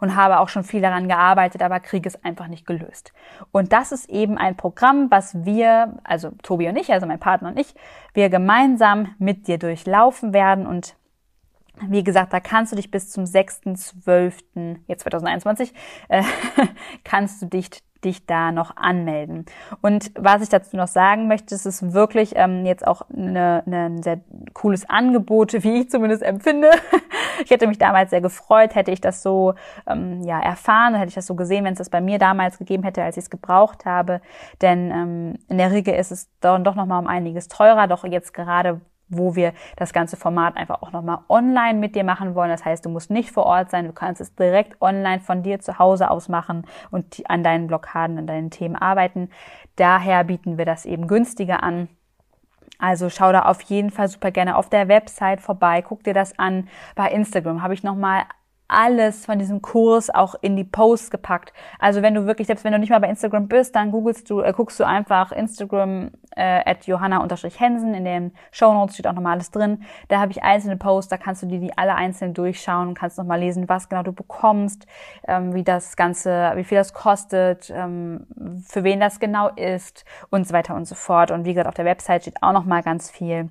und 0.00 0.16
habe 0.16 0.40
auch 0.40 0.48
schon 0.48 0.64
viel 0.64 0.80
daran 0.80 1.08
gearbeitet, 1.08 1.62
aber 1.62 1.80
kriege 1.80 2.08
es 2.08 2.22
einfach 2.24 2.48
nicht 2.48 2.66
gelöst. 2.66 3.12
Und 3.52 3.72
das 3.72 3.92
ist 3.92 4.08
eben 4.08 4.38
ein 4.38 4.56
Programm, 4.56 5.10
was 5.10 5.44
wir, 5.44 5.98
also 6.04 6.30
Tobi 6.42 6.68
und 6.68 6.76
ich, 6.76 6.92
also 6.92 7.06
mein 7.06 7.20
Partner 7.20 7.48
und 7.48 7.58
ich, 7.58 7.74
wir 8.14 8.28
gemeinsam 8.28 9.14
mit 9.18 9.46
dir 9.48 9.58
durchlaufen 9.58 10.32
werden 10.32 10.66
und 10.66 10.96
wie 11.88 12.04
gesagt, 12.04 12.32
da 12.32 12.40
kannst 12.40 12.72
du 12.72 12.76
dich 12.76 12.90
bis 12.90 13.10
zum 13.10 13.24
6.12. 13.24 14.80
jetzt 14.86 15.02
2021 15.02 15.72
äh, 16.08 16.22
kannst 17.04 17.40
du 17.40 17.46
dich 17.46 17.70
dich 18.04 18.26
da 18.26 18.52
noch 18.52 18.76
anmelden. 18.76 19.46
Und 19.80 20.10
was 20.18 20.42
ich 20.42 20.48
dazu 20.48 20.76
noch 20.76 20.88
sagen 20.88 21.28
möchte, 21.28 21.54
es 21.54 21.66
ist 21.66 21.92
wirklich 21.92 22.32
ähm, 22.36 22.64
jetzt 22.64 22.86
auch 22.86 23.02
eine, 23.10 23.62
eine, 23.66 23.86
ein 23.86 24.02
sehr 24.02 24.20
cooles 24.52 24.88
Angebot, 24.88 25.52
wie 25.64 25.82
ich 25.82 25.90
zumindest 25.90 26.22
empfinde. 26.22 26.70
ich 27.44 27.50
hätte 27.50 27.66
mich 27.66 27.78
damals 27.78 28.10
sehr 28.10 28.20
gefreut, 28.20 28.74
hätte 28.74 28.90
ich 28.90 29.00
das 29.00 29.22
so 29.22 29.54
ähm, 29.86 30.22
ja 30.22 30.40
erfahren, 30.40 30.94
hätte 30.94 31.08
ich 31.08 31.14
das 31.14 31.26
so 31.26 31.34
gesehen, 31.34 31.64
wenn 31.64 31.72
es 31.72 31.78
das 31.78 31.90
bei 31.90 32.00
mir 32.00 32.18
damals 32.18 32.58
gegeben 32.58 32.82
hätte, 32.82 33.02
als 33.02 33.16
ich 33.16 33.24
es 33.24 33.30
gebraucht 33.30 33.84
habe. 33.84 34.20
Denn 34.60 34.90
ähm, 34.90 35.34
in 35.48 35.58
der 35.58 35.70
Regel 35.70 35.94
ist 35.94 36.10
es 36.10 36.28
dann 36.40 36.64
doch 36.64 36.74
nochmal 36.74 37.00
um 37.00 37.06
einiges 37.06 37.48
teurer, 37.48 37.86
doch 37.86 38.04
jetzt 38.04 38.34
gerade 38.34 38.80
wo 39.10 39.34
wir 39.34 39.52
das 39.76 39.92
ganze 39.92 40.16
Format 40.16 40.56
einfach 40.56 40.82
auch 40.82 40.92
nochmal 40.92 41.18
online 41.28 41.78
mit 41.78 41.94
dir 41.94 42.04
machen 42.04 42.34
wollen. 42.34 42.50
Das 42.50 42.64
heißt, 42.64 42.84
du 42.84 42.88
musst 42.88 43.10
nicht 43.10 43.30
vor 43.30 43.44
Ort 43.44 43.70
sein, 43.70 43.86
du 43.86 43.92
kannst 43.92 44.20
es 44.20 44.34
direkt 44.34 44.80
online 44.80 45.20
von 45.20 45.42
dir 45.42 45.60
zu 45.60 45.78
Hause 45.78 46.10
aus 46.10 46.28
machen 46.28 46.64
und 46.90 47.22
an 47.28 47.44
deinen 47.44 47.66
Blockaden, 47.66 48.18
an 48.18 48.26
deinen 48.26 48.50
Themen 48.50 48.76
arbeiten. 48.76 49.28
Daher 49.76 50.24
bieten 50.24 50.56
wir 50.56 50.64
das 50.64 50.86
eben 50.86 51.06
günstiger 51.06 51.62
an. 51.62 51.88
Also 52.78 53.10
schau 53.10 53.30
da 53.30 53.42
auf 53.42 53.60
jeden 53.62 53.90
Fall 53.90 54.08
super 54.08 54.30
gerne 54.30 54.56
auf 54.56 54.70
der 54.70 54.88
Website 54.88 55.40
vorbei, 55.40 55.82
guck 55.82 56.02
dir 56.02 56.14
das 56.14 56.38
an. 56.38 56.68
Bei 56.94 57.10
Instagram 57.10 57.62
habe 57.62 57.74
ich 57.74 57.82
nochmal 57.82 58.22
alles 58.70 59.26
von 59.26 59.38
diesem 59.38 59.62
Kurs 59.62 60.10
auch 60.10 60.34
in 60.40 60.56
die 60.56 60.64
Posts 60.64 61.10
gepackt. 61.10 61.52
Also 61.78 62.02
wenn 62.02 62.14
du 62.14 62.26
wirklich, 62.26 62.46
selbst 62.46 62.64
wenn 62.64 62.72
du 62.72 62.78
nicht 62.78 62.90
mal 62.90 63.00
bei 63.00 63.08
Instagram 63.08 63.48
bist, 63.48 63.74
dann 63.74 63.90
googelst 63.90 64.30
du, 64.30 64.40
äh, 64.40 64.52
guckst 64.52 64.78
du 64.78 64.84
einfach 64.84 65.32
Instagram 65.32 66.12
äh, 66.36 66.62
at 66.64 66.86
johanna-hensen. 66.86 67.94
In 67.94 68.04
den 68.04 68.32
Show 68.52 68.72
Notes 68.72 68.94
steht 68.94 69.06
auch 69.06 69.12
nochmal 69.12 69.34
alles 69.34 69.50
drin. 69.50 69.82
Da 70.08 70.20
habe 70.20 70.30
ich 70.30 70.42
einzelne 70.42 70.76
Posts, 70.76 71.10
da 71.10 71.16
kannst 71.16 71.42
du 71.42 71.46
dir 71.46 71.58
die 71.58 71.76
alle 71.76 71.94
einzeln 71.94 72.34
durchschauen 72.34 72.88
und 72.88 72.94
kannst 72.94 73.18
nochmal 73.18 73.40
lesen, 73.40 73.68
was 73.68 73.88
genau 73.88 74.02
du 74.02 74.12
bekommst, 74.12 74.86
ähm, 75.26 75.54
wie 75.54 75.64
das 75.64 75.96
Ganze, 75.96 76.52
wie 76.54 76.64
viel 76.64 76.78
das 76.78 76.94
kostet, 76.94 77.70
ähm, 77.70 78.26
für 78.66 78.84
wen 78.84 79.00
das 79.00 79.20
genau 79.20 79.48
ist 79.48 80.04
und 80.30 80.46
so 80.46 80.54
weiter 80.54 80.74
und 80.74 80.86
so 80.86 80.94
fort. 80.94 81.30
Und 81.30 81.44
wie 81.44 81.54
gesagt, 81.54 81.68
auf 81.68 81.74
der 81.74 81.84
Website 81.84 82.22
steht 82.22 82.42
auch 82.42 82.52
nochmal 82.52 82.82
ganz 82.82 83.10
viel. 83.10 83.50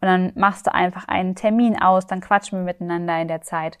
Und 0.00 0.08
dann 0.08 0.32
machst 0.34 0.66
du 0.66 0.74
einfach 0.74 1.08
einen 1.08 1.34
Termin 1.34 1.80
aus, 1.80 2.06
dann 2.06 2.20
quatschen 2.20 2.60
wir 2.60 2.64
miteinander 2.64 3.20
in 3.20 3.28
der 3.28 3.42
Zeit 3.42 3.78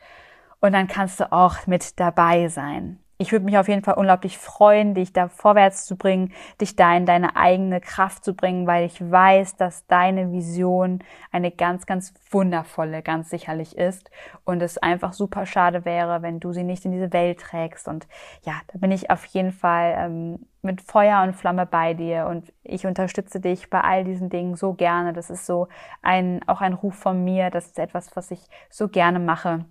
und 0.60 0.72
dann 0.72 0.88
kannst 0.88 1.20
du 1.20 1.32
auch 1.32 1.66
mit 1.66 1.98
dabei 1.98 2.48
sein. 2.48 2.98
Ich 3.20 3.32
würde 3.32 3.44
mich 3.44 3.58
auf 3.58 3.68
jeden 3.68 3.84
Fall 3.84 3.96
unglaublich 3.98 4.38
freuen, 4.38 4.94
dich 4.94 5.12
da 5.12 5.28
vorwärts 5.28 5.84
zu 5.84 5.96
bringen, 5.96 6.32
dich 6.58 6.74
da 6.74 6.96
in 6.96 7.04
deine 7.04 7.36
eigene 7.36 7.82
Kraft 7.82 8.24
zu 8.24 8.32
bringen, 8.32 8.66
weil 8.66 8.86
ich 8.86 8.98
weiß, 8.98 9.56
dass 9.56 9.86
deine 9.88 10.32
Vision 10.32 11.00
eine 11.30 11.50
ganz, 11.50 11.84
ganz 11.84 12.14
wundervolle, 12.30 13.02
ganz 13.02 13.28
sicherlich 13.28 13.76
ist 13.76 14.10
und 14.44 14.62
es 14.62 14.78
einfach 14.78 15.12
super 15.12 15.44
schade 15.44 15.84
wäre, 15.84 16.22
wenn 16.22 16.40
du 16.40 16.54
sie 16.54 16.64
nicht 16.64 16.86
in 16.86 16.92
diese 16.92 17.12
Welt 17.12 17.40
trägst. 17.40 17.88
Und 17.88 18.08
ja, 18.46 18.54
da 18.68 18.78
bin 18.78 18.90
ich 18.90 19.10
auf 19.10 19.26
jeden 19.26 19.52
Fall 19.52 19.96
ähm, 19.98 20.46
mit 20.62 20.80
Feuer 20.80 21.22
und 21.22 21.34
Flamme 21.36 21.66
bei 21.66 21.92
dir 21.92 22.26
und 22.26 22.50
ich 22.62 22.86
unterstütze 22.86 23.38
dich 23.38 23.68
bei 23.68 23.82
all 23.82 24.02
diesen 24.04 24.30
Dingen 24.30 24.56
so 24.56 24.72
gerne. 24.72 25.12
Das 25.12 25.28
ist 25.28 25.44
so 25.44 25.68
ein, 26.00 26.40
auch 26.48 26.62
ein 26.62 26.72
Ruf 26.72 26.94
von 26.94 27.22
mir. 27.22 27.50
Das 27.50 27.66
ist 27.66 27.78
etwas, 27.78 28.16
was 28.16 28.30
ich 28.30 28.40
so 28.70 28.88
gerne 28.88 29.18
mache 29.18 29.66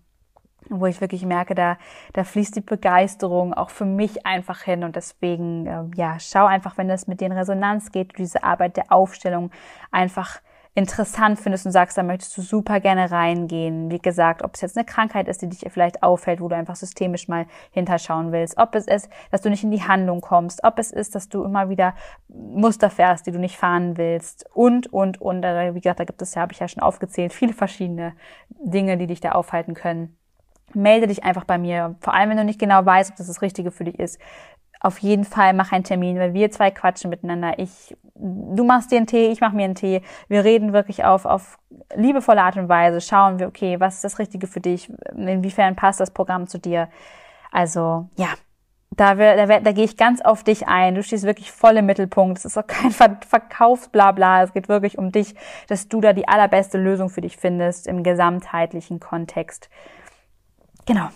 wo 0.67 0.85
ich 0.85 1.01
wirklich 1.01 1.25
merke, 1.25 1.55
da, 1.55 1.77
da 2.13 2.23
fließt 2.23 2.55
die 2.55 2.61
Begeisterung 2.61 3.53
auch 3.53 3.69
für 3.69 3.85
mich 3.85 4.25
einfach 4.25 4.61
hin. 4.61 4.83
Und 4.83 4.95
deswegen, 4.95 5.65
äh, 5.65 5.83
ja, 5.95 6.17
schau 6.19 6.45
einfach, 6.45 6.77
wenn 6.77 6.87
das 6.87 7.07
mit 7.07 7.21
dir 7.21 7.25
in 7.25 7.31
Resonanz 7.31 7.91
geht, 7.91 8.17
diese 8.17 8.43
Arbeit 8.43 8.77
der 8.77 8.91
Aufstellung 8.91 9.51
einfach 9.91 10.41
interessant 10.75 11.39
findest 11.39 11.65
und 11.65 11.71
sagst, 11.71 11.97
da 11.97 12.03
möchtest 12.03 12.37
du 12.37 12.41
super 12.41 12.79
gerne 12.79 13.11
reingehen. 13.11 13.89
Wie 13.91 13.99
gesagt, 13.99 14.43
ob 14.43 14.53
es 14.53 14.61
jetzt 14.61 14.77
eine 14.77 14.85
Krankheit 14.85 15.27
ist, 15.27 15.41
die 15.41 15.49
dich 15.49 15.65
vielleicht 15.69 16.03
auffällt, 16.03 16.39
wo 16.39 16.47
du 16.47 16.55
einfach 16.55 16.75
systemisch 16.75 17.27
mal 17.27 17.47
hinterschauen 17.71 18.31
willst, 18.31 18.57
ob 18.57 18.75
es 18.75 18.87
ist, 18.87 19.09
dass 19.31 19.41
du 19.41 19.49
nicht 19.49 19.63
in 19.63 19.71
die 19.71 19.83
Handlung 19.83 20.21
kommst, 20.21 20.63
ob 20.63 20.79
es 20.79 20.91
ist, 20.91 21.15
dass 21.15 21.27
du 21.27 21.43
immer 21.43 21.69
wieder 21.69 21.95
Muster 22.27 22.89
fährst, 22.89 23.25
die 23.25 23.31
du 23.31 23.39
nicht 23.39 23.57
fahren 23.57 23.97
willst. 23.97 24.45
Und, 24.53 24.87
und, 24.93 25.19
und. 25.19 25.43
Wie 25.43 25.81
gesagt, 25.81 25.99
da 25.99 26.05
gibt 26.05 26.21
es 26.21 26.35
ja, 26.35 26.43
habe 26.43 26.53
ich 26.53 26.59
ja 26.59 26.67
schon 26.67 26.83
aufgezählt, 26.83 27.33
viele 27.33 27.53
verschiedene 27.53 28.13
Dinge, 28.49 28.97
die 28.97 29.07
dich 29.07 29.19
da 29.19 29.31
aufhalten 29.31 29.73
können 29.73 30.18
melde 30.73 31.07
dich 31.07 31.23
einfach 31.23 31.45
bei 31.45 31.57
mir. 31.57 31.95
Vor 32.01 32.13
allem, 32.13 32.29
wenn 32.29 32.37
du 32.37 32.43
nicht 32.43 32.59
genau 32.59 32.85
weißt, 32.85 33.11
ob 33.11 33.17
das 33.17 33.27
das 33.27 33.41
Richtige 33.41 33.71
für 33.71 33.83
dich 33.83 33.99
ist. 33.99 34.19
Auf 34.81 34.99
jeden 34.99 35.25
Fall 35.25 35.53
mach 35.53 35.73
einen 35.73 35.83
Termin, 35.83 36.17
weil 36.19 36.33
wir 36.33 36.51
zwei 36.51 36.71
quatschen 36.71 37.09
miteinander. 37.09 37.59
Ich, 37.59 37.97
du 38.15 38.63
machst 38.63 38.91
dir 38.91 38.97
einen 38.97 39.07
Tee, 39.07 39.27
ich 39.27 39.41
mach 39.41 39.51
mir 39.51 39.65
einen 39.65 39.75
Tee. 39.75 40.01
Wir 40.29 40.45
reden 40.45 40.71
wirklich 40.71 41.03
auf, 41.03 41.25
auf 41.25 41.57
liebevolle 41.95 42.41
Art 42.41 42.55
und 42.55 42.69
Weise. 42.69 43.01
Schauen 43.01 43.39
wir, 43.39 43.47
okay, 43.47 43.79
was 43.79 43.95
ist 43.95 44.05
das 44.05 44.19
Richtige 44.19 44.47
für 44.47 44.61
dich? 44.61 44.89
Inwiefern 45.15 45.75
passt 45.75 45.99
das 45.99 46.11
Programm 46.11 46.47
zu 46.47 46.59
dir? 46.59 46.87
Also, 47.51 48.07
ja. 48.15 48.29
Da, 48.95 49.15
da, 49.15 49.59
da 49.59 49.71
gehe 49.71 49.85
ich 49.85 49.97
ganz 49.97 50.19
auf 50.21 50.43
dich 50.43 50.67
ein. 50.67 50.95
Du 50.95 51.03
stehst 51.03 51.23
wirklich 51.23 51.51
voll 51.51 51.77
im 51.77 51.85
Mittelpunkt. 51.85 52.39
Es 52.39 52.45
ist 52.45 52.57
auch 52.57 52.67
kein 52.67 52.91
Verkaufsblabla. 52.91 54.43
Es 54.43 54.53
geht 54.53 54.67
wirklich 54.67 54.97
um 54.97 55.11
dich, 55.11 55.35
dass 55.67 55.87
du 55.89 56.01
da 56.01 56.13
die 56.13 56.27
allerbeste 56.27 56.77
Lösung 56.77 57.09
für 57.09 57.21
dich 57.21 57.37
findest 57.37 57.85
im 57.87 58.03
gesamtheitlichen 58.03 58.99
Kontext. 58.99 59.69
Genau. 60.89 61.09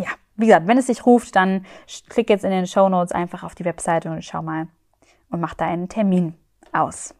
Ja, 0.00 0.08
wie 0.34 0.46
gesagt, 0.46 0.66
wenn 0.66 0.76
es 0.76 0.86
dich 0.86 1.06
ruft, 1.06 1.36
dann 1.36 1.64
klick 2.08 2.28
jetzt 2.30 2.44
in 2.44 2.50
den 2.50 2.66
Show 2.66 2.88
Notes 2.88 3.12
einfach 3.12 3.44
auf 3.44 3.54
die 3.54 3.64
Webseite 3.64 4.10
und 4.10 4.24
schau 4.24 4.42
mal 4.42 4.66
und 5.30 5.40
mach 5.40 5.54
da 5.54 5.66
einen 5.66 5.88
Termin 5.88 6.34
aus. 6.72 7.14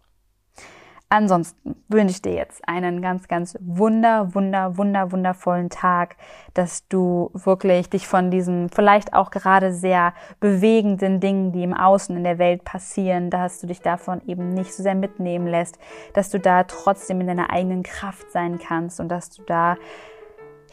Ansonsten 1.10 1.76
wünsche 1.86 2.14
ich 2.14 2.22
dir 2.22 2.32
jetzt 2.32 2.66
einen 2.66 3.00
ganz, 3.00 3.28
ganz 3.28 3.56
wunder, 3.60 4.34
wunder, 4.34 4.76
wunder, 4.76 5.12
wundervollen 5.12 5.70
Tag, 5.70 6.16
dass 6.54 6.88
du 6.88 7.30
wirklich 7.34 7.88
dich 7.88 8.08
von 8.08 8.32
diesen 8.32 8.68
vielleicht 8.68 9.14
auch 9.14 9.30
gerade 9.30 9.72
sehr 9.72 10.14
bewegenden 10.40 11.20
Dingen, 11.20 11.52
die 11.52 11.62
im 11.62 11.74
Außen 11.74 12.16
in 12.16 12.24
der 12.24 12.38
Welt 12.38 12.64
passieren, 12.64 13.30
dass 13.30 13.60
du 13.60 13.68
dich 13.68 13.80
davon 13.82 14.22
eben 14.26 14.54
nicht 14.54 14.74
so 14.74 14.82
sehr 14.82 14.96
mitnehmen 14.96 15.46
lässt, 15.46 15.78
dass 16.14 16.30
du 16.30 16.40
da 16.40 16.64
trotzdem 16.64 17.20
in 17.20 17.28
deiner 17.28 17.50
eigenen 17.50 17.84
Kraft 17.84 18.32
sein 18.32 18.58
kannst 18.58 18.98
und 18.98 19.08
dass 19.08 19.30
du 19.30 19.44
da, 19.44 19.76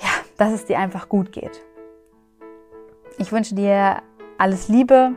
ja, 0.01 0.09
dass 0.37 0.51
es 0.51 0.65
dir 0.65 0.79
einfach 0.79 1.09
gut 1.09 1.31
geht. 1.31 1.61
Ich 3.17 3.31
wünsche 3.31 3.55
dir 3.55 4.01
alles 4.37 4.67
Liebe, 4.67 5.15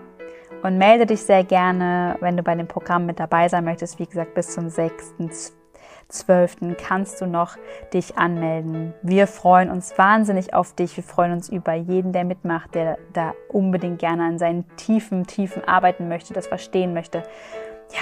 und 0.65 0.79
melde 0.79 1.05
dich 1.05 1.23
sehr 1.23 1.45
gerne, 1.45 2.17
wenn 2.21 2.39
du 2.39 2.43
bei 2.43 2.55
dem 2.55 2.67
Programm 2.67 3.05
mit 3.05 3.21
dabei 3.21 3.49
sein 3.49 3.65
möchtest. 3.65 3.99
Wie 3.99 4.07
gesagt, 4.07 4.35
bis 4.35 4.55
zum 4.55 4.69
6.12. 4.69 6.75
kannst 6.75 7.21
du 7.21 7.27
noch 7.27 7.59
dich 7.93 8.17
anmelden. 8.17 8.95
Wir 9.03 9.27
freuen 9.27 9.71
uns 9.71 9.93
wahnsinnig 9.99 10.55
auf 10.55 10.75
dich. 10.75 10.97
Wir 10.97 11.05
freuen 11.05 11.33
uns 11.33 11.51
über 11.51 11.75
jeden, 11.75 12.15
der 12.15 12.25
mitmacht, 12.25 12.75
der 12.75 12.97
da 13.13 13.35
unbedingt 13.51 13.99
gerne 13.99 14.25
an 14.25 14.39
seinen 14.39 14.65
tiefen, 14.77 15.27
tiefen 15.27 15.63
arbeiten 15.69 16.09
möchte, 16.09 16.33
das 16.33 16.47
verstehen 16.47 16.95
möchte. 16.95 17.19
Ja, 17.91 18.01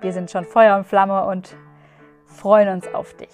wir 0.00 0.12
sind 0.12 0.28
schon 0.28 0.44
Feuer 0.44 0.76
und 0.76 0.88
Flamme 0.88 1.24
und 1.26 1.56
freuen 2.26 2.68
uns 2.68 2.92
auf 2.92 3.14
dich. 3.14 3.30